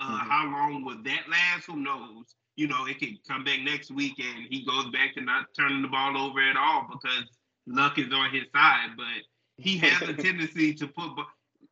Uh, 0.00 0.20
Mhm. 0.20 0.28
How 0.28 0.44
long 0.46 0.84
will 0.84 1.02
that 1.02 1.28
last? 1.28 1.66
Who 1.66 1.76
knows? 1.76 2.34
you 2.56 2.66
know, 2.66 2.86
it 2.86 2.98
could 2.98 3.16
come 3.28 3.44
back 3.44 3.60
next 3.60 3.88
week 3.92 4.14
and 4.18 4.44
he 4.50 4.64
goes 4.64 4.86
back 4.90 5.14
to 5.14 5.20
not 5.20 5.46
turning 5.56 5.80
the 5.80 5.86
ball 5.86 6.18
over 6.18 6.40
at 6.40 6.56
all 6.56 6.88
because 6.90 7.24
luck 7.68 7.96
is 8.00 8.12
on 8.12 8.30
his 8.34 8.50
side. 8.52 8.88
But 8.96 9.22
he 9.58 9.78
has 9.78 10.02
a 10.08 10.12
tendency 10.24 10.74
to 10.74 10.88
put 10.88 11.10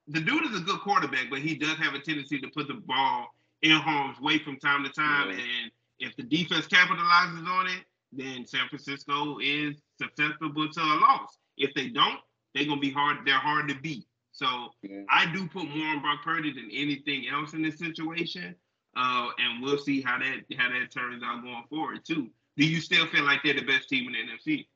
the 0.06 0.20
dude 0.20 0.44
is 0.44 0.56
a 0.56 0.62
good 0.62 0.78
quarterback, 0.82 1.28
but 1.28 1.40
he 1.40 1.56
does 1.56 1.76
have 1.78 1.94
a 1.94 1.98
tendency 1.98 2.38
to 2.38 2.48
put 2.50 2.68
the 2.68 2.74
ball 2.74 3.34
in 3.62 3.72
harm's 3.72 4.20
way 4.20 4.38
from 4.38 4.58
time 4.60 4.84
to 4.84 4.90
time. 4.90 5.30
Yeah. 5.30 5.42
And 5.62 5.72
if 5.98 6.14
the 6.14 6.22
defense 6.22 6.68
capitalizes 6.68 7.48
on 7.48 7.66
it, 7.66 7.84
then 8.16 8.46
San 8.46 8.68
Francisco 8.68 9.38
is 9.38 9.76
susceptible 10.00 10.68
to 10.70 10.80
a 10.80 10.96
loss. 11.00 11.38
If 11.56 11.74
they 11.74 11.88
don't, 11.88 12.18
they're 12.54 12.66
gonna 12.66 12.80
be 12.80 12.90
hard. 12.90 13.18
They're 13.24 13.34
hard 13.34 13.68
to 13.68 13.74
beat. 13.74 14.06
So 14.32 14.46
yeah. 14.82 15.02
I 15.10 15.32
do 15.32 15.48
put 15.48 15.64
more 15.64 15.86
on 15.88 16.02
Brock 16.02 16.22
Purdy 16.22 16.52
than 16.52 16.68
anything 16.70 17.26
else 17.28 17.54
in 17.54 17.62
this 17.62 17.78
situation. 17.78 18.54
Uh, 18.96 19.28
and 19.38 19.62
we'll 19.62 19.78
see 19.78 20.00
how 20.00 20.18
that 20.18 20.42
how 20.58 20.70
that 20.70 20.90
turns 20.90 21.22
out 21.22 21.42
going 21.42 21.64
forward 21.68 22.04
too. 22.04 22.30
Do 22.56 22.66
you 22.66 22.80
still 22.80 23.06
feel 23.06 23.24
like 23.24 23.40
they're 23.42 23.54
the 23.54 23.62
best 23.62 23.88
team 23.88 24.06
in 24.06 24.12
the 24.12 24.32
NFC? 24.32 24.66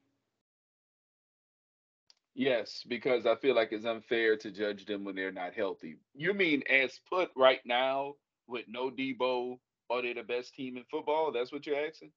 Yes, 2.35 2.85
because 2.88 3.26
I 3.26 3.35
feel 3.37 3.55
like 3.55 3.72
it's 3.72 3.85
unfair 3.85 4.37
to 4.38 4.50
judge 4.50 4.87
them 4.87 5.05
when 5.05 5.14
they're 5.14 5.33
not 5.33 5.55
healthy. 5.55 5.96
You 6.14 6.33
mean 6.33 6.62
as 6.70 7.00
put 7.11 7.31
right 7.37 7.61
now 7.64 8.14
with 8.46 8.64
no 8.68 8.90
Deebo, 8.90 9.59
are 9.90 10.03
they 10.03 10.12
the 10.12 10.22
best 10.22 10.55
team 10.55 10.76
in 10.76 10.85
football? 10.90 11.33
That's 11.33 11.53
what 11.53 11.66
you're 11.66 11.85
asking? 11.85 12.12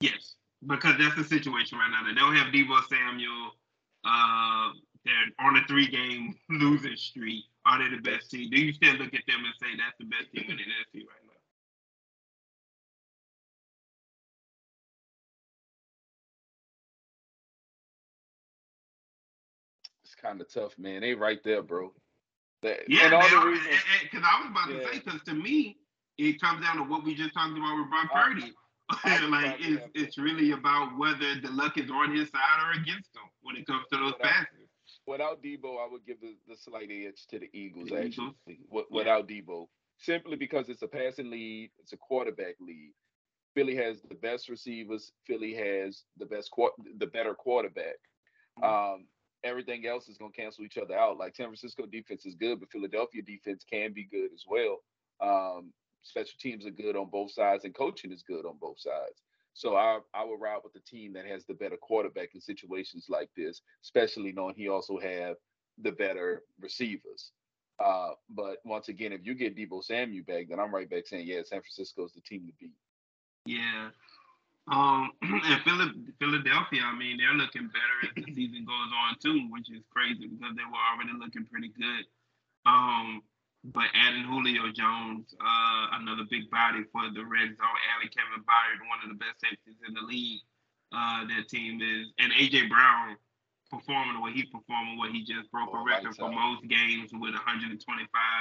Yes, 0.00 0.36
because 0.66 0.94
that's 0.98 1.16
the 1.16 1.24
situation 1.24 1.78
right 1.78 1.90
now. 1.90 2.06
They 2.06 2.14
don't 2.14 2.36
have 2.36 2.52
Deebo 2.52 2.80
Samuel. 2.88 3.52
Uh, 4.04 4.70
they're 5.04 5.46
on 5.46 5.56
a 5.56 5.66
three-game 5.66 6.34
losing 6.50 6.96
streak. 6.96 7.44
Are 7.66 7.78
they 7.78 7.94
the 7.96 8.02
best 8.02 8.30
team? 8.30 8.50
Do 8.50 8.60
you 8.60 8.72
still 8.72 8.94
look 8.94 9.14
at 9.14 9.26
them 9.26 9.44
and 9.44 9.54
say 9.60 9.76
that's 9.76 9.96
the 9.98 10.04
best 10.04 10.32
team 10.32 10.44
in 10.50 10.56
the 10.56 10.62
NFC 10.62 11.06
right 11.06 11.24
now? 11.26 11.32
It's 20.04 20.14
kind 20.14 20.40
of 20.40 20.52
tough, 20.52 20.78
man. 20.78 21.02
They 21.02 21.14
right 21.14 21.42
there, 21.44 21.62
bro. 21.62 21.92
That, 22.62 22.80
yeah, 22.88 23.08
because 23.08 24.22
I 24.22 24.40
was 24.42 24.50
about 24.50 24.70
yeah. 24.70 24.80
to 24.80 24.92
say, 24.92 25.00
because 25.02 25.22
to 25.22 25.34
me, 25.34 25.78
it 26.18 26.40
comes 26.40 26.62
down 26.62 26.76
to 26.76 26.82
what 26.82 27.04
we 27.04 27.14
just 27.14 27.32
talked 27.32 27.56
about 27.56 27.78
with 27.78 27.88
Brock 27.88 28.12
Purdy. 28.12 28.52
like 29.30 29.56
it's 29.60 29.86
it's 29.94 30.18
really 30.18 30.52
about 30.52 30.96
whether 30.98 31.40
the 31.40 31.50
luck 31.50 31.78
is 31.78 31.90
on 31.90 32.14
his 32.14 32.30
side 32.30 32.64
or 32.64 32.72
against 32.72 33.14
him 33.14 33.28
when 33.42 33.56
it 33.56 33.66
comes 33.66 33.84
to 33.92 33.98
those 33.98 34.12
without, 34.12 34.30
passes. 34.30 34.68
Without 35.06 35.42
Deebo, 35.42 35.78
I 35.78 35.90
would 35.90 36.04
give 36.06 36.20
the, 36.20 36.34
the 36.48 36.56
slight 36.56 36.90
edge 36.90 37.26
to 37.30 37.38
the 37.38 37.48
Eagles. 37.52 37.88
The 37.88 38.04
actually, 38.04 38.34
Eagles? 38.48 38.86
without 38.90 39.30
yeah. 39.30 39.40
Deebo, 39.40 39.66
simply 39.98 40.36
because 40.36 40.68
it's 40.68 40.82
a 40.82 40.88
passing 40.88 41.30
lead, 41.30 41.70
it's 41.78 41.92
a 41.92 41.96
quarterback 41.96 42.54
lead. 42.60 42.92
Philly 43.54 43.76
has 43.76 44.00
the 44.02 44.14
best 44.14 44.48
receivers. 44.48 45.12
Philly 45.26 45.54
has 45.54 46.04
the 46.18 46.26
best, 46.26 46.50
the 46.98 47.06
better 47.06 47.34
quarterback. 47.34 47.96
Mm-hmm. 48.58 48.64
Um, 48.94 49.06
everything 49.44 49.86
else 49.86 50.08
is 50.08 50.18
going 50.18 50.32
to 50.32 50.40
cancel 50.40 50.64
each 50.64 50.78
other 50.78 50.96
out. 50.96 51.18
Like 51.18 51.34
San 51.34 51.46
Francisco 51.46 51.86
defense 51.86 52.26
is 52.26 52.34
good, 52.34 52.60
but 52.60 52.70
Philadelphia 52.70 53.22
defense 53.22 53.64
can 53.70 53.92
be 53.92 54.04
good 54.04 54.30
as 54.32 54.44
well. 54.48 54.78
Um, 55.20 55.72
special 56.02 56.34
teams 56.40 56.66
are 56.66 56.70
good 56.70 56.96
on 56.96 57.10
both 57.10 57.32
sides, 57.32 57.64
and 57.64 57.74
coaching 57.74 58.12
is 58.12 58.22
good 58.22 58.46
on 58.46 58.56
both 58.60 58.78
sides. 58.80 59.22
So 59.54 59.76
I 59.76 59.98
I 60.14 60.24
would 60.24 60.40
ride 60.40 60.60
with 60.62 60.72
the 60.72 60.80
team 60.80 61.12
that 61.14 61.26
has 61.26 61.44
the 61.44 61.54
better 61.54 61.76
quarterback 61.76 62.34
in 62.34 62.40
situations 62.40 63.06
like 63.08 63.30
this, 63.36 63.62
especially 63.82 64.32
knowing 64.32 64.54
he 64.54 64.68
also 64.68 64.98
have 64.98 65.36
the 65.78 65.92
better 65.92 66.42
receivers. 66.60 67.32
Uh, 67.78 68.10
but 68.28 68.58
once 68.64 68.88
again, 68.88 69.12
if 69.12 69.24
you 69.24 69.34
get 69.34 69.56
Deebo 69.56 69.82
Samuel 69.82 70.24
back, 70.26 70.48
then 70.48 70.60
I'm 70.60 70.74
right 70.74 70.88
back 70.88 71.06
saying, 71.06 71.26
yeah, 71.26 71.40
San 71.42 71.62
Francisco 71.62 72.04
is 72.04 72.12
the 72.12 72.20
team 72.20 72.46
to 72.46 72.52
beat. 72.60 72.74
Yeah, 73.46 73.88
um, 74.70 75.10
and 75.22 75.62
Philadelphia, 76.18 76.82
I 76.84 76.96
mean, 76.96 77.18
they're 77.18 77.34
looking 77.34 77.68
better 77.68 77.96
as 78.06 78.24
the 78.24 78.34
season 78.34 78.64
goes 78.64 78.90
on 78.94 79.16
too, 79.22 79.48
which 79.50 79.70
is 79.70 79.82
crazy 79.90 80.28
because 80.28 80.54
they 80.56 80.64
were 80.64 80.84
already 80.92 81.16
looking 81.18 81.46
pretty 81.46 81.72
good. 81.74 82.04
Um, 82.66 83.22
but 83.64 83.84
adding 83.94 84.24
Julio 84.24 84.72
Jones, 84.72 85.34
uh, 85.40 85.86
another 86.00 86.24
big 86.30 86.50
body 86.50 86.84
for 86.92 87.02
the 87.12 87.24
red 87.24 87.52
zone, 87.56 87.80
adding 87.92 88.08
Kevin 88.08 88.44
Byard, 88.44 88.80
one 88.88 89.00
of 89.04 89.08
the 89.08 89.20
best 89.20 89.40
safeties 89.40 89.80
in 89.86 89.94
the 89.94 90.02
league. 90.02 90.40
Uh, 90.92 91.22
that 91.28 91.46
team 91.48 91.80
is, 91.80 92.08
and 92.18 92.32
AJ 92.32 92.68
Brown 92.68 93.16
performing 93.70 94.14
the 94.14 94.20
way 94.20 94.32
he's 94.32 94.50
performing, 94.50 94.98
what 94.98 95.12
he 95.12 95.22
just 95.22 95.50
broke 95.52 95.70
oh, 95.72 95.78
a 95.78 95.84
record 95.84 96.16
for 96.16 96.30
most 96.30 96.66
games 96.66 97.10
with 97.12 97.32
125 97.32 97.78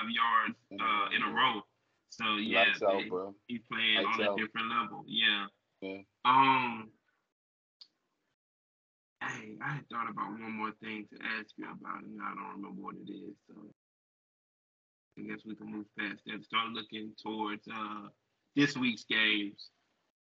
yards 0.10 0.58
uh, 0.74 1.16
in 1.16 1.22
a 1.22 1.32
row. 1.32 1.62
So 2.10 2.38
yeah, 2.38 2.66
out, 2.82 3.36
he's 3.46 3.62
playing 3.72 4.04
lights 4.04 4.20
on 4.20 4.34
a 4.34 4.36
different 4.36 4.70
level. 4.70 5.04
Yeah. 5.06 5.46
Yeah. 5.82 6.02
Um. 6.26 6.90
Hey, 9.22 9.54
I 9.62 9.80
thought 9.92 10.10
about 10.10 10.32
one 10.32 10.58
more 10.58 10.72
thing 10.82 11.06
to 11.12 11.18
ask 11.38 11.52
you 11.58 11.66
about, 11.66 12.04
and 12.04 12.20
I 12.20 12.34
don't 12.34 12.64
remember 12.64 12.82
what 12.82 12.96
it 12.96 13.12
is. 13.12 13.36
So 13.48 13.54
I 15.20 15.28
guess 15.28 15.42
we 15.46 15.56
can 15.56 15.72
move 15.72 15.86
past 15.98 16.22
that. 16.28 16.44
Start 16.44 16.70
looking 16.70 17.12
towards 17.22 17.68
uh 17.68 18.08
this 18.56 18.78
week's 18.78 19.04
games. 19.04 19.70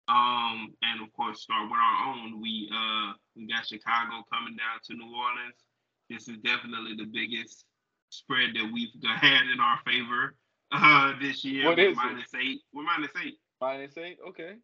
Um, 0.10 0.74
and 0.82 1.02
of 1.02 1.14
course, 1.14 1.44
start 1.44 1.64
with 1.64 1.80
our 1.80 2.14
own. 2.14 2.42
We 2.42 2.70
uh 2.74 3.14
we 3.36 3.48
got 3.48 3.66
Chicago 3.66 4.24
coming 4.32 4.56
down 4.58 4.80
to 4.86 4.94
New 4.94 5.16
Orleans. 5.16 5.64
This 6.10 6.28
is 6.28 6.38
definitely 6.44 6.96
the 6.98 7.06
biggest 7.06 7.66
spread 8.10 8.52
that 8.56 8.70
we've 8.72 8.90
had 9.04 9.50
in 9.52 9.60
our 9.60 9.80
favor 9.86 10.36
uh 10.72 11.14
this 11.22 11.44
year. 11.46 11.66
What 11.66 11.80
is 11.80 11.96
minus 11.96 12.34
it? 12.34 12.40
eight. 12.42 12.62
We're 12.74 12.84
minus 12.84 13.12
eight. 13.24 13.36
Minus 13.62 13.98
eight. 13.98 14.18
Okay 14.30 14.56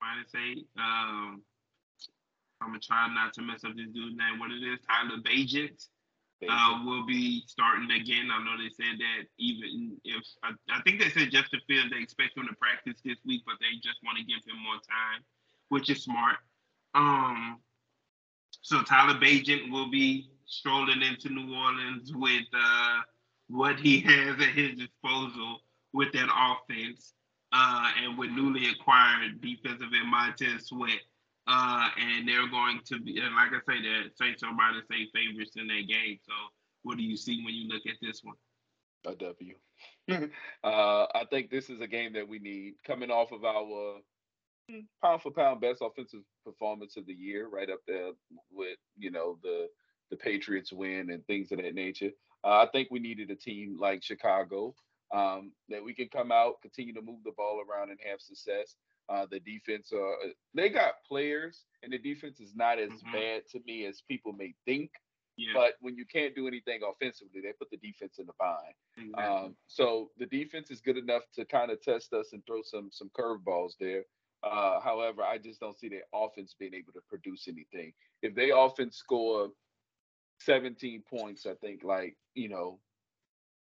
minus 0.00 0.32
eight. 0.34 0.66
Um, 0.78 1.42
I'm 2.60 2.68
gonna 2.68 2.80
try 2.80 3.12
not 3.14 3.32
to 3.34 3.42
mess 3.42 3.64
up 3.64 3.76
this 3.76 3.88
dude's 3.92 4.16
name. 4.16 4.38
What 4.38 4.50
it 4.50 4.62
is, 4.62 4.78
Tyler 4.86 5.20
Bagent. 5.22 5.86
Uh, 6.48 6.78
will 6.86 7.04
be 7.04 7.42
starting 7.46 7.90
again. 7.90 8.30
I 8.32 8.42
know 8.42 8.56
they 8.56 8.70
said 8.70 8.96
that 8.98 9.28
even 9.38 9.98
if 10.04 10.24
I, 10.42 10.52
I 10.70 10.80
think 10.82 10.98
they 10.98 11.10
said 11.10 11.30
just 11.30 11.52
Justin 11.52 11.60
Fields, 11.68 11.90
they 11.90 12.00
expect 12.00 12.36
him 12.36 12.46
to 12.48 12.54
practice 12.56 13.00
this 13.04 13.18
week, 13.26 13.42
but 13.44 13.56
they 13.60 13.76
just 13.82 13.98
want 14.02 14.16
to 14.16 14.24
give 14.24 14.40
him 14.46 14.56
more 14.62 14.76
time, 14.76 15.20
which 15.68 15.90
is 15.90 16.02
smart. 16.02 16.36
Um, 16.94 17.58
so 18.62 18.82
Tyler 18.82 19.18
Bagent 19.20 19.70
will 19.70 19.90
be 19.90 20.30
strolling 20.46 21.02
into 21.02 21.28
New 21.28 21.54
Orleans 21.54 22.12
with 22.14 22.46
uh, 22.54 23.00
what 23.48 23.78
he 23.78 24.00
has 24.06 24.36
at 24.36 24.54
his 24.54 24.78
disposal 24.78 25.60
with 25.92 26.12
that 26.12 26.28
offense 26.34 27.12
uh, 27.52 27.90
and 28.02 28.16
with 28.18 28.30
newly 28.30 28.70
acquired 28.70 29.40
defensive 29.40 29.88
end 29.94 30.10
Montez 30.10 30.66
Sweat. 30.66 31.00
Uh, 31.52 31.88
and 31.98 32.28
they're 32.28 32.48
going 32.48 32.80
to 32.86 33.00
be, 33.00 33.18
and 33.18 33.34
like 33.34 33.50
I 33.50 33.58
say, 33.66 33.82
the 33.82 34.10
Saints 34.14 34.44
are 34.44 34.52
minus 34.52 34.86
eight 34.92 35.10
favorites 35.12 35.56
in 35.56 35.66
that 35.66 35.88
game. 35.88 36.18
So, 36.22 36.32
what 36.84 36.96
do 36.96 37.02
you 37.02 37.16
see 37.16 37.42
when 37.44 37.54
you 37.54 37.66
look 37.68 37.82
at 37.86 37.96
this 38.00 38.20
one? 38.22 38.36
A 39.04 39.16
W. 39.16 39.54
uh, 40.10 41.06
I 41.14 41.24
think 41.28 41.50
this 41.50 41.68
is 41.68 41.80
a 41.80 41.88
game 41.88 42.12
that 42.12 42.28
we 42.28 42.38
need 42.38 42.74
coming 42.86 43.10
off 43.10 43.32
of 43.32 43.44
our 43.44 43.98
pound 45.02 45.22
for 45.22 45.32
pound 45.32 45.60
best 45.60 45.82
offensive 45.82 46.20
performance 46.44 46.96
of 46.96 47.06
the 47.06 47.14
year, 47.14 47.48
right 47.48 47.68
up 47.68 47.80
there 47.88 48.12
with 48.52 48.78
you 48.96 49.10
know 49.10 49.36
the 49.42 49.66
the 50.10 50.16
Patriots 50.16 50.72
win 50.72 51.10
and 51.10 51.26
things 51.26 51.50
of 51.50 51.58
that 51.58 51.74
nature. 51.74 52.10
Uh, 52.44 52.64
I 52.64 52.68
think 52.72 52.88
we 52.92 53.00
needed 53.00 53.30
a 53.30 53.36
team 53.36 53.76
like 53.80 54.04
Chicago 54.04 54.74
um, 55.12 55.50
that 55.68 55.82
we 55.82 55.94
can 55.94 56.08
come 56.08 56.30
out, 56.30 56.62
continue 56.62 56.94
to 56.94 57.02
move 57.02 57.24
the 57.24 57.32
ball 57.36 57.60
around, 57.60 57.90
and 57.90 57.98
have 58.08 58.20
success. 58.20 58.76
Uh, 59.10 59.26
the 59.30 59.40
defense, 59.40 59.92
uh, 59.92 60.28
they 60.54 60.68
got 60.68 60.94
players, 61.06 61.64
and 61.82 61.92
the 61.92 61.98
defense 61.98 62.38
is 62.38 62.54
not 62.54 62.78
as 62.78 62.90
mm-hmm. 62.90 63.12
bad 63.12 63.42
to 63.50 63.58
me 63.66 63.84
as 63.86 64.02
people 64.08 64.32
may 64.32 64.54
think. 64.64 64.90
Yeah. 65.36 65.52
But 65.54 65.72
when 65.80 65.96
you 65.96 66.04
can't 66.04 66.34
do 66.34 66.46
anything 66.46 66.80
offensively, 66.88 67.40
they 67.40 67.52
put 67.58 67.70
the 67.70 67.78
defense 67.78 68.18
in 68.18 68.26
the 68.26 68.32
bind. 68.38 68.74
Exactly. 68.98 69.46
Um, 69.46 69.56
so 69.66 70.10
the 70.18 70.26
defense 70.26 70.70
is 70.70 70.80
good 70.80 70.98
enough 70.98 71.22
to 71.34 71.44
kind 71.44 71.70
of 71.70 71.80
test 71.82 72.12
us 72.12 72.32
and 72.32 72.44
throw 72.46 72.60
some 72.62 72.90
some 72.92 73.10
curveballs 73.18 73.72
there. 73.80 74.04
Uh, 74.42 74.80
however, 74.80 75.22
I 75.22 75.38
just 75.38 75.60
don't 75.60 75.78
see 75.78 75.88
their 75.88 76.02
offense 76.14 76.54
being 76.58 76.74
able 76.74 76.92
to 76.92 77.00
produce 77.08 77.48
anything. 77.48 77.92
If 78.22 78.34
they 78.34 78.52
often 78.52 78.92
score 78.92 79.48
17 80.40 81.02
points, 81.08 81.46
I 81.46 81.54
think 81.54 81.84
like 81.84 82.16
you 82.34 82.48
know 82.48 82.78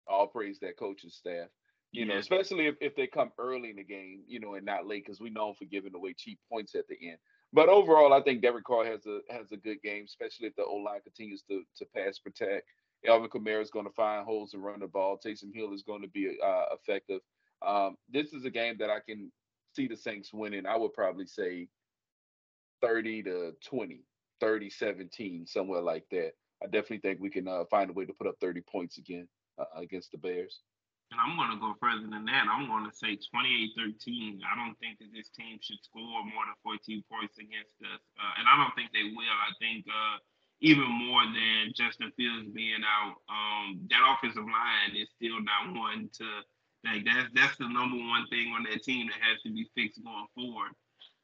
all 0.08 0.28
praise 0.28 0.60
that 0.60 0.78
coaching 0.78 1.10
staff. 1.10 1.48
You 1.92 2.06
yeah. 2.06 2.14
know, 2.14 2.20
especially 2.20 2.68
if, 2.68 2.76
if 2.80 2.96
they 2.96 3.08
come 3.08 3.32
early 3.38 3.70
in 3.70 3.76
the 3.76 3.84
game, 3.84 4.22
you 4.28 4.40
know, 4.40 4.56
and 4.56 4.66
not 4.66 4.88
late, 4.88 5.04
because 5.06 5.20
we 5.20 5.30
know 5.30 5.54
for 5.54 5.66
giving 5.66 5.94
away 5.94 6.14
cheap 6.18 6.40
points 6.50 6.74
at 6.76 6.88
the 6.88 6.96
end. 7.10 7.18
But 7.54 7.68
overall, 7.68 8.14
I 8.14 8.22
think 8.22 8.42
Derek 8.42 8.64
Carr 8.64 8.86
has 8.86 9.06
a 9.06 9.20
has 9.30 9.52
a 9.52 9.58
good 9.58 9.82
game, 9.84 10.06
especially 10.06 10.48
if 10.48 10.56
the 10.56 10.64
O 10.64 10.76
line 10.76 11.02
continues 11.02 11.44
to 11.50 11.64
to 11.78 11.86
pass 11.96 12.18
protect. 12.18 12.66
Alvin 13.08 13.30
Kamara 13.30 13.62
is 13.62 13.72
going 13.72 13.86
to 13.86 13.92
find 13.92 14.26
holes 14.26 14.54
and 14.54 14.64
run 14.64 14.80
the 14.80 14.88
ball. 14.88 15.20
Taysom 15.24 15.54
Hill 15.54 15.74
is 15.74 15.84
going 15.84 16.04
to 16.04 16.08
be 16.08 16.38
uh, 16.44 16.66
effective. 16.72 17.22
Um, 17.66 17.98
this 18.10 18.32
is 18.34 18.46
a 18.46 18.50
game 18.50 18.78
that 18.80 18.90
I 18.90 19.00
can 19.00 19.32
see 19.76 19.88
the 19.88 19.98
Saints 19.98 20.32
winning. 20.34 20.66
I 20.66 20.78
would 20.78 20.94
probably 20.94 21.26
say 21.26 21.68
30 22.82 23.24
to 23.24 23.52
20, 23.66 24.04
30 24.40 24.70
17, 24.70 25.48
somewhere 25.48 25.82
like 25.82 26.06
that. 26.12 26.32
I 26.64 26.68
definitely 26.68 27.00
think 27.00 27.20
we 27.20 27.30
can 27.30 27.48
uh, 27.48 27.64
find 27.72 27.90
a 27.90 27.94
way 27.94 28.06
to 28.06 28.14
put 28.14 28.28
up 28.28 28.36
30 28.40 28.62
points 28.72 28.98
again 28.98 29.28
uh, 29.60 29.80
against 29.80 30.12
the 30.12 30.18
Bears. 30.18 30.62
And 31.12 31.20
I'm 31.20 31.36
going 31.36 31.52
to 31.52 31.60
go 31.60 31.76
further 31.84 32.08
than 32.08 32.24
that. 32.32 32.48
I'm 32.48 32.72
going 32.72 32.88
to 32.88 32.96
say 32.96 33.20
28-13. 33.20 34.40
I 34.48 34.56
don't 34.56 34.80
think 34.80 34.96
that 35.04 35.12
this 35.12 35.28
team 35.36 35.60
should 35.60 35.84
score 35.84 36.24
more 36.24 36.48
than 36.48 36.56
14 36.64 37.04
points 37.12 37.36
against 37.36 37.76
us, 37.84 38.00
uh, 38.16 38.34
and 38.40 38.48
I 38.48 38.56
don't 38.56 38.72
think 38.80 38.96
they 38.96 39.12
will. 39.12 39.38
I 39.44 39.52
think 39.60 39.84
uh, 39.92 40.24
even 40.62 40.88
more 40.88 41.28
than 41.28 41.76
Justin 41.76 42.16
Fields 42.16 42.48
being 42.56 42.80
out, 42.86 43.20
um, 43.28 43.84
that 43.90 44.00
offensive 44.08 44.48
line 44.48 44.96
is 44.96 45.12
still 45.12 45.42
not 45.44 45.76
one 45.76 46.08
to 46.22 46.26
like 46.84 47.06
that's 47.06 47.30
that's 47.34 47.58
the 47.58 47.68
number 47.68 47.98
one 47.98 48.26
thing 48.30 48.54
on 48.54 48.64
that 48.64 48.82
team 48.84 49.08
that 49.08 49.22
has 49.22 49.42
to 49.44 49.52
be 49.52 49.70
fixed 49.76 50.04
going 50.04 50.26
forward. 50.34 50.72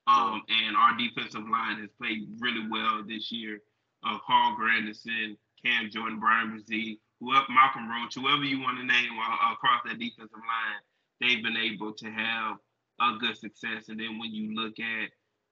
Um, 0.07 0.41
and 0.47 0.75
our 0.75 0.97
defensive 0.97 1.47
line 1.49 1.79
has 1.79 1.89
played 1.99 2.27
really 2.39 2.65
well 2.69 3.03
this 3.07 3.31
year. 3.31 3.59
Uh, 4.05 4.17
Carl 4.25 4.55
Granderson, 4.55 5.37
Cam 5.63 5.89
Jordan, 5.89 6.19
Bryan 6.19 6.51
Bresee, 6.51 6.99
whoever 7.19 7.45
Malcolm 7.49 7.89
Roach, 7.89 8.15
whoever 8.15 8.43
you 8.43 8.59
want 8.59 8.77
to 8.77 8.85
name 8.85 9.11
across 9.51 9.81
that 9.85 9.99
defensive 9.99 10.37
line, 10.37 10.81
they've 11.21 11.43
been 11.43 11.57
able 11.57 11.93
to 11.93 12.11
have 12.11 12.57
a 13.01 13.17
good 13.19 13.37
success. 13.37 13.89
And 13.89 13.99
then 13.99 14.19
when 14.19 14.33
you 14.33 14.55
look 14.55 14.79
at 14.79 15.09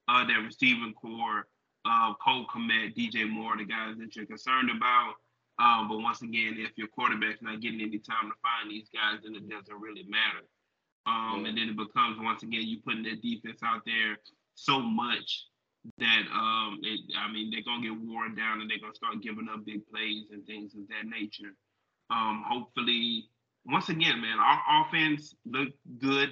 uh, 0.07 0.25
that 0.25 0.45
receiving 0.45 0.93
corps, 0.93 1.47
uh, 1.85 2.13
Cole 2.23 2.45
Kmet, 2.47 2.95
DJ 2.95 3.29
Moore, 3.29 3.57
the 3.57 3.65
guys 3.65 3.95
that 3.97 4.15
you're 4.15 4.25
concerned 4.25 4.69
about. 4.75 5.13
Um, 5.57 5.87
but 5.87 5.99
once 5.99 6.21
again, 6.21 6.55
if 6.57 6.71
your 6.77 6.87
quarterback's 6.87 7.41
not 7.41 7.61
getting 7.61 7.81
any 7.81 7.99
time 7.99 8.29
to 8.29 8.35
find 8.41 8.69
these 8.69 8.89
guys, 8.93 9.21
then 9.23 9.35
it 9.35 9.49
doesn't 9.49 9.79
really 9.79 10.03
matter. 10.03 10.45
Um. 11.05 11.45
And 11.45 11.57
then 11.57 11.69
it 11.69 11.77
becomes 11.77 12.19
once 12.19 12.43
again 12.43 12.63
you 12.63 12.79
putting 12.83 13.03
that 13.03 13.21
defense 13.21 13.61
out 13.63 13.81
there 13.85 14.17
so 14.55 14.79
much 14.79 15.45
that 15.97 16.23
um, 16.33 16.79
it, 16.81 16.99
I 17.17 17.31
mean 17.31 17.51
they're 17.51 17.63
gonna 17.63 17.83
get 17.83 17.99
worn 17.99 18.35
down 18.35 18.61
and 18.61 18.69
they're 18.69 18.79
gonna 18.79 18.95
start 18.95 19.21
giving 19.21 19.47
up 19.51 19.65
big 19.65 19.81
plays 19.87 20.25
and 20.31 20.45
things 20.45 20.73
of 20.75 20.87
that 20.89 21.07
nature. 21.07 21.53
Um, 22.09 22.43
hopefully, 22.47 23.25
once 23.65 23.89
again, 23.89 24.21
man, 24.21 24.37
our 24.39 24.85
offense 24.85 25.33
looked 25.45 25.77
good 25.99 26.29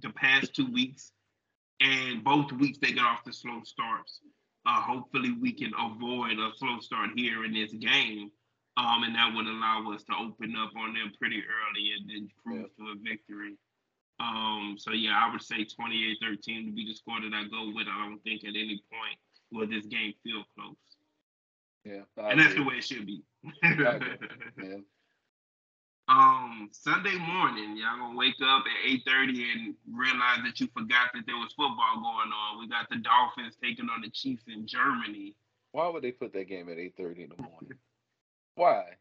the 0.00 0.10
past 0.10 0.54
two 0.54 0.70
weeks, 0.70 1.12
and 1.80 2.24
both 2.24 2.52
weeks 2.52 2.78
they 2.80 2.92
got 2.92 3.06
off 3.06 3.24
the 3.24 3.32
slow 3.32 3.60
starts. 3.64 4.20
Uh, 4.66 4.80
hopefully, 4.80 5.34
we 5.40 5.52
can 5.52 5.72
avoid 5.78 6.38
a 6.38 6.50
slow 6.56 6.80
start 6.80 7.10
here 7.16 7.44
in 7.44 7.52
this 7.52 7.72
game, 7.72 8.30
um, 8.76 9.02
and 9.04 9.14
that 9.14 9.32
would 9.34 9.46
allow 9.46 9.90
us 9.92 10.02
to 10.04 10.12
open 10.20 10.54
up 10.56 10.70
on 10.76 10.94
them 10.94 11.12
pretty 11.18 11.42
early 11.42 11.92
and 11.98 12.08
then 12.08 12.28
cruise 12.42 12.70
yeah. 12.78 12.84
to 12.84 12.92
a 12.92 12.94
victory. 13.02 13.56
Um, 14.20 14.76
so 14.78 14.92
yeah, 14.92 15.18
I 15.18 15.32
would 15.32 15.42
say 15.42 15.64
28-13 15.64 16.66
to 16.66 16.72
be 16.72 16.86
the 16.86 16.94
score 16.94 17.20
that 17.20 17.32
I 17.32 17.44
go 17.48 17.72
with. 17.74 17.86
I 17.90 18.06
don't 18.06 18.22
think 18.22 18.44
at 18.44 18.50
any 18.50 18.82
point 18.90 19.18
will 19.50 19.66
this 19.66 19.86
game 19.86 20.12
feel 20.22 20.44
close. 20.54 20.76
Yeah, 21.84 22.02
I 22.22 22.32
and 22.32 22.40
that's 22.40 22.54
the 22.54 22.62
way 22.62 22.74
it 22.74 22.84
should 22.84 23.06
be. 23.06 23.22
yeah. 23.62 23.98
Um, 26.06 26.68
Sunday 26.72 27.16
morning, 27.16 27.76
y'all 27.78 27.96
gonna 27.98 28.18
wake 28.18 28.34
up 28.42 28.64
at 28.66 28.90
8:30 29.06 29.44
and 29.54 29.74
realize 29.90 30.40
that 30.44 30.60
you 30.60 30.68
forgot 30.76 31.10
that 31.14 31.24
there 31.26 31.36
was 31.36 31.52
football 31.52 31.94
going 31.94 32.30
on. 32.30 32.58
We 32.60 32.68
got 32.68 32.90
the 32.90 32.96
Dolphins 32.96 33.56
taking 33.62 33.88
on 33.88 34.02
the 34.02 34.10
Chiefs 34.10 34.42
in 34.48 34.66
Germany. 34.66 35.34
Why 35.72 35.88
would 35.88 36.02
they 36.02 36.12
put 36.12 36.32
that 36.34 36.48
game 36.48 36.68
at 36.68 36.76
8:30 36.76 37.24
in 37.24 37.28
the 37.30 37.42
morning? 37.42 37.78
Why? 38.56 38.96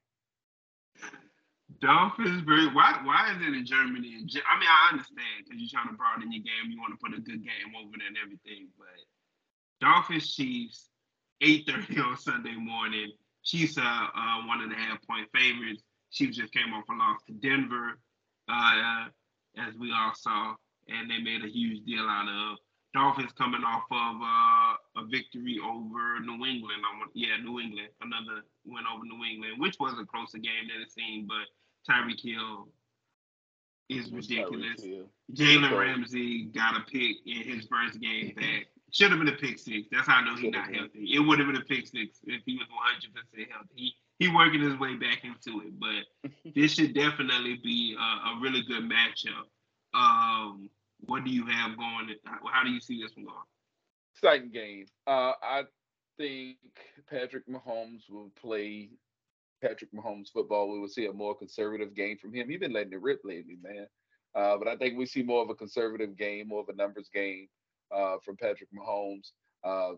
Dolphins 1.81 2.41
very 2.41 2.67
why 2.67 2.99
why 3.03 3.31
is 3.31 3.41
it 3.41 3.53
in 3.55 3.65
Germany? 3.65 4.19
I 4.45 4.59
mean, 4.59 4.69
I 4.69 4.89
understand 4.91 5.45
because 5.45 5.59
you're 5.61 5.71
trying 5.71 5.87
to 5.87 5.97
broaden 5.97 6.31
your 6.31 6.43
game. 6.43 6.71
You 6.71 6.79
want 6.79 6.93
to 6.93 6.99
put 6.99 7.17
a 7.17 7.21
good 7.21 7.43
game 7.43 7.71
over 7.77 7.95
there 7.97 8.07
and 8.07 8.17
everything, 8.21 8.67
but 8.77 8.87
Dolphins 9.79 10.35
Chiefs, 10.35 10.89
8:30 11.41 11.99
on 12.03 12.17
Sunday 12.17 12.55
morning. 12.55 13.13
Chiefs 13.43 13.77
are 13.77 14.11
uh, 14.13 14.45
one 14.47 14.61
and 14.61 14.71
a 14.71 14.75
half 14.75 15.01
point 15.07 15.27
favorites. 15.33 15.83
Chiefs 16.11 16.37
just 16.37 16.53
came 16.53 16.73
off 16.73 16.89
a 16.89 16.93
loss 16.93 17.21
to 17.27 17.33
Denver, 17.33 17.99
uh, 18.49 19.07
as 19.57 19.73
we 19.75 19.93
all 19.93 20.13
saw, 20.13 20.55
and 20.87 21.09
they 21.09 21.19
made 21.19 21.43
a 21.43 21.49
huge 21.49 21.85
deal 21.85 22.05
out 22.09 22.27
of. 22.27 22.57
Dolphins 22.93 23.31
coming 23.37 23.63
off 23.63 23.85
of 23.91 24.15
uh, 24.17 25.01
a 25.01 25.05
victory 25.05 25.59
over 25.63 26.19
New 26.19 26.43
England. 26.45 26.81
I 26.81 26.97
want, 26.97 27.11
yeah, 27.13 27.37
New 27.37 27.59
England, 27.59 27.89
another 28.01 28.41
win 28.65 28.83
over 28.91 29.05
New 29.05 29.23
England, 29.23 29.61
which 29.61 29.77
was 29.79 29.93
a 29.99 30.05
closer 30.05 30.39
game 30.39 30.67
than 30.67 30.81
it 30.81 30.91
seemed, 30.91 31.27
but 31.27 31.45
Tyreek 31.87 32.21
Hill 32.21 32.69
is 33.89 34.11
ridiculous. 34.11 34.81
Jalen 35.33 35.77
Ramsey 35.77 36.45
got 36.45 36.77
a 36.77 36.81
pick 36.81 37.17
in 37.25 37.43
his 37.43 37.67
first 37.67 37.99
game 37.99 38.33
back. 38.35 38.67
Should 38.91 39.11
have 39.11 39.19
been 39.19 39.29
a 39.29 39.37
pick 39.37 39.59
six. 39.59 39.87
That's 39.91 40.07
how 40.07 40.17
I 40.17 40.25
know 40.25 40.35
he's 40.35 40.51
not 40.51 40.73
healthy. 40.73 41.11
It 41.13 41.19
would 41.19 41.37
have 41.39 41.47
been 41.47 41.61
a 41.61 41.65
pick 41.65 41.85
six 41.85 42.19
if 42.25 42.41
he 42.45 42.55
was 42.55 42.67
100 42.69 43.13
percent 43.13 43.51
healthy. 43.51 43.69
He 43.75 43.93
he 44.19 44.27
working 44.27 44.61
his 44.61 44.77
way 44.77 44.95
back 44.95 45.23
into 45.23 45.61
it, 45.61 45.79
but 45.79 46.31
this 46.55 46.73
should 46.73 46.93
definitely 46.93 47.59
be 47.63 47.95
a, 47.97 48.01
a 48.01 48.39
really 48.41 48.61
good 48.67 48.83
matchup. 48.83 49.47
Um, 49.93 50.69
what 51.05 51.23
do 51.23 51.31
you 51.31 51.45
have 51.45 51.77
going? 51.77 52.09
How 52.51 52.63
do 52.63 52.69
you 52.69 52.81
see 52.81 53.01
this 53.01 53.11
one 53.15 53.25
going? 53.25 53.37
Exciting 54.15 54.51
game. 54.51 54.85
Uh, 55.07 55.31
I 55.41 55.63
think 56.17 56.57
Patrick 57.09 57.47
Mahomes 57.47 58.09
will 58.09 58.31
play 58.41 58.89
Patrick 59.61 59.91
Mahomes 59.93 60.31
football. 60.31 60.71
We 60.71 60.79
will 60.79 60.87
see 60.87 61.05
a 61.05 61.13
more 61.13 61.35
conservative 61.35 61.95
game 61.95 62.17
from 62.17 62.33
him. 62.33 62.49
He's 62.49 62.59
been 62.59 62.73
letting 62.73 62.93
it 62.93 63.01
rip 63.01 63.21
lately, 63.23 63.57
man. 63.61 63.87
Uh, 64.35 64.57
but 64.57 64.67
I 64.67 64.75
think 64.75 64.97
we 64.97 65.05
see 65.05 65.23
more 65.23 65.41
of 65.41 65.49
a 65.49 65.55
conservative 65.55 66.15
game, 66.17 66.47
more 66.47 66.61
of 66.61 66.69
a 66.69 66.75
numbers 66.75 67.09
game 67.13 67.47
uh, 67.95 68.17
from 68.23 68.37
Patrick 68.37 68.69
Mahomes. 68.73 69.31
Uh, 69.63 69.95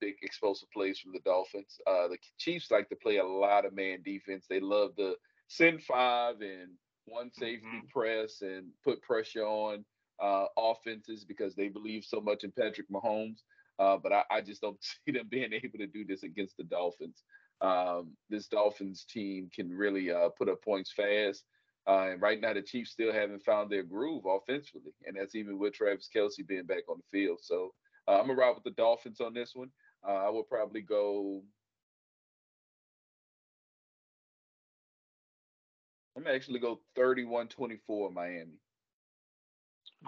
big 0.00 0.14
explosive 0.22 0.70
plays 0.70 0.98
from 0.98 1.12
the 1.12 1.20
Dolphins. 1.20 1.78
Uh, 1.86 2.08
the 2.08 2.18
Chiefs 2.38 2.70
like 2.70 2.88
to 2.88 2.96
play 2.96 3.18
a 3.18 3.26
lot 3.26 3.64
of 3.64 3.74
man 3.74 4.02
defense. 4.04 4.46
They 4.48 4.60
love 4.60 4.96
to 4.96 5.14
send 5.48 5.82
five 5.82 6.40
and 6.40 6.70
one 7.06 7.30
safety 7.32 7.66
mm-hmm. 7.66 7.86
press 7.92 8.40
and 8.42 8.68
put 8.82 9.02
pressure 9.02 9.44
on 9.44 9.84
uh, 10.22 10.46
offenses 10.56 11.24
because 11.24 11.54
they 11.54 11.68
believe 11.68 12.04
so 12.04 12.20
much 12.20 12.44
in 12.44 12.52
Patrick 12.52 12.88
Mahomes. 12.90 13.40
Uh, 13.78 13.96
but 13.96 14.12
I, 14.12 14.22
I, 14.30 14.40
just 14.40 14.60
don't 14.60 14.78
see 15.06 15.12
them 15.12 15.26
being 15.28 15.52
able 15.52 15.78
to 15.78 15.86
do 15.86 16.04
this 16.04 16.22
against 16.22 16.56
the 16.56 16.64
Dolphins. 16.64 17.24
Um, 17.64 18.10
this 18.28 18.46
Dolphins 18.46 19.06
team 19.08 19.48
can 19.54 19.70
really 19.70 20.12
uh, 20.12 20.28
put 20.36 20.50
up 20.50 20.62
points 20.62 20.92
fast. 20.92 21.44
Uh, 21.86 22.08
and 22.12 22.20
right 22.20 22.40
now, 22.40 22.52
the 22.52 22.60
Chiefs 22.60 22.90
still 22.90 23.12
haven't 23.12 23.42
found 23.42 23.70
their 23.70 23.82
groove 23.82 24.24
offensively, 24.26 24.92
and 25.06 25.16
that's 25.16 25.34
even 25.34 25.58
with 25.58 25.72
Travis 25.72 26.08
Kelce 26.14 26.46
being 26.46 26.66
back 26.66 26.82
on 26.90 26.98
the 26.98 27.18
field. 27.18 27.38
So 27.42 27.72
uh, 28.06 28.18
I'm 28.18 28.26
gonna 28.26 28.34
ride 28.34 28.54
with 28.54 28.64
the 28.64 28.70
Dolphins 28.70 29.20
on 29.20 29.32
this 29.32 29.52
one. 29.54 29.70
Uh, 30.06 30.12
I 30.12 30.28
will 30.28 30.42
probably 30.42 30.82
go. 30.82 31.42
I'm 36.16 36.26
actually 36.26 36.60
go 36.60 36.80
31-24 36.96 38.12
Miami. 38.12 38.52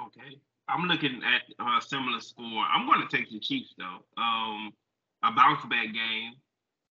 Okay. 0.06 0.40
I'm 0.68 0.86
looking 0.86 1.20
at 1.24 1.42
a 1.58 1.82
similar 1.82 2.20
score. 2.20 2.64
I'm 2.64 2.86
going 2.86 3.06
to 3.06 3.16
take 3.16 3.28
the 3.28 3.40
Chiefs 3.40 3.74
though. 3.76 4.22
Um, 4.22 4.70
a 5.24 5.32
bounce 5.32 5.64
back 5.64 5.92
game 5.92 6.34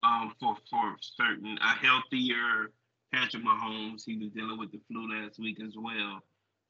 um, 0.06 0.32
for 0.38 0.56
for 0.70 0.96
certain. 1.00 1.58
A 1.62 1.86
healthier 1.86 2.70
Patrick 3.12 3.44
Mahomes. 3.44 4.02
He 4.04 4.16
was 4.16 4.30
dealing 4.30 4.58
with 4.58 4.72
the 4.72 4.80
flu 4.88 5.10
last 5.10 5.38
week 5.38 5.58
as 5.64 5.74
well. 5.76 6.20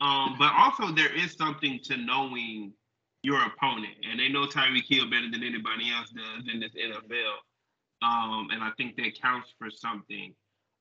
Um, 0.00 0.36
but 0.38 0.52
also 0.56 0.92
there 0.92 1.14
is 1.14 1.34
something 1.34 1.80
to 1.84 1.96
knowing 1.96 2.72
your 3.22 3.44
opponent, 3.44 3.94
and 4.08 4.20
they 4.20 4.28
know 4.28 4.46
Tyreek 4.46 4.86
Hill 4.88 5.10
better 5.10 5.30
than 5.30 5.42
anybody 5.42 5.90
else 5.90 6.10
does 6.10 6.44
in 6.52 6.60
this 6.60 6.72
NFL. 6.72 7.36
Um, 8.02 8.48
and 8.52 8.62
I 8.62 8.70
think 8.76 8.96
that 8.96 9.20
counts 9.20 9.54
for 9.58 9.70
something. 9.70 10.34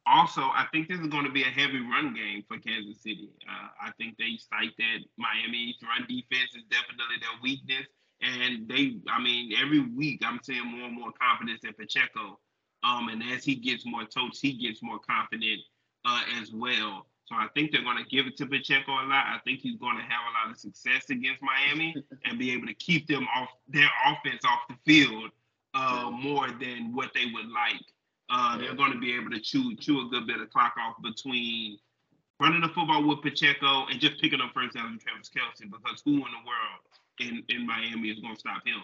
Also, 0.06 0.42
I 0.42 0.66
think 0.72 0.88
this 0.88 1.00
is 1.00 1.08
going 1.08 1.26
to 1.26 1.32
be 1.32 1.42
a 1.42 1.46
heavy 1.46 1.80
run 1.80 2.14
game 2.14 2.44
for 2.48 2.60
Kansas 2.60 3.02
City. 3.02 3.30
Uh, 3.50 3.70
I 3.82 3.92
think 3.98 4.16
they 4.18 4.38
cite 4.38 4.76
that 4.78 5.00
Miami's 5.18 5.78
run 5.82 6.06
defense 6.08 6.54
is 6.54 6.64
definitely 6.70 7.18
their 7.20 7.42
weakness. 7.42 7.88
And 8.22 8.68
they, 8.68 8.98
I 9.10 9.22
mean, 9.22 9.54
every 9.60 9.80
week 9.80 10.22
I'm 10.24 10.40
seeing 10.44 10.68
more 10.68 10.88
and 10.88 10.96
more 10.96 11.12
confidence 11.20 11.62
in 11.64 11.74
Pacheco. 11.74 12.40
Um, 12.86 13.10
and 13.10 13.24
as 13.34 13.44
he 13.44 13.56
gets 13.56 13.86
more 13.86 14.04
touch, 14.04 14.40
he 14.42 14.54
gets 14.54 14.84
more 14.84 15.00
confident 15.00 15.62
uh, 16.06 16.22
as 16.40 16.52
well. 16.54 17.08
So 17.26 17.36
I 17.36 17.48
think 17.56 17.72
they're 17.72 17.84
going 17.84 17.98
to 17.98 18.10
give 18.10 18.28
it 18.28 18.38
to 18.38 18.46
Pacheco 18.46 18.92
a 18.92 19.06
lot. 19.08 19.26
I 19.26 19.40
think 19.44 19.62
he's 19.62 19.78
going 19.78 19.98
to 19.98 20.04
have 20.04 20.22
a 20.30 20.34
lot 20.38 20.52
of 20.52 20.60
success 20.60 21.10
against 21.10 21.42
Miami 21.42 21.96
and 22.26 22.38
be 22.38 22.52
able 22.54 22.68
to 22.68 22.76
keep 22.76 23.08
them 23.08 23.28
off 23.36 23.50
their 23.68 23.90
offense 24.06 24.44
off 24.46 24.60
the 24.70 24.76
field 24.86 25.32
uh, 25.74 26.12
more 26.12 26.48
than 26.50 26.94
what 26.94 27.12
they 27.16 27.26
would 27.34 27.50
like. 27.50 27.82
Uh, 28.30 28.58
they're 28.58 28.76
going 28.76 28.92
to 28.92 29.00
be 29.00 29.16
able 29.16 29.32
to 29.32 29.40
chew 29.40 29.76
chew 29.76 30.06
a 30.06 30.10
good 30.10 30.28
bit 30.28 30.42
of 30.42 30.50
clock 30.50 30.74
off 30.80 30.96
between 31.02 31.78
running 32.40 32.62
the 32.62 32.70
football 32.70 33.08
with 33.08 33.22
Pacheco 33.22 33.86
and 33.88 34.00
just 34.00 34.20
picking 34.22 34.42
up 34.42 34.52
first 34.54 34.76
down 34.76 34.94
with 34.94 35.04
Travis 35.04 35.30
Kelce 35.30 35.70
because 35.70 36.02
who 36.06 36.14
in 36.14 36.20
the 36.20 36.46
world 36.46 36.82
in, 37.20 37.44
in 37.50 37.66
Miami 37.66 38.10
is 38.10 38.20
going 38.20 38.34
to 38.34 38.40
stop 38.40 38.66
him? 38.66 38.82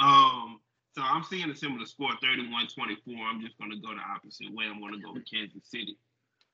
Um, 0.00 0.60
so 0.94 1.02
I'm 1.02 1.24
seeing 1.24 1.50
a 1.50 1.56
similar 1.56 1.86
score, 1.86 2.10
31-24. 2.22 2.96
I'm 3.28 3.40
just 3.40 3.58
going 3.58 3.70
to 3.70 3.76
go 3.76 3.94
the 3.94 4.00
opposite 4.14 4.52
way. 4.52 4.66
I'm 4.66 4.80
going 4.80 4.94
to 4.94 5.00
go 5.00 5.12
with 5.12 5.30
Kansas 5.30 5.70
City. 5.70 5.98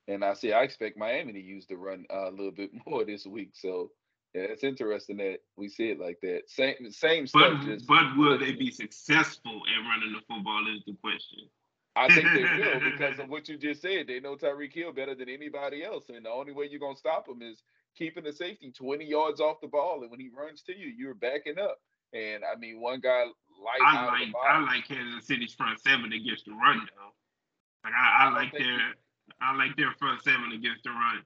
And 0.07 0.23
I 0.23 0.33
see, 0.33 0.53
I 0.53 0.61
expect 0.61 0.97
Miami 0.97 1.33
to 1.33 1.41
use 1.41 1.65
the 1.65 1.77
run 1.77 2.05
uh, 2.13 2.29
a 2.29 2.31
little 2.31 2.51
bit 2.51 2.71
more 2.85 3.03
this 3.05 3.25
week. 3.25 3.51
So 3.53 3.91
yeah, 4.33 4.43
it's 4.43 4.63
interesting 4.63 5.17
that 5.17 5.37
we 5.55 5.69
see 5.69 5.89
it 5.89 5.99
like 5.99 6.19
that. 6.21 6.41
Same, 6.47 6.75
same 6.91 7.25
stuff. 7.25 7.53
But, 7.59 7.65
just, 7.65 7.87
but 7.87 8.17
will 8.17 8.37
they 8.37 8.51
be 8.51 8.69
successful 8.69 9.61
at 9.65 9.87
running 9.87 10.13
the 10.13 10.19
football? 10.27 10.65
Is 10.75 10.83
the 10.85 10.95
question. 11.01 11.47
I 11.95 12.13
think 12.13 12.27
they 12.33 12.43
will 12.59 12.91
because 12.91 13.17
of 13.19 13.29
what 13.29 13.47
you 13.47 13.57
just 13.57 13.81
said. 13.81 14.07
They 14.07 14.19
know 14.19 14.35
Tyreek 14.35 14.73
Hill 14.73 14.91
better 14.91 15.15
than 15.15 15.29
anybody 15.29 15.85
else, 15.85 16.09
and 16.09 16.25
the 16.25 16.29
only 16.29 16.51
way 16.51 16.67
you're 16.69 16.81
gonna 16.81 16.97
stop 16.97 17.29
him 17.29 17.41
is 17.41 17.63
keeping 17.97 18.25
the 18.25 18.33
safety 18.33 18.71
20 18.71 19.05
yards 19.05 19.39
off 19.39 19.61
the 19.61 19.67
ball, 19.67 20.01
and 20.01 20.11
when 20.11 20.19
he 20.19 20.29
runs 20.35 20.61
to 20.63 20.77
you, 20.77 20.87
you're 20.87 21.15
backing 21.15 21.57
up. 21.57 21.79
And 22.13 22.43
I 22.43 22.57
mean, 22.59 22.81
one 22.81 22.99
guy 22.99 23.25
light 23.63 23.81
I 23.83 24.05
like 24.05 24.33
I 24.47 24.59
like 24.61 24.87
Kansas 24.87 25.27
City's 25.27 25.53
front 25.53 25.79
seven 25.81 26.13
against 26.13 26.45
the 26.45 26.51
run 26.51 26.87
though. 26.95 27.13
Like 27.83 27.93
I, 27.93 28.23
I, 28.23 28.27
I 28.27 28.33
like 28.33 28.51
their 28.51 28.61
he, 28.61 29.33
I 29.41 29.55
like 29.55 29.75
their 29.75 29.91
front 29.99 30.23
seven 30.23 30.51
against 30.53 30.83
the 30.83 30.91
run. 30.91 31.21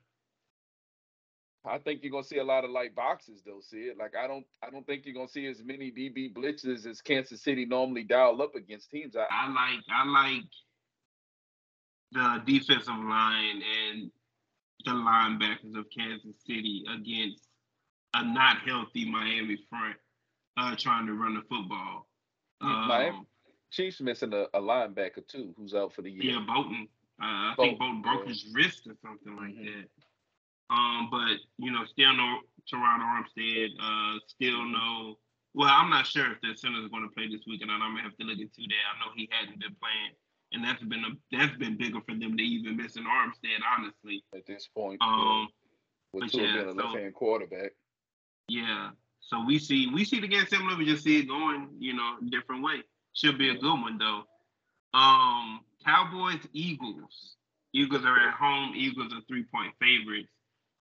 I 1.66 1.78
think 1.78 2.02
you're 2.02 2.12
gonna 2.12 2.24
see 2.24 2.38
a 2.38 2.44
lot 2.44 2.64
of 2.64 2.72
light 2.72 2.96
boxes 2.96 3.42
though, 3.46 3.60
see 3.62 3.90
it. 3.92 3.98
Like 3.98 4.16
I 4.16 4.28
don't 4.28 4.46
I 4.64 4.70
don't 4.70 4.86
think 4.86 5.06
you're 5.06 5.16
gonna 5.16 5.28
see 5.28 5.48
as 5.48 5.62
many 5.64 5.92
DB 5.92 6.34
blitzes 6.34 6.86
as 6.86 7.02
Kansas 7.02 7.42
City 7.42 7.66
normally 7.66 8.04
dial 8.04 8.42
up 8.42 8.56
against 8.56 8.90
teams. 8.90 9.16
I, 9.16 9.26
I 9.30 9.48
like 9.48 9.84
I 9.92 10.06
like 10.08 10.44
the 12.12 12.42
defensive 12.46 12.96
line 12.96 13.62
and 13.62 14.12
the 14.86 14.92
linebackers 14.92 15.78
of 15.78 15.86
Kansas 15.96 16.36
City 16.48 16.84
against 16.92 17.44
a 18.16 18.24
not 18.24 18.58
healthy 18.66 19.10
Miami 19.10 19.58
front 19.70 19.96
uh, 20.58 20.76
trying 20.78 21.06
to 21.08 21.14
run 21.14 21.36
the 21.36 21.42
football. 21.42 22.09
Um, 22.62 22.88
Miami 22.88 23.26
Chiefs 23.72 24.02
missing 24.02 24.34
a, 24.34 24.46
a, 24.54 24.62
linebacker 24.62 25.26
too, 25.28 25.54
who's 25.58 25.74
out 25.74 25.94
for 25.94 26.02
the 26.02 26.12
year. 26.12 26.34
Yeah, 26.34 26.46
Bolton. 26.46 26.88
Uh, 27.22 27.26
I 27.26 27.54
Bolton, 27.56 27.70
think 27.70 27.80
Bolton 27.80 28.02
broke 28.02 28.24
yeah. 28.24 28.30
his 28.30 28.48
wrist 28.54 28.88
or 28.88 28.96
something 29.02 29.36
like 29.36 29.56
mm-hmm. 29.56 29.66
that. 29.66 29.88
Um, 30.70 31.08
but 31.12 31.38
you 31.58 31.72
know, 31.72 31.86
still 31.86 32.14
no 32.14 32.40
Terron 32.72 33.02
Armstead. 33.02 33.70
Uh, 33.82 34.20
still 34.28 34.64
no. 34.66 35.18
Well, 35.56 35.70
I'm 35.70 35.90
not 35.90 36.06
sure 36.06 36.32
if 36.32 36.42
the 36.42 36.56
center 36.56 36.80
is 36.82 36.90
going 36.90 37.08
to 37.08 37.16
play 37.16 37.28
this 37.28 37.42
weekend. 37.48 37.72
I'm 37.72 37.80
gonna 37.80 38.04
have 38.04 38.18
to 38.18 38.26
look 38.26 38.40
into 38.40 38.62
that. 38.62 38.84
I 38.86 39.00
know 39.00 39.12
he 39.16 39.28
hadn't 39.32 39.60
been 39.60 39.76
playing, 39.82 40.14
and 40.54 40.64
that's 40.64 40.84
been 40.84 41.04
a 41.06 41.36
that's 41.36 41.58
been 41.58 41.78
bigger 41.78 42.00
for 42.02 42.16
them 42.16 42.38
to 42.38 42.44
even 42.44 42.78
miss 42.78 42.96
an 42.98 43.06
Armstead, 43.06 43.62
honestly. 43.78 44.24
At 44.36 44.46
this 44.46 44.68
point, 44.76 45.02
um, 45.02 45.48
with 46.14 46.32
Tua 46.32 46.44
yeah, 46.44 46.54
being 46.54 46.70
a 46.70 46.72
left 46.72 46.98
hand 46.98 47.14
quarterback. 47.16 47.72
Yeah. 48.48 48.90
So 49.30 49.44
we 49.46 49.60
see 49.60 49.88
we 49.94 50.04
see 50.06 50.20
the 50.20 50.28
game 50.28 50.46
similar. 50.48 50.76
We 50.78 50.86
just 50.86 51.04
see 51.04 51.20
it 51.20 51.28
going, 51.28 51.70
you 51.80 51.94
know, 51.94 52.18
different 52.30 52.64
way. 52.64 52.84
Should 53.14 53.38
be 53.38 53.50
a 53.50 53.56
good 53.56 53.82
one 53.82 53.98
though. 53.98 54.24
Um, 54.94 55.62
Cowboys 55.86 56.46
Eagles. 56.52 57.36
Eagles 57.74 58.04
are 58.04 58.18
at 58.28 58.34
home. 58.34 58.74
Eagles 58.76 59.14
are 59.14 59.22
three 59.28 59.46
point 59.54 59.74
favorites 59.80 60.30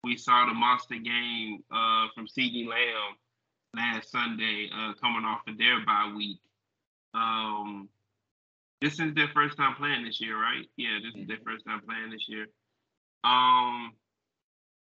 we 0.06 0.16
saw 0.16 0.46
the 0.46 0.54
monster 0.54 0.96
game 0.96 1.64
uh, 1.72 2.08
from 2.14 2.28
CeeDee 2.28 2.68
Lamb 2.68 3.18
last 3.76 4.12
Sunday, 4.12 4.70
uh, 4.72 4.94
coming 5.02 5.26
off 5.26 5.42
of 5.48 5.58
their 5.58 5.84
bye 5.84 6.14
week. 6.16 6.38
Um, 7.16 7.90
this 8.82 9.00
is 9.00 9.16
their 9.16 9.30
first 9.34 9.58
time 9.58 9.74
playing 9.76 10.06
this 10.06 10.22
year, 10.22 10.40
right? 10.40 10.68
Yeah, 10.78 11.00
this 11.04 11.20
is 11.20 11.28
their 11.28 11.40
first 11.44 11.66
time 11.66 11.82
playing 11.82 12.12
this 12.12 12.30
year. 12.30 12.46
Um, 13.24 13.94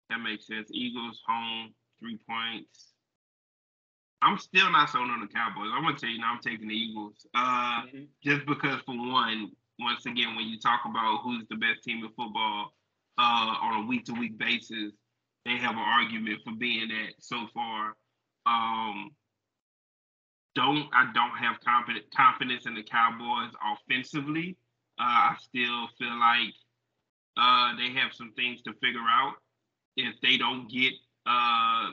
that 0.09 0.19
makes 0.19 0.45
sense. 0.45 0.69
Eagles 0.73 1.21
home, 1.25 1.73
three 2.01 2.19
points. 2.29 2.91
I'm 4.21 4.37
still 4.37 4.71
not 4.71 4.89
sold 4.89 5.09
on 5.09 5.21
the 5.21 5.27
Cowboys. 5.27 5.69
I'm 5.73 5.83
gonna 5.83 5.97
tell 5.97 6.09
you 6.09 6.19
now, 6.19 6.33
I'm 6.33 6.41
taking 6.41 6.67
the 6.67 6.75
Eagles. 6.75 7.25
Uh, 7.35 7.83
mm-hmm. 7.83 8.03
just 8.23 8.45
because 8.45 8.81
for 8.85 8.95
one, 8.97 9.51
once 9.79 10.05
again, 10.05 10.35
when 10.35 10.47
you 10.47 10.59
talk 10.59 10.81
about 10.85 11.21
who's 11.23 11.45
the 11.49 11.55
best 11.55 11.83
team 11.83 12.03
in 12.03 12.09
football, 12.09 12.73
uh, 13.17 13.55
on 13.61 13.83
a 13.83 13.87
week 13.87 14.05
to 14.05 14.13
week 14.13 14.37
basis, 14.37 14.93
they 15.45 15.57
have 15.57 15.75
an 15.75 15.83
argument 15.83 16.39
for 16.43 16.53
being 16.53 16.87
that 16.89 17.13
so 17.19 17.47
far. 17.53 17.95
Um, 18.45 19.11
don't 20.55 20.89
I 20.93 21.11
don't 21.13 21.37
have 21.37 21.59
confidence 21.63 22.05
confidence 22.15 22.65
in 22.65 22.73
the 22.73 22.83
Cowboys 22.83 23.51
offensively. 23.63 24.57
Uh, 24.99 25.03
I 25.31 25.35
still 25.39 25.87
feel 25.99 26.19
like 26.19 26.53
uh, 27.37 27.75
they 27.77 27.93
have 27.99 28.13
some 28.13 28.33
things 28.33 28.61
to 28.63 28.73
figure 28.81 29.05
out. 29.07 29.35
If 29.95 30.15
they 30.21 30.37
don't 30.37 30.67
get 30.69 30.93
uh, 31.25 31.91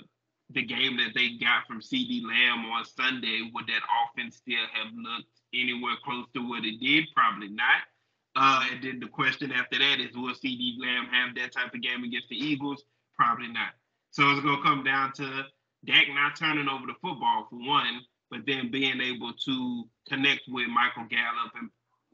the 0.51 0.63
game 0.63 0.97
that 0.99 1.13
they 1.15 1.37
got 1.41 1.67
from 1.67 1.81
CeeDee 1.81 2.25
Lamb 2.25 2.65
on 2.67 2.85
Sunday, 2.85 3.51
would 3.53 3.67
that 3.67 3.83
offense 4.05 4.37
still 4.37 4.67
have 4.73 4.93
looked 4.95 5.41
anywhere 5.55 5.97
close 6.05 6.27
to 6.35 6.49
what 6.49 6.65
it 6.65 6.81
did? 6.81 7.05
Probably 7.15 7.49
not. 7.49 7.83
Uh, 8.37 8.67
and 8.73 8.83
then 8.83 9.01
the 9.01 9.09
question 9.09 9.53
after 9.53 9.79
that 9.79 10.01
is, 10.01 10.17
will 10.17 10.35
CeeDee 10.35 10.79
Lamb 10.81 11.07
have 11.11 11.35
that 11.37 11.53
type 11.53 11.73
of 11.73 11.81
game 11.81 12.05
against 12.05 12.29
the 12.29 12.37
Eagles? 12.37 12.83
Probably 13.17 13.49
not. 13.49 13.73
So 14.11 14.31
it's 14.31 14.43
going 14.43 14.57
to 14.57 14.63
come 14.63 14.85
down 14.85 15.13
to 15.15 15.45
Dak 15.85 16.07
not 16.11 16.37
turning 16.37 16.69
over 16.69 16.87
the 16.87 16.95
football 17.01 17.47
for 17.49 17.57
one, 17.57 18.01
but 18.31 18.47
then 18.47 18.71
being 18.71 19.01
able 19.01 19.33
to 19.33 19.85
connect 20.09 20.43
with 20.49 20.69
Michael 20.69 21.05
Gallup 21.09 21.53
and 21.57 21.71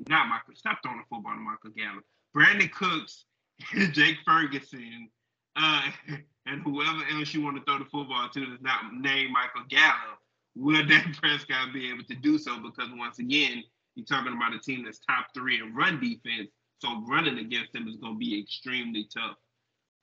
not 0.09 0.29
Michael, 0.29 0.55
stop 0.55 0.79
throwing 0.83 0.99
the 0.99 1.05
football 1.09 1.35
to 1.35 1.41
Michael 1.41 1.71
Gallup. 1.71 2.05
Brandin 2.35 2.71
Cooks, 2.73 3.25
Jake 3.93 4.17
Ferguson, 4.25 5.09
uh, 5.57 5.83
and 6.47 6.63
whoever 6.63 7.03
else 7.13 7.35
you 7.35 7.43
want 7.43 7.57
to 7.57 7.65
throw 7.65 7.79
the 7.79 7.85
football 7.85 8.29
to 8.29 8.47
that's 8.47 8.63
not 8.63 8.93
named 8.95 9.33
Michael 9.33 9.67
Gallup, 9.69 10.19
will 10.55 10.85
Dak 10.87 11.17
Prescott 11.21 11.73
be 11.73 11.91
able 11.91 12.05
to 12.05 12.15
do 12.15 12.39
so? 12.39 12.59
Because 12.59 12.89
once 12.95 13.19
again, 13.19 13.63
you're 13.95 14.07
talking 14.07 14.33
about 14.33 14.55
a 14.55 14.59
team 14.59 14.85
that's 14.85 15.01
top 15.01 15.27
three 15.35 15.61
in 15.61 15.75
run 15.75 16.01
defense, 16.01 16.51
so 16.79 17.03
running 17.09 17.39
against 17.39 17.73
them 17.73 17.89
is 17.89 17.97
going 17.97 18.15
to 18.15 18.19
be 18.19 18.41
extremely 18.41 19.09
tough. 19.13 19.37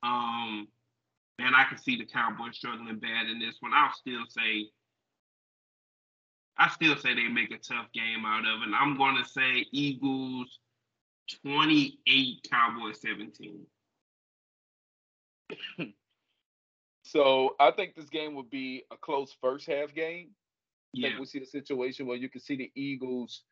Um, 0.03 0.67
and 1.39 1.55
I 1.55 1.65
can 1.65 1.77
see 1.77 1.97
the 1.97 2.05
Cowboys 2.05 2.55
struggling 2.55 2.99
bad 2.99 3.27
in 3.27 3.39
this 3.39 3.57
one. 3.59 3.71
I'll 3.73 3.93
still 3.93 4.23
say, 4.27 4.67
I 6.57 6.69
still 6.69 6.95
say 6.97 7.13
they 7.13 7.27
make 7.27 7.51
a 7.51 7.57
tough 7.57 7.91
game 7.93 8.25
out 8.25 8.45
of 8.45 8.61
it. 8.61 8.73
I'm 8.73 8.97
going 8.97 9.21
to 9.21 9.29
say 9.29 9.65
Eagles 9.71 10.59
28, 11.43 12.47
Cowboys 12.49 13.01
17. 13.01 13.65
so 17.03 17.55
I 17.59 17.71
think 17.71 17.95
this 17.95 18.09
game 18.09 18.35
would 18.35 18.49
be 18.49 18.83
a 18.91 18.97
close 18.97 19.35
first 19.41 19.67
half 19.67 19.93
game. 19.93 20.29
I 20.95 20.99
yeah. 20.99 21.09
think 21.09 21.19
we 21.19 21.25
see 21.25 21.41
a 21.41 21.45
situation 21.45 22.07
where 22.07 22.17
you 22.17 22.29
can 22.29 22.41
see 22.41 22.55
the 22.55 22.71
Eagles 22.75 23.43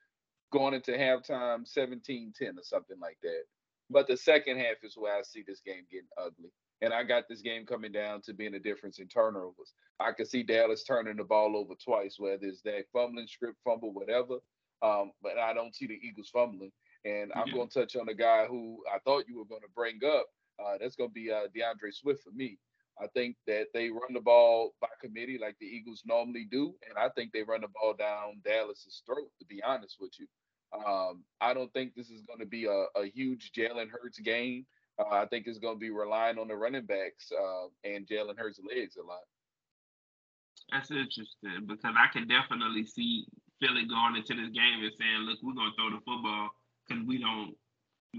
going 0.51 0.73
into 0.73 0.91
halftime 0.91 1.65
17-10 1.65 2.31
or 2.57 2.63
something 2.63 2.99
like 2.99 3.17
that. 3.23 3.43
But 3.89 4.07
the 4.07 4.17
second 4.17 4.57
half 4.57 4.77
is 4.83 4.95
where 4.97 5.17
I 5.17 5.21
see 5.21 5.43
this 5.45 5.61
game 5.61 5.85
getting 5.91 6.07
ugly. 6.17 6.51
And 6.81 6.93
I 6.93 7.03
got 7.03 7.27
this 7.29 7.41
game 7.41 7.65
coming 7.65 7.91
down 7.91 8.21
to 8.23 8.33
being 8.33 8.55
a 8.55 8.59
difference 8.59 8.99
in 8.99 9.07
turnovers. 9.07 9.73
I 9.99 10.11
could 10.11 10.27
see 10.27 10.43
Dallas 10.43 10.83
turning 10.83 11.17
the 11.17 11.23
ball 11.23 11.55
over 11.55 11.73
twice, 11.75 12.15
whether 12.19 12.45
it's 12.45 12.61
that 12.63 12.85
fumbling, 12.91 13.27
strip 13.27 13.55
fumble, 13.63 13.93
whatever. 13.93 14.35
Um, 14.81 15.11
but 15.23 15.37
I 15.37 15.53
don't 15.53 15.75
see 15.75 15.87
the 15.87 15.99
Eagles 16.01 16.29
fumbling. 16.33 16.71
And 17.05 17.31
I'm 17.35 17.53
going 17.53 17.69
to 17.69 17.79
touch 17.79 17.95
on 17.95 18.09
a 18.09 18.13
guy 18.13 18.45
who 18.47 18.83
I 18.93 18.97
thought 18.99 19.27
you 19.27 19.37
were 19.37 19.45
going 19.45 19.61
to 19.61 19.67
bring 19.75 19.99
up. 20.05 20.25
Uh, 20.59 20.77
that's 20.79 20.95
going 20.95 21.09
to 21.09 21.13
be 21.13 21.31
uh, 21.31 21.47
D'Andre 21.55 21.91
Swift 21.91 22.23
for 22.23 22.31
me. 22.31 22.57
I 23.01 23.07
think 23.07 23.35
that 23.45 23.67
they 23.73 23.89
run 23.89 24.13
the 24.13 24.21
ball 24.21 24.73
by 24.79 24.87
committee 25.01 25.37
like 25.37 25.57
the 25.59 25.65
Eagles 25.65 26.03
normally 26.05 26.47
do, 26.49 26.73
and 26.87 26.97
I 26.97 27.09
think 27.09 27.33
they 27.33 27.43
run 27.43 27.61
the 27.61 27.67
ball 27.67 27.93
down 27.97 28.41
Dallas's 28.43 29.01
throat. 29.05 29.29
To 29.39 29.45
be 29.45 29.61
honest 29.63 29.97
with 29.99 30.13
you, 30.17 30.27
um, 30.73 31.23
I 31.41 31.53
don't 31.53 31.71
think 31.73 31.93
this 31.93 32.09
is 32.09 32.21
going 32.21 32.39
to 32.39 32.45
be 32.45 32.65
a, 32.65 32.85
a 32.99 33.05
huge 33.13 33.51
Jalen 33.51 33.89
Hurts 33.89 34.19
game. 34.19 34.65
Uh, 34.97 35.13
I 35.13 35.25
think 35.25 35.45
it's 35.45 35.59
going 35.59 35.75
to 35.75 35.79
be 35.79 35.89
relying 35.89 36.39
on 36.39 36.47
the 36.47 36.55
running 36.55 36.85
backs 36.85 37.29
uh, 37.31 37.67
and 37.83 38.07
Jalen 38.07 38.37
Hurts' 38.37 38.61
legs 38.65 38.95
a 38.95 39.03
lot. 39.03 39.19
That's 40.71 40.89
interesting 40.89 41.67
because 41.67 41.93
I 41.97 42.07
can 42.11 42.27
definitely 42.27 42.85
see 42.85 43.25
Philly 43.61 43.85
going 43.87 44.15
into 44.15 44.33
this 44.33 44.51
game 44.51 44.81
and 44.81 44.91
saying, 44.97 45.27
"Look, 45.27 45.39
we're 45.43 45.53
going 45.53 45.71
to 45.71 45.75
throw 45.75 45.89
the 45.91 46.03
football 46.05 46.49
because 46.87 47.05
we 47.05 47.19
don't, 47.19 47.55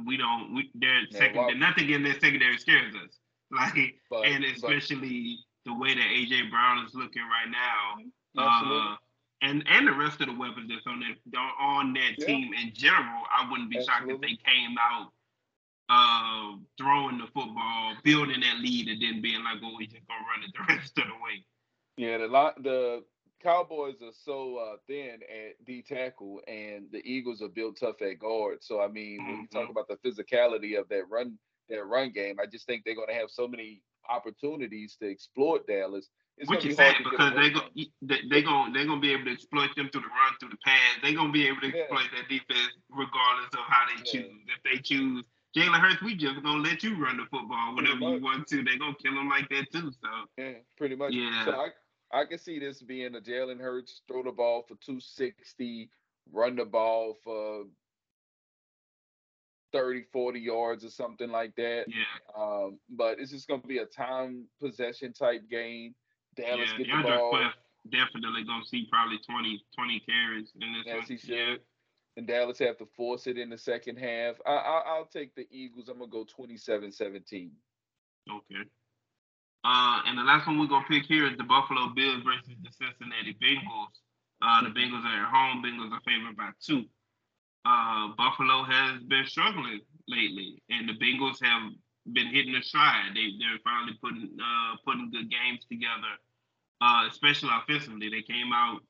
we 0.05 0.17
don't, 0.17 0.55
we 0.55 0.71
their 0.75 1.01
yeah, 1.11 1.19
second, 1.19 1.37
well, 1.37 1.55
nothing 1.57 1.91
in 1.91 2.03
their 2.03 2.15
secondary 2.15 2.59
scares 2.59 2.95
us." 2.95 3.19
Like, 3.51 3.95
but, 4.11 4.27
and 4.27 4.45
especially 4.45 5.39
but, 5.65 5.73
the 5.73 5.79
way 5.79 5.95
that 5.95 6.03
AJ 6.03 6.51
Brown 6.51 6.85
is 6.85 6.95
looking 6.95 7.23
right 7.23 7.49
now. 7.49 8.03
Uh, 8.37 8.97
and 9.43 9.65
and 9.69 9.87
the 9.87 9.93
rest 9.93 10.21
of 10.21 10.27
the 10.27 10.35
weapons 10.35 10.69
that's 10.69 10.87
on 10.87 11.01
that 11.01 11.39
on 11.61 11.93
that 11.95 12.15
yeah. 12.19 12.27
team 12.27 12.51
in 12.55 12.73
general, 12.75 13.23
I 13.31 13.49
wouldn't 13.51 13.71
be 13.71 13.79
Absolutely. 13.79 14.09
shocked 14.09 14.13
if 14.13 14.21
they 14.21 14.51
came 14.51 14.77
out 14.81 15.13
uh, 15.89 16.57
throwing 16.79 17.19
the 17.19 17.27
football, 17.27 17.95
building 18.03 18.41
that 18.41 18.61
lead, 18.61 18.89
and 18.89 19.01
then 19.01 19.23
being 19.23 19.45
like, 19.45 19.61
"Well, 19.63 19.77
we 19.77 19.87
just 19.87 20.07
gonna 20.07 20.21
run 20.21 20.45
it 20.45 20.53
the 20.55 20.75
rest 20.75 20.99
of 20.99 21.05
the 21.05 21.15
way." 21.23 21.45
Yeah, 21.97 22.19
the 22.19 22.29
lot 22.29 22.63
the 22.63 23.05
Cowboys 23.43 23.97
are 24.03 24.13
so 24.25 24.57
uh, 24.57 24.77
thin 24.87 25.21
at 25.23 25.65
D 25.65 25.83
tackle, 25.87 26.41
and 26.47 26.87
the 26.91 27.03
Eagles 27.05 27.43
are 27.43 27.49
built 27.49 27.79
tough 27.79 28.03
at 28.03 28.19
guard. 28.19 28.59
So 28.63 28.81
I 28.81 28.89
mean, 28.89 29.21
mm-hmm. 29.21 29.31
when 29.31 29.41
you 29.43 29.47
talk 29.49 29.63
mm-hmm. 29.63 29.71
about 29.73 29.89
the 29.89 29.97
physicality 29.97 30.79
of 30.79 30.89
that 30.89 31.09
run, 31.11 31.39
that 31.69 31.85
run 31.85 32.13
game, 32.13 32.37
I 32.41 32.47
just 32.47 32.67
think 32.67 32.85
they're 32.85 32.95
going 32.95 33.09
to 33.09 33.15
have 33.15 33.31
so 33.31 33.47
many 33.47 33.83
opportunities 34.09 34.97
to 35.01 35.11
exploit 35.11 35.67
Dallas 35.67 36.09
it's 36.39 36.51
Which 36.51 36.67
is 36.67 36.77
sad 36.77 36.97
because 37.03 37.33
they 37.35 37.49
go 37.49 37.61
they 38.03 38.21
they 38.29 38.43
gonna 38.43 38.73
they 38.73 38.85
gonna 38.85 39.01
be 39.01 39.13
able 39.13 39.25
to 39.25 39.33
exploit 39.33 39.75
them 39.75 39.89
through 39.91 40.03
the 40.03 40.09
run 40.09 40.35
through 40.39 40.51
the 40.51 40.59
pass. 40.65 41.01
They're 41.03 41.15
gonna 41.15 41.33
be 41.33 41.47
able 41.47 41.63
to 41.63 41.69
yeah. 41.69 41.83
exploit 41.83 42.05
that 42.13 42.29
defense 42.29 42.77
regardless 42.91 43.53
of 43.55 43.65
how 43.67 43.87
they 43.89 44.05
yeah. 44.05 44.21
choose. 44.21 44.43
If 44.53 44.63
they 44.63 44.79
choose 44.83 45.25
Jalen 45.57 45.81
Hurts, 45.81 46.03
we 46.03 46.15
just 46.15 46.43
gonna 46.43 46.63
let 46.63 46.83
you 46.83 47.03
run 47.03 47.17
the 47.17 47.25
football 47.31 47.75
whatever 47.75 48.01
you 48.01 48.21
want 48.21 48.47
to. 48.49 48.63
They're 48.63 48.79
gonna 48.79 48.95
kill 49.03 49.15
them 49.15 49.31
like 49.31 49.49
that 49.49 49.73
too. 49.73 49.91
So 49.91 50.09
yeah, 50.37 50.61
pretty 50.77 50.95
much. 50.95 51.15
Yeah. 51.15 51.47
So 51.47 51.53
I 51.53 51.69
I 52.13 52.25
can 52.25 52.39
see 52.39 52.59
this 52.59 52.83
being 52.83 53.15
a 53.15 53.21
Jalen 53.21 53.61
Hurts 53.61 54.03
throw 54.07 54.23
the 54.23 54.31
ball 54.31 54.63
for 54.63 54.75
260, 54.77 55.91
run 56.33 56.57
the 56.57 56.65
ball 56.65 57.17
for 57.25 57.65
30, 59.73 60.05
40 60.13 60.41
yards 60.41 60.85
or 60.85 60.91
something 60.91 61.31
like 61.31 61.55
that. 61.57 61.85
Yeah. 61.89 62.41
Um, 62.41 62.79
but 62.91 63.19
it's 63.19 63.33
just 63.33 63.49
going 63.49 63.61
to 63.61 63.67
be 63.67 63.79
a 63.79 63.87
time 63.87 64.47
possession 64.61 65.13
type 65.13 65.49
game. 65.51 65.95
Dallas 66.37 66.69
yeah, 66.79 66.85
get 66.85 67.03
the 67.03 67.17
ball. 67.17 67.51
Definitely 67.91 68.45
going 68.45 68.63
to 68.63 68.69
see 68.69 68.89
probably 68.91 69.19
20, 69.19 69.63
20 69.77 70.01
carries 70.01 70.53
in 70.61 70.73
this 70.73 70.93
As 70.93 70.99
one. 70.99 71.05
he 71.07 71.17
should. 71.19 71.31
Yeah. 71.31 71.55
And 72.17 72.27
Dallas 72.27 72.59
have 72.61 72.79
to 72.79 72.87
force 72.97 73.27
it 73.27 73.37
in 73.37 73.51
the 73.51 73.59
second 73.59 73.97
half. 73.97 74.37
I, 74.47 74.53
I, 74.53 74.83
I'll 74.87 75.05
take 75.05 75.35
the 75.35 75.47
Eagles. 75.51 75.89
I'm 75.89 75.99
going 75.99 76.11
to 76.11 76.17
go 76.17 76.25
27 76.25 76.91
17. 76.91 77.51
Okay. 78.29 78.69
Uh, 79.67 79.99
and 80.07 80.17
the 80.17 80.23
last 80.23 80.47
one 80.47 80.61
we're 80.61 80.71
gonna 80.71 80.87
pick 80.87 81.07
here 81.07 81.27
is 81.27 81.37
the 81.37 81.43
Buffalo 81.43 81.89
Bills 81.89 82.23
versus 82.23 82.55
the 82.63 82.71
Cincinnati 82.71 83.35
Bengals. 83.43 83.99
Uh, 84.41 84.63
the 84.63 84.71
Bengals 84.71 85.03
are 85.03 85.27
at 85.27 85.33
home. 85.33 85.59
Bengals 85.59 85.91
are 85.91 86.01
favored 86.07 86.37
by 86.37 86.51
two. 86.63 86.85
Uh, 87.65 88.15
Buffalo 88.17 88.63
has 88.63 89.03
been 89.03 89.27
struggling 89.27 89.81
lately, 90.07 90.63
and 90.71 90.89
the 90.89 90.93
Bengals 90.93 91.43
have 91.43 91.73
been 92.13 92.29
hitting 92.29 92.55
a 92.55 92.63
stride. 92.63 93.11
They 93.17 93.35
they're 93.41 93.59
finally 93.65 93.99
putting 94.01 94.39
uh, 94.39 94.77
putting 94.85 95.11
good 95.11 95.29
games 95.33 95.67
together, 95.69 96.15
uh, 96.81 97.09
especially 97.11 97.51
offensively. 97.51 98.09
They 98.09 98.23
came 98.23 98.53
out 98.55 98.83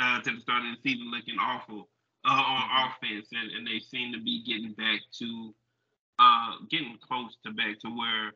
uh, 0.00 0.22
to 0.22 0.32
the 0.32 0.40
start 0.40 0.64
of 0.64 0.76
the 0.82 0.90
season 0.90 1.10
looking 1.10 1.36
awful 1.38 1.90
uh, 2.24 2.32
on 2.32 2.88
offense, 2.88 3.28
and, 3.32 3.50
and 3.52 3.66
they 3.66 3.80
seem 3.80 4.14
to 4.14 4.20
be 4.22 4.42
getting 4.44 4.72
back 4.72 5.00
to 5.18 5.54
uh, 6.18 6.52
getting 6.70 6.96
close 7.06 7.36
to 7.44 7.52
back 7.52 7.80
to 7.80 7.90
where 7.90 8.32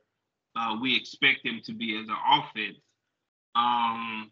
uh, 0.56 0.76
we 0.80 0.96
expect 0.96 1.44
them 1.44 1.60
to 1.64 1.72
be 1.72 1.96
as 1.96 2.06
an 2.08 2.16
offense. 2.30 2.78
Um, 3.54 4.30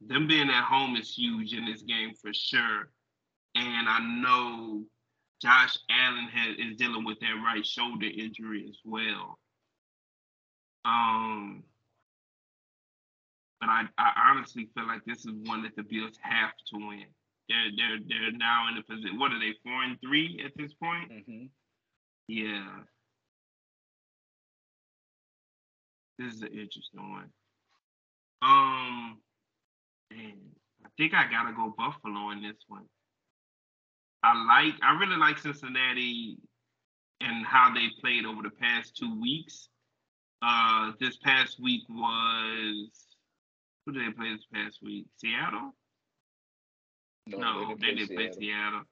them 0.00 0.26
being 0.26 0.50
at 0.50 0.64
home 0.64 0.96
is 0.96 1.14
huge 1.14 1.54
in 1.54 1.64
this 1.64 1.82
game 1.82 2.12
for 2.20 2.32
sure. 2.32 2.90
And 3.54 3.88
I 3.88 3.98
know 4.00 4.84
Josh 5.40 5.78
Allen 5.90 6.28
has, 6.28 6.56
is 6.58 6.76
dealing 6.76 7.04
with 7.04 7.18
that 7.20 7.42
right 7.44 7.64
shoulder 7.64 8.06
injury 8.06 8.66
as 8.68 8.78
well. 8.84 9.38
Um, 10.84 11.64
but 13.60 13.68
I, 13.68 13.84
I 13.98 14.30
honestly 14.30 14.68
feel 14.74 14.86
like 14.86 15.04
this 15.04 15.24
is 15.24 15.32
one 15.44 15.62
that 15.62 15.74
the 15.76 15.82
Bills 15.82 16.18
have 16.22 16.52
to 16.72 16.76
win. 16.76 17.06
They're 17.48 17.70
they're 17.76 17.98
they're 18.08 18.32
now 18.32 18.66
in 18.70 18.76
a 18.76 18.82
position. 18.82 19.18
What 19.18 19.32
are 19.32 19.38
they 19.38 19.54
four 19.62 19.82
and 19.82 19.96
three 20.00 20.42
at 20.44 20.52
this 20.56 20.74
point? 20.74 21.10
Mm-hmm. 21.10 21.46
Yeah. 22.28 22.66
This 26.18 26.34
is 26.34 26.42
an 26.42 26.48
interesting 26.48 27.10
one. 27.10 27.30
Um, 28.42 29.18
man, 30.10 30.34
I 30.84 30.88
think 30.96 31.14
I 31.14 31.30
gotta 31.30 31.54
go 31.54 31.74
Buffalo 31.76 32.30
in 32.30 32.42
this 32.42 32.56
one. 32.68 32.84
I 34.22 34.44
like, 34.44 34.74
I 34.82 34.98
really 34.98 35.16
like 35.16 35.38
Cincinnati 35.38 36.38
and 37.20 37.46
how 37.46 37.72
they 37.72 37.88
played 38.00 38.24
over 38.24 38.42
the 38.42 38.50
past 38.50 38.96
two 38.96 39.20
weeks. 39.20 39.68
Uh, 40.42 40.92
this 41.00 41.16
past 41.18 41.60
week 41.62 41.82
was 41.88 43.06
who 43.84 43.92
did 43.92 44.06
they 44.06 44.12
play 44.12 44.32
this 44.32 44.46
past 44.52 44.78
week? 44.82 45.06
Seattle? 45.16 45.74
No, 47.26 47.38
No, 47.38 47.74
they 47.80 47.94
didn't 47.94 48.14
play 48.14 48.30
Seattle. 48.32 48.40
Seattle. 48.40 48.82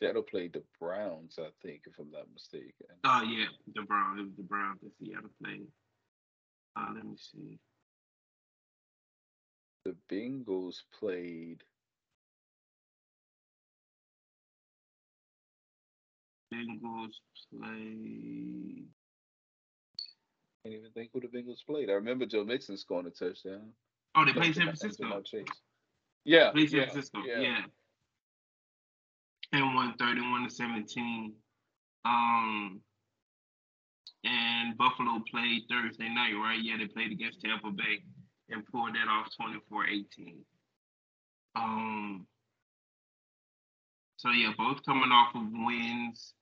Seattle 0.00 0.22
played 0.22 0.54
the 0.54 0.62
Browns, 0.80 1.38
I 1.38 1.48
think, 1.62 1.82
if 1.86 1.98
I'm 1.98 2.10
not 2.10 2.26
mistaken. 2.32 2.72
Oh 3.04 3.22
yeah, 3.22 3.46
the 3.74 3.82
Browns. 3.82 4.20
It 4.20 4.22
was 4.22 4.32
the 4.36 4.42
Browns 4.44 4.80
that 4.82 4.92
Seattle 4.98 5.30
played. 5.42 5.66
Uh, 6.74 6.86
let 6.94 7.04
me 7.04 7.16
see. 7.16 7.58
The 9.84 9.94
Bengals 10.10 10.76
played. 10.98 11.62
Bengals 16.52 17.14
play. 17.52 18.84
Can't 20.62 20.74
even 20.74 20.90
think 20.94 21.10
who 21.12 21.20
the 21.20 21.28
Bengals 21.28 21.64
played. 21.66 21.90
I 21.90 21.94
remember 21.94 22.24
Joe 22.24 22.44
Mixon 22.44 22.76
scoring 22.78 23.06
a 23.06 23.10
touchdown. 23.10 23.70
Oh, 24.14 24.24
they 24.24 24.32
played 24.32 24.54
San 24.54 24.64
Francisco. 24.64 25.22
Yeah, 26.24 26.50
Played 26.52 26.70
San 26.70 26.78
yeah, 26.78 26.84
Francisco. 26.86 27.18
yeah. 27.26 27.40
Yeah. 27.40 27.62
And 29.52 29.74
won 29.74 29.94
31 29.98 30.44
to 30.44 30.50
17. 30.50 31.32
Um, 32.04 32.80
and 34.24 34.76
Buffalo 34.76 35.22
played 35.30 35.62
Thursday 35.68 36.08
night, 36.08 36.34
right? 36.34 36.60
Yeah, 36.60 36.76
they 36.78 36.86
played 36.86 37.12
against 37.12 37.40
Tampa 37.40 37.70
Bay 37.70 38.04
and 38.48 38.64
pulled 38.66 38.94
that 38.94 39.08
off 39.08 39.28
24-18. 39.72 40.36
Um, 41.56 42.26
so 44.16 44.30
yeah, 44.30 44.52
both 44.56 44.84
coming 44.84 45.10
off 45.10 45.34
of 45.34 45.42
wins. 45.50 46.34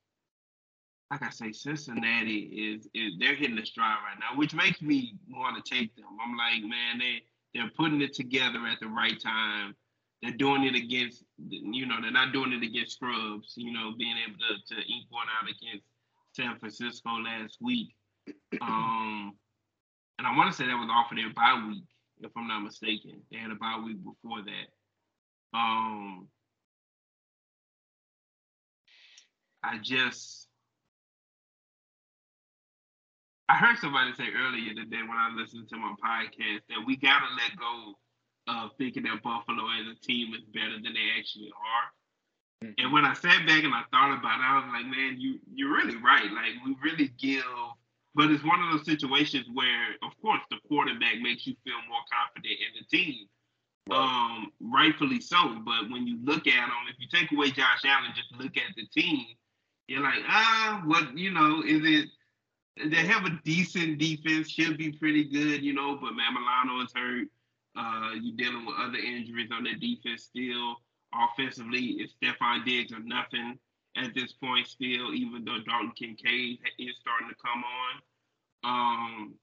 Like 1.10 1.22
I 1.22 1.30
say, 1.30 1.52
Cincinnati 1.52 2.74
is, 2.74 2.88
is 2.92 3.14
they're 3.18 3.34
hitting 3.34 3.56
the 3.56 3.64
stride 3.64 3.98
right 4.04 4.18
now, 4.20 4.36
which 4.36 4.52
makes 4.52 4.82
me 4.82 5.14
want 5.30 5.64
to 5.64 5.74
take 5.74 5.94
them. 5.96 6.04
I'm 6.22 6.36
like, 6.36 6.62
man, 6.62 6.98
they 6.98 7.22
they're 7.54 7.70
putting 7.76 8.02
it 8.02 8.14
together 8.14 8.66
at 8.66 8.80
the 8.80 8.88
right 8.88 9.18
time. 9.20 9.74
They're 10.22 10.32
doing 10.32 10.64
it 10.64 10.74
against, 10.74 11.22
you 11.46 11.86
know, 11.86 11.96
they're 12.00 12.10
not 12.10 12.32
doing 12.32 12.52
it 12.52 12.62
against 12.62 12.94
scrubs. 12.94 13.54
You 13.56 13.72
know, 13.72 13.92
being 13.96 14.16
able 14.26 14.38
to 14.38 14.74
to 14.74 14.80
ink 14.80 15.06
one 15.10 15.26
out 15.40 15.48
against 15.48 15.84
San 16.34 16.58
Francisco 16.58 17.10
last 17.18 17.58
week. 17.60 17.94
Um, 18.60 19.32
and 20.18 20.26
I 20.26 20.36
want 20.36 20.50
to 20.50 20.56
say 20.56 20.66
that 20.66 20.74
was 20.76 20.90
off 20.90 21.12
of 21.12 21.16
their 21.16 21.32
bye 21.32 21.62
week, 21.68 21.84
if 22.20 22.30
I'm 22.36 22.48
not 22.48 22.60
mistaken. 22.60 23.22
They 23.30 23.38
had 23.38 23.50
a 23.50 23.54
bye 23.54 23.80
week 23.84 23.98
before 24.02 24.42
that. 24.42 25.58
Um, 25.58 26.28
I 29.62 29.78
just. 29.78 30.46
I 33.48 33.56
heard 33.56 33.78
somebody 33.78 34.12
say 34.14 34.28
earlier 34.36 34.74
today 34.74 35.00
when 35.00 35.16
I 35.16 35.30
listened 35.34 35.68
to 35.70 35.76
my 35.76 35.94
podcast 36.04 36.60
that 36.68 36.84
we 36.86 36.96
gotta 36.96 37.26
let 37.34 37.56
go 37.56 37.94
of 38.48 38.70
thinking 38.78 39.04
that 39.04 39.22
Buffalo 39.22 39.64
as 39.78 39.86
a 39.86 40.06
team 40.06 40.34
is 40.34 40.42
better 40.52 40.74
than 40.82 40.94
they 40.94 41.08
actually 41.18 41.52
are. 41.52 42.72
And 42.78 42.92
when 42.92 43.04
I 43.04 43.14
sat 43.14 43.46
back 43.46 43.62
and 43.62 43.74
I 43.74 43.82
thought 43.92 44.18
about 44.18 44.40
it, 44.40 44.44
I 44.44 44.56
was 44.56 44.72
like, 44.72 44.86
man, 44.86 45.16
you 45.18 45.38
you're 45.54 45.72
really 45.72 45.96
right. 45.96 46.30
Like 46.32 46.58
we 46.64 46.74
really 46.82 47.12
give, 47.18 47.44
but 48.14 48.30
it's 48.30 48.42
one 48.42 48.60
of 48.60 48.72
those 48.72 48.84
situations 48.84 49.46
where, 49.52 49.94
of 50.02 50.10
course, 50.20 50.40
the 50.50 50.56
quarterback 50.66 51.20
makes 51.22 51.46
you 51.46 51.54
feel 51.64 51.78
more 51.88 52.02
confident 52.10 52.58
in 52.58 52.72
the 52.80 52.96
team. 52.96 53.26
Um, 53.90 54.52
rightfully 54.60 55.20
so. 55.20 55.60
But 55.64 55.88
when 55.90 56.06
you 56.06 56.18
look 56.24 56.46
at 56.46 56.54
them, 56.54 56.90
if 56.90 56.96
you 56.98 57.06
take 57.12 57.30
away 57.30 57.50
Josh 57.50 57.84
Allen, 57.84 58.10
just 58.14 58.32
look 58.36 58.56
at 58.56 58.74
the 58.76 58.86
team, 58.86 59.24
you're 59.86 60.02
like, 60.02 60.20
ah, 60.26 60.82
what 60.84 61.16
you 61.16 61.30
know, 61.30 61.62
is 61.64 61.80
it 61.84 62.08
they 62.90 63.06
have 63.06 63.24
a 63.24 63.38
decent 63.44 63.98
defense, 63.98 64.50
should 64.50 64.78
be 64.78 64.92
pretty 64.92 65.24
good, 65.24 65.62
you 65.62 65.72
know, 65.72 65.96
but 65.96 66.12
man, 66.12 66.34
Milano 66.34 66.84
is 66.84 66.92
hurt. 66.94 67.28
Uh, 67.78 68.10
you're 68.20 68.36
dealing 68.36 68.66
with 68.66 68.74
other 68.78 68.98
injuries 68.98 69.50
on 69.52 69.62
the 69.62 69.74
defense 69.74 70.24
still. 70.24 70.76
Offensively, 71.14 71.98
it's 72.00 72.14
Stefon 72.20 72.64
Diggs 72.64 72.92
or 72.92 72.98
nothing 73.00 73.58
at 73.96 74.14
this 74.14 74.32
point 74.32 74.66
still, 74.66 75.14
even 75.14 75.44
though 75.44 75.58
Dalton 75.64 75.92
Kincaid 75.96 76.58
is 76.78 76.96
starting 77.00 77.28
to 77.28 77.36
come 77.42 77.62
on. 77.64 77.94
Um, 78.64 79.34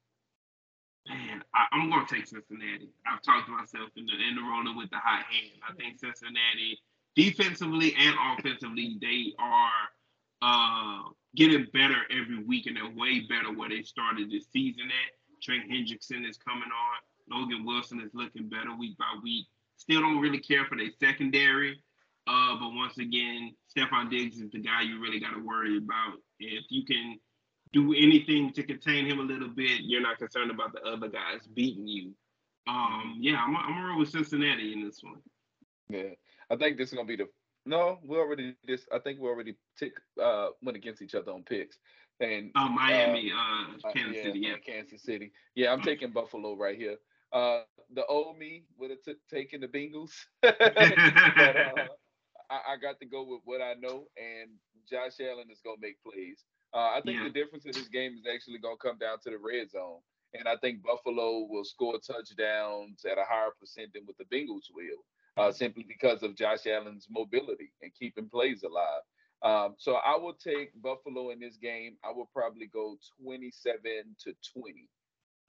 man, 1.08 1.44
I, 1.54 1.66
I'm 1.72 1.90
going 1.90 2.06
to 2.06 2.14
take 2.14 2.28
Cincinnati. 2.28 2.90
I've 3.08 3.22
talked 3.22 3.48
to 3.48 3.52
myself 3.54 3.90
into, 3.96 4.14
into 4.14 4.42
rolling 4.42 4.76
with 4.76 4.90
the 4.90 4.98
hot 4.98 5.26
hand. 5.26 5.62
I 5.68 5.74
think 5.74 6.00
Cincinnati, 6.00 6.80
defensively 7.16 7.96
and 7.98 8.16
offensively, 8.38 8.98
they 9.02 9.34
are 9.40 9.90
uh, 10.42 11.10
getting 11.36 11.68
better 11.74 12.02
every 12.12 12.44
week, 12.44 12.68
and 12.68 12.76
they're 12.76 12.90
way 12.90 13.22
better 13.22 13.54
where 13.54 13.70
they 13.70 13.84
started 13.84 14.30
this 14.30 14.46
season 14.52 14.84
at. 14.86 15.42
Trent 15.42 15.70
Hendrickson 15.70 16.28
is 16.28 16.38
coming 16.38 16.64
on. 16.64 16.98
Logan 17.30 17.66
Wilson 17.66 18.02
is 18.02 18.12
looking 18.14 18.50
better 18.50 18.76
week 18.78 18.98
by 18.98 19.18
week. 19.24 19.48
Still 19.78 20.02
don't 20.02 20.20
really 20.20 20.40
care 20.40 20.66
for 20.66 20.78
their 20.78 20.92
secondary. 21.00 21.82
Uh, 22.28 22.56
but 22.60 22.74
once 22.74 22.98
again, 22.98 23.54
Stefon 23.76 24.10
Diggs 24.10 24.40
is 24.40 24.50
the 24.50 24.60
guy 24.60 24.82
you 24.82 25.00
really 25.02 25.20
got 25.20 25.34
to 25.34 25.46
worry 25.46 25.78
about. 25.78 26.18
If 26.40 26.66
you 26.70 26.84
can 26.86 27.20
do 27.74 27.94
anything 27.94 28.52
to 28.54 28.64
contain 28.64 29.06
him 29.06 29.20
a 29.20 29.24
little 29.24 29.50
bit, 29.50 29.82
you're 29.82 30.02
not 30.02 30.18
concerned 30.18 30.50
about 30.50 30.74
the 30.74 30.82
other 30.82 31.08
guys 31.08 31.46
beating 31.54 31.88
you. 31.88 32.14
Um, 32.68 33.18
yeah, 33.20 33.38
I'm, 33.38 33.56
I'm 33.56 33.70
gonna 33.76 33.88
roll 33.90 34.00
with 34.00 34.10
Cincinnati 34.10 34.74
in 34.74 34.84
this 34.84 35.02
one. 35.04 35.22
Yeah, 35.90 36.16
I 36.50 36.56
think 36.56 36.78
this 36.78 36.90
is 36.90 36.96
gonna 36.96 37.08
be 37.08 37.16
the. 37.16 37.28
No, 37.68 38.00
we 38.04 38.18
already 38.18 38.56
this. 38.66 38.88
I 38.92 39.00
think 39.00 39.20
we 39.20 39.28
already 39.28 39.56
tick 39.78 39.94
uh 40.22 40.48
went 40.64 40.78
against 40.78 41.02
each 41.02 41.14
other 41.16 41.32
on 41.32 41.44
picks. 41.44 41.78
And 42.20 42.52
Oh, 42.56 42.70
Miami, 42.70 43.32
uh, 43.32 43.88
uh, 43.88 43.92
Kansas 43.92 44.16
yeah, 44.16 44.24
City, 44.24 44.40
yeah. 44.40 44.56
Kansas 44.66 45.04
City. 45.04 45.32
Yeah, 45.54 45.74
I'm 45.74 45.82
taking 45.82 46.12
Buffalo 46.12 46.56
right 46.56 46.78
here. 46.78 46.96
Uh, 47.36 47.64
the 47.94 48.06
old 48.08 48.40
me 48.40 48.66
would 48.78 48.92
have 48.92 49.04
t- 49.04 49.16
taken 49.30 49.62
the 49.62 49.68
Bengals, 49.70 50.26
but 51.38 51.58
uh, 51.58 51.88
I, 52.50 52.74
I 52.74 52.78
got 52.82 53.00
to 53.02 53.06
go 53.08 53.24
with 53.24 53.42
what 53.46 53.62
I 53.62 53.76
know, 53.76 54.08
and 54.18 54.52
Josh 54.90 55.20
Allen 55.22 55.52
is 55.52 55.62
gonna 55.64 55.78
make 55.82 56.02
plays. 56.04 56.46
Uh, 56.74 56.92
I 56.98 57.02
think 57.06 57.22
Yeah. 57.22 57.24
the 57.24 57.30
difference 57.32 57.66
in 57.66 57.76
this 57.76 57.90
game 57.90 58.16
is 58.18 58.26
actually 58.34 58.60
gonna 58.60 58.78
come 58.78 58.98
down 59.00 59.20
to 59.24 59.32
the 59.32 59.40
red 59.40 59.72
zone, 59.72 60.02
and 60.34 60.48
I 60.48 60.58
think 60.58 60.84
Buffalo 60.84 61.46
will 61.50 61.66
score 61.66 62.00
touchdowns 62.00 63.06
at 63.06 63.20
a 63.20 63.26
higher 63.26 63.52
percent 63.60 63.94
than 63.94 64.06
what 64.06 64.18
the 64.18 64.26
Bengals 64.26 64.70
will. 64.74 65.04
uh, 65.38 65.52
simply 65.52 65.84
because 65.88 66.24
of 66.24 66.36
Josh 66.36 66.68
Allen's 66.68 67.08
mobility 67.10 67.74
and 67.82 67.94
keeping 67.96 68.30
plays 68.30 68.64
alive. 68.64 69.04
Um, 69.44 69.76
so 69.78 69.96
I 69.96 70.18
will 70.18 70.34
take 70.36 70.80
Buffalo 70.82 71.32
in 71.32 71.40
this 71.40 71.58
game. 71.58 71.98
I 72.04 72.12
will 72.12 72.30
probably 72.34 72.68
go 72.68 72.98
27 73.22 74.16
to 74.26 74.36
20. 74.54 74.90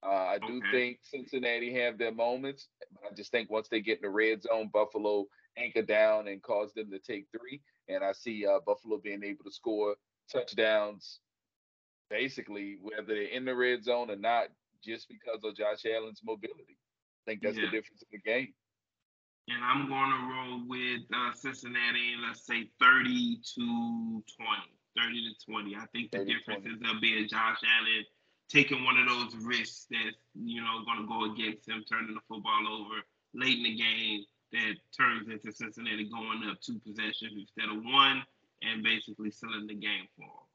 Uh, 0.06 0.10
I 0.10 0.38
do 0.38 0.58
Okay. 0.58 0.70
think 0.70 0.98
Cincinnati 1.02 1.72
have 1.74 1.98
their 1.98 2.12
moments, 2.12 2.68
but 2.92 3.10
I 3.10 3.14
just 3.14 3.32
think 3.32 3.50
once 3.50 3.68
they 3.68 3.80
get 3.80 3.98
in 3.98 4.02
the 4.02 4.10
red 4.10 4.42
zone, 4.42 4.68
Buffalo 4.68 5.26
anchor 5.56 5.82
down 5.82 6.28
and 6.28 6.40
cause 6.42 6.72
them 6.74 6.90
to 6.92 6.98
take 7.00 7.26
three. 7.36 7.60
And 7.88 8.04
I 8.04 8.12
see 8.12 8.46
uh, 8.46 8.60
Buffalo 8.60 8.98
being 8.98 9.24
able 9.24 9.44
to 9.44 9.50
score 9.50 9.96
touchdowns, 10.30 11.20
basically 12.08 12.76
whether 12.80 13.02
they're 13.06 13.22
in 13.24 13.44
the 13.44 13.56
red 13.56 13.82
zone 13.82 14.10
or 14.10 14.16
not, 14.16 14.48
just 14.84 15.08
because 15.08 15.42
of 15.42 15.56
Josh 15.56 15.84
Allen's 15.86 16.22
mobility. 16.22 16.78
I 17.26 17.30
think 17.30 17.42
that's 17.42 17.56
Yeah. 17.56 17.64
the 17.64 17.70
difference 17.70 18.02
in 18.02 18.08
the 18.12 18.18
game. 18.18 18.54
And 19.48 19.62
I'm 19.64 19.88
going 19.88 20.10
to 20.10 20.26
roll 20.32 20.68
with 20.68 21.02
uh, 21.12 21.32
Cincinnati, 21.32 22.14
let's 22.20 22.46
say 22.46 22.70
30 22.80 23.40
to 23.54 24.24
20. 24.36 24.78
30 24.96 25.34
to 25.34 25.44
20. 25.50 25.76
I 25.76 25.86
think 25.86 26.10
the 26.10 26.18
difference 26.24 26.64
20. 26.64 26.70
is 26.70 26.80
there'll 26.80 27.00
be 27.00 27.24
a 27.24 27.26
Josh 27.26 27.58
Allen 27.64 28.04
taking 28.48 28.84
one 28.84 28.96
of 28.98 29.08
those 29.08 29.34
risks 29.44 29.86
that's, 29.90 30.16
you 30.34 30.60
know, 30.60 30.84
going 30.84 31.02
to 31.02 31.08
go 31.08 31.32
against 31.32 31.68
him, 31.68 31.84
turning 31.88 32.14
the 32.14 32.20
football 32.28 32.66
over 32.68 33.02
late 33.34 33.58
in 33.58 33.64
the 33.64 33.76
game 33.76 34.24
that 34.52 34.74
turns 34.96 35.28
into 35.28 35.52
Cincinnati 35.52 36.08
going 36.08 36.48
up 36.48 36.60
two 36.60 36.78
possessions 36.78 37.32
instead 37.36 37.74
of 37.74 37.82
one 37.84 38.22
and 38.62 38.82
basically 38.82 39.30
selling 39.30 39.66
the 39.66 39.74
game 39.74 40.06
for 40.16 40.22
him. 40.22 40.46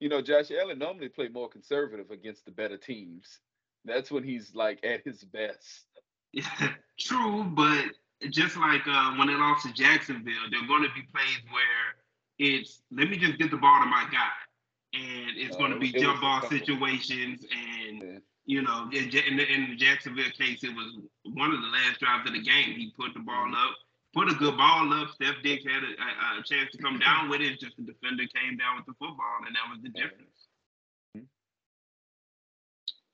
You 0.00 0.08
know, 0.08 0.22
Josh 0.22 0.50
Allen 0.50 0.78
normally 0.78 1.08
play 1.08 1.28
more 1.28 1.48
conservative 1.48 2.10
against 2.10 2.44
the 2.44 2.50
better 2.50 2.76
teams. 2.76 3.38
That's 3.84 4.10
when 4.10 4.24
he's 4.24 4.54
like 4.54 4.84
at 4.84 5.04
his 5.04 5.24
best. 5.24 5.86
Yeah, 6.32 6.44
true, 6.98 7.44
but 7.44 7.84
just 8.30 8.56
like 8.56 8.82
uh, 8.86 9.14
when 9.16 9.28
they 9.28 9.34
lost 9.34 9.66
to 9.66 9.72
Jacksonville, 9.72 10.50
there 10.50 10.62
are 10.62 10.66
going 10.66 10.82
to 10.82 10.94
be 10.94 11.02
plays 11.12 11.40
where 11.50 11.96
it's 12.38 12.82
let 12.90 13.08
me 13.08 13.16
just 13.16 13.38
get 13.38 13.50
the 13.50 13.56
ball 13.56 13.80
to 13.82 13.86
my 13.86 14.06
guy, 14.10 14.28
and 14.92 15.30
it's 15.36 15.56
going 15.56 15.70
to 15.72 15.78
be 15.78 15.92
jump 15.92 16.20
ball 16.20 16.42
situations, 16.48 17.44
and 17.50 18.02
Yeah. 18.02 18.18
you 18.46 18.62
know, 18.62 18.84
in, 18.92 19.10
the, 19.10 19.52
in 19.52 19.70
the 19.70 19.76
Jacksonville 19.76 20.30
case, 20.38 20.64
it 20.64 20.74
was 20.74 20.98
one 21.24 21.52
of 21.52 21.60
the 21.60 21.68
last 21.68 22.00
drives 22.00 22.26
of 22.28 22.34
the 22.34 22.42
game. 22.42 22.74
He 22.76 22.92
put 22.98 23.14
the 23.14 23.20
ball 23.20 23.46
Mm-hmm. 23.46 23.54
up, 23.54 23.76
put 24.14 24.28
a 24.30 24.34
good 24.34 24.56
ball 24.56 24.92
up. 24.94 25.10
Steph 25.10 25.36
Diggs 25.42 25.64
had 25.64 25.82
a, 25.84 25.86
a, 25.86 26.40
a 26.40 26.42
chance 26.44 26.70
to 26.72 26.78
come 26.78 26.98
down 27.06 27.28
with 27.28 27.40
it. 27.40 27.60
Just 27.60 27.76
the 27.76 27.82
defender 27.84 28.24
came 28.34 28.56
down 28.56 28.76
with 28.76 28.86
the 28.86 28.92
football, 28.98 29.38
and 29.46 29.54
that 29.54 29.70
was 29.70 29.80
the 29.82 29.90
difference. 29.90 30.48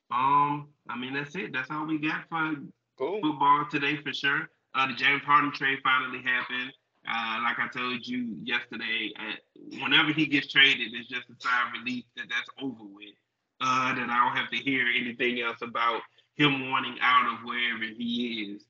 Um, 0.09 0.69
I 0.89 0.97
mean 0.97 1.13
that's 1.13 1.35
it. 1.35 1.51
That's 1.53 1.69
all 1.69 1.85
we 1.85 1.99
got 1.99 2.23
for 2.29 2.55
Cool. 2.97 3.21
football 3.21 3.65
today 3.69 3.97
for 3.97 4.13
sure. 4.13 4.49
Uh, 4.73 4.87
the 4.87 4.93
James 4.93 5.21
Harden 5.23 5.51
trade 5.51 5.79
finally 5.83 6.21
happened. 6.23 6.71
Uh, 7.09 7.39
like 7.43 7.57
I 7.59 7.67
told 7.69 8.05
you 8.05 8.35
yesterday, 8.43 9.11
uh, 9.17 9.35
whenever 9.81 10.11
he 10.11 10.25
gets 10.25 10.47
traded, 10.47 10.89
it's 10.93 11.07
just 11.07 11.29
a 11.29 11.35
sigh 11.39 11.67
of 11.67 11.73
relief 11.79 12.03
that 12.17 12.25
that's 12.29 12.49
over 12.61 12.83
with. 12.83 13.15
Uh, 13.61 13.95
that 13.95 14.09
I 14.09 14.25
don't 14.27 14.35
have 14.37 14.51
to 14.51 14.57
hear 14.57 14.85
anything 14.95 15.39
else 15.41 15.61
about 15.61 16.01
him 16.35 16.69
wanting 16.69 16.97
out 17.01 17.33
of 17.33 17.39
wherever 17.45 17.85
he 17.85 18.53
is. 18.53 18.65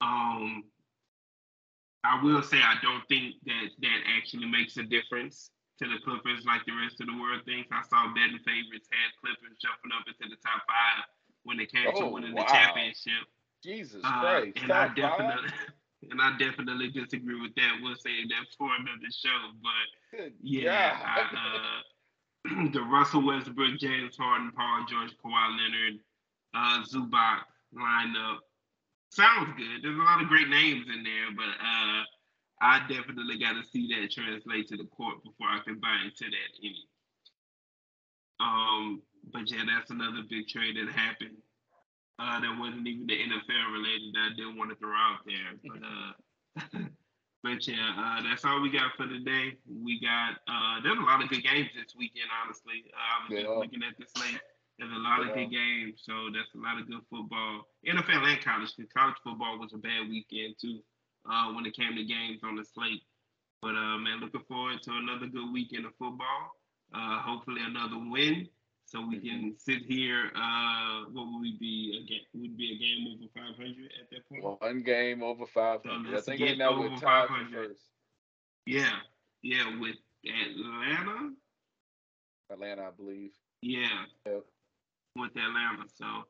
Um, 0.00 0.64
I 2.04 2.22
will 2.22 2.42
say 2.42 2.56
I 2.58 2.76
don't 2.82 3.02
think 3.08 3.34
that 3.44 3.68
that 3.82 4.00
actually 4.16 4.46
makes 4.46 4.76
a 4.78 4.82
difference 4.84 5.50
to 5.78 5.88
the 5.88 5.98
Clippers 6.04 6.44
like 6.46 6.64
the 6.64 6.72
rest 6.80 7.00
of 7.00 7.08
the 7.08 7.18
world 7.20 7.42
thinks. 7.44 7.68
I 7.72 7.82
saw 7.88 8.08
betting 8.14 8.38
favorites 8.46 8.88
had 8.90 9.12
Clippers 9.20 9.58
jumping 9.60 9.92
up 9.98 10.06
into 10.08 10.30
the 10.30 10.40
top 10.40 10.62
five 10.66 11.04
when 11.42 11.58
they 11.58 11.66
came 11.66 11.90
to 11.92 12.02
Oh, 12.04 12.08
winning 12.08 12.34
wow. 12.34 12.44
the 12.44 12.52
championship. 12.52 13.26
Jesus 13.62 14.00
Uh, 14.04 14.20
Christ. 14.20 14.58
and 14.62 14.72
I 14.72 14.86
Top 14.88 14.88
five? 14.88 14.96
definitely 14.96 15.50
and 16.08 16.20
I 16.20 16.36
definitely 16.38 16.90
disagree 16.90 17.40
with 17.40 17.54
that. 17.56 17.78
We'll 17.82 17.96
save 17.96 18.28
that 18.30 18.46
for 18.56 18.68
another 18.78 19.10
show. 19.10 19.52
But 19.62 20.18
Good 20.18 20.32
yeah, 20.42 20.98
I, 21.04 21.20
uh, 22.48 22.70
the 22.72 22.82
Russell 22.82 23.26
Westbrook, 23.26 23.78
James 23.78 24.16
Harden, 24.16 24.52
Paul 24.56 24.86
George, 24.88 25.12
Kawhi 25.22 25.58
Leonard, 25.58 26.00
uh, 26.54 26.82
Zubac 26.84 27.40
lineup 27.74 28.38
sounds 29.10 29.52
good. 29.56 29.82
There's 29.82 29.98
a 29.98 30.02
lot 30.02 30.22
of 30.22 30.28
great 30.28 30.48
names 30.48 30.86
in 30.88 31.02
there, 31.02 31.30
but 31.36 31.50
uh, 31.60 32.02
I 32.60 32.80
definitely 32.88 33.38
got 33.38 33.54
to 33.54 33.68
see 33.68 33.88
that 33.88 34.10
translate 34.10 34.68
to 34.68 34.76
the 34.76 34.84
court 34.84 35.22
before 35.24 35.48
I 35.48 35.60
can 35.64 35.78
buy 35.78 35.96
into 36.04 36.24
that 36.24 36.50
any. 36.62 36.86
Um, 38.38 39.02
but 39.32 39.50
yeah, 39.50 39.64
that's 39.66 39.90
another 39.90 40.22
big 40.28 40.48
trade 40.48 40.76
that 40.76 40.92
happened. 40.92 41.36
Uh, 42.20 42.36
that 42.40 42.52
wasn't 42.60 42.86
even 42.86 43.06
the 43.06 43.16
NFL 43.16 43.72
related 43.72 44.12
that 44.12 44.28
I 44.28 44.36
didn't 44.36 44.58
want 44.58 44.68
to 44.68 44.76
throw 44.76 44.92
out 44.92 45.24
there. 45.24 45.56
But 45.64 45.80
uh 45.88 46.12
but 47.42 47.66
yeah, 47.66 47.96
uh, 47.96 48.22
that's 48.28 48.44
all 48.44 48.60
we 48.60 48.68
got 48.68 48.92
for 48.96 49.06
today. 49.08 49.56
We 49.64 50.00
got 50.00 50.36
uh 50.44 50.84
there's 50.84 50.98
a 51.00 51.08
lot 51.08 51.24
of 51.24 51.30
good 51.30 51.42
games 51.42 51.70
this 51.72 51.96
weekend, 51.96 52.28
honestly. 52.44 52.84
Uh, 52.92 53.00
I 53.00 53.14
was 53.24 53.32
just 53.40 53.56
looking 53.56 53.80
at 53.82 53.96
the 53.96 54.04
slate. 54.04 54.40
There's 54.78 54.92
a 54.92 55.00
lot 55.00 55.24
of 55.24 55.32
good 55.34 55.50
games, 55.50 56.02
so 56.04 56.28
that's 56.32 56.52
a 56.54 56.60
lot 56.60 56.80
of 56.80 56.88
good 56.88 57.00
football. 57.08 57.68
NFL 57.88 58.24
and 58.24 58.44
college, 58.44 58.72
because 58.76 58.92
college 58.92 59.16
football 59.24 59.58
was 59.58 59.72
a 59.72 59.78
bad 59.78 60.08
weekend 60.08 60.56
too, 60.60 60.80
uh, 61.28 61.52
when 61.52 61.64
it 61.66 61.76
came 61.76 61.96
to 61.96 62.04
games 62.04 62.40
on 62.44 62.56
the 62.56 62.64
slate. 62.64 63.02
But 63.62 63.76
uh 63.80 63.96
man, 63.96 64.20
looking 64.20 64.44
forward 64.44 64.82
to 64.84 64.92
another 64.92 65.26
good 65.26 65.52
weekend 65.52 65.86
of 65.86 65.96
football. 65.96 66.52
Uh 66.92 67.20
hopefully 67.24 67.62
another 67.64 67.96
win. 67.96 68.48
So 68.90 69.06
we 69.06 69.20
can 69.20 69.54
sit 69.56 69.84
here. 69.86 70.32
Uh, 70.34 71.04
what 71.12 71.26
would 71.30 71.40
we 71.42 71.56
be? 71.60 72.02
A 72.02 72.08
game, 72.10 72.26
would 72.34 72.56
be 72.56 72.74
a 72.74 72.78
game 72.78 73.06
over 73.14 73.30
500 73.32 73.92
at 74.02 74.10
that 74.10 74.28
point. 74.28 74.60
One 74.60 74.82
game 74.82 75.22
over 75.22 75.46
500. 75.46 76.18
I 76.18 76.20
think 76.20 76.38
get 76.40 76.48
right 76.48 76.58
now 76.58 76.76
we're 76.76 76.96
tied 76.96 77.28
first. 77.54 77.84
Yeah, 78.66 78.98
yeah, 79.42 79.78
with 79.78 79.94
Atlanta. 80.26 81.30
Atlanta, 82.50 82.82
I 82.82 82.90
believe. 82.90 83.30
Yeah, 83.62 84.06
Yep. 84.26 84.42
with 85.14 85.36
Atlanta. 85.36 85.86
So, 85.94 86.26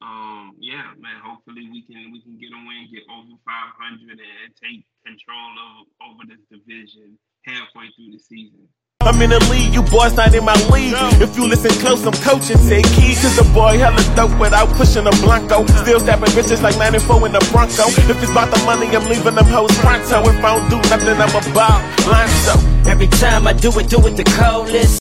um, 0.00 0.56
yeah, 0.58 0.94
man. 0.98 1.20
Hopefully 1.22 1.68
we 1.70 1.82
can 1.82 2.12
we 2.12 2.22
can 2.22 2.38
get 2.38 2.48
a 2.48 2.60
win, 2.66 2.88
get 2.90 3.02
over 3.12 3.36
500, 3.44 4.08
and 4.08 4.56
take 4.56 4.86
control 5.04 5.52
of 5.68 5.86
over 6.00 6.24
this 6.24 6.40
division 6.50 7.18
halfway 7.44 7.92
through 7.92 8.12
the 8.12 8.18
season. 8.18 8.66
I'm 9.02 9.16
in 9.22 9.30
the 9.30 9.40
league, 9.48 9.72
you 9.72 9.80
boys 9.80 10.12
not 10.12 10.34
in 10.34 10.44
my 10.44 10.52
league. 10.68 10.92
If 11.24 11.34
you 11.34 11.48
listen 11.48 11.72
close, 11.80 12.04
I'm 12.04 12.12
coaching. 12.20 12.60
Take 12.68 12.84
keys, 12.92 13.16
cause 13.22 13.34
the 13.34 13.48
boy 13.56 13.78
hella 13.78 13.96
dope 14.14 14.38
without 14.38 14.68
pushing 14.76 15.06
a 15.06 15.10
Blanco. 15.24 15.64
Still 15.80 16.00
stabbing 16.00 16.28
bitches 16.36 16.60
like 16.60 16.76
94 16.76 17.26
in 17.26 17.32
the 17.32 17.40
Bronco. 17.50 17.88
If 17.88 18.20
it's 18.20 18.30
about 18.30 18.52
the 18.52 18.60
money, 18.68 18.92
I'm 18.92 19.08
leaving 19.08 19.36
them 19.36 19.46
hoes 19.46 19.72
pronto. 19.80 20.20
If 20.28 20.44
I 20.44 20.52
don't 20.52 20.68
do 20.68 20.76
nothing, 20.92 21.16
I'm 21.16 21.32
about 21.32 21.80
line 22.12 22.28
so. 22.44 22.52
Every 22.92 23.08
time 23.08 23.46
I 23.46 23.54
do 23.54 23.72
it, 23.80 23.88
do 23.88 24.04
it 24.04 24.20
the 24.20 24.24
coldest. 24.36 24.98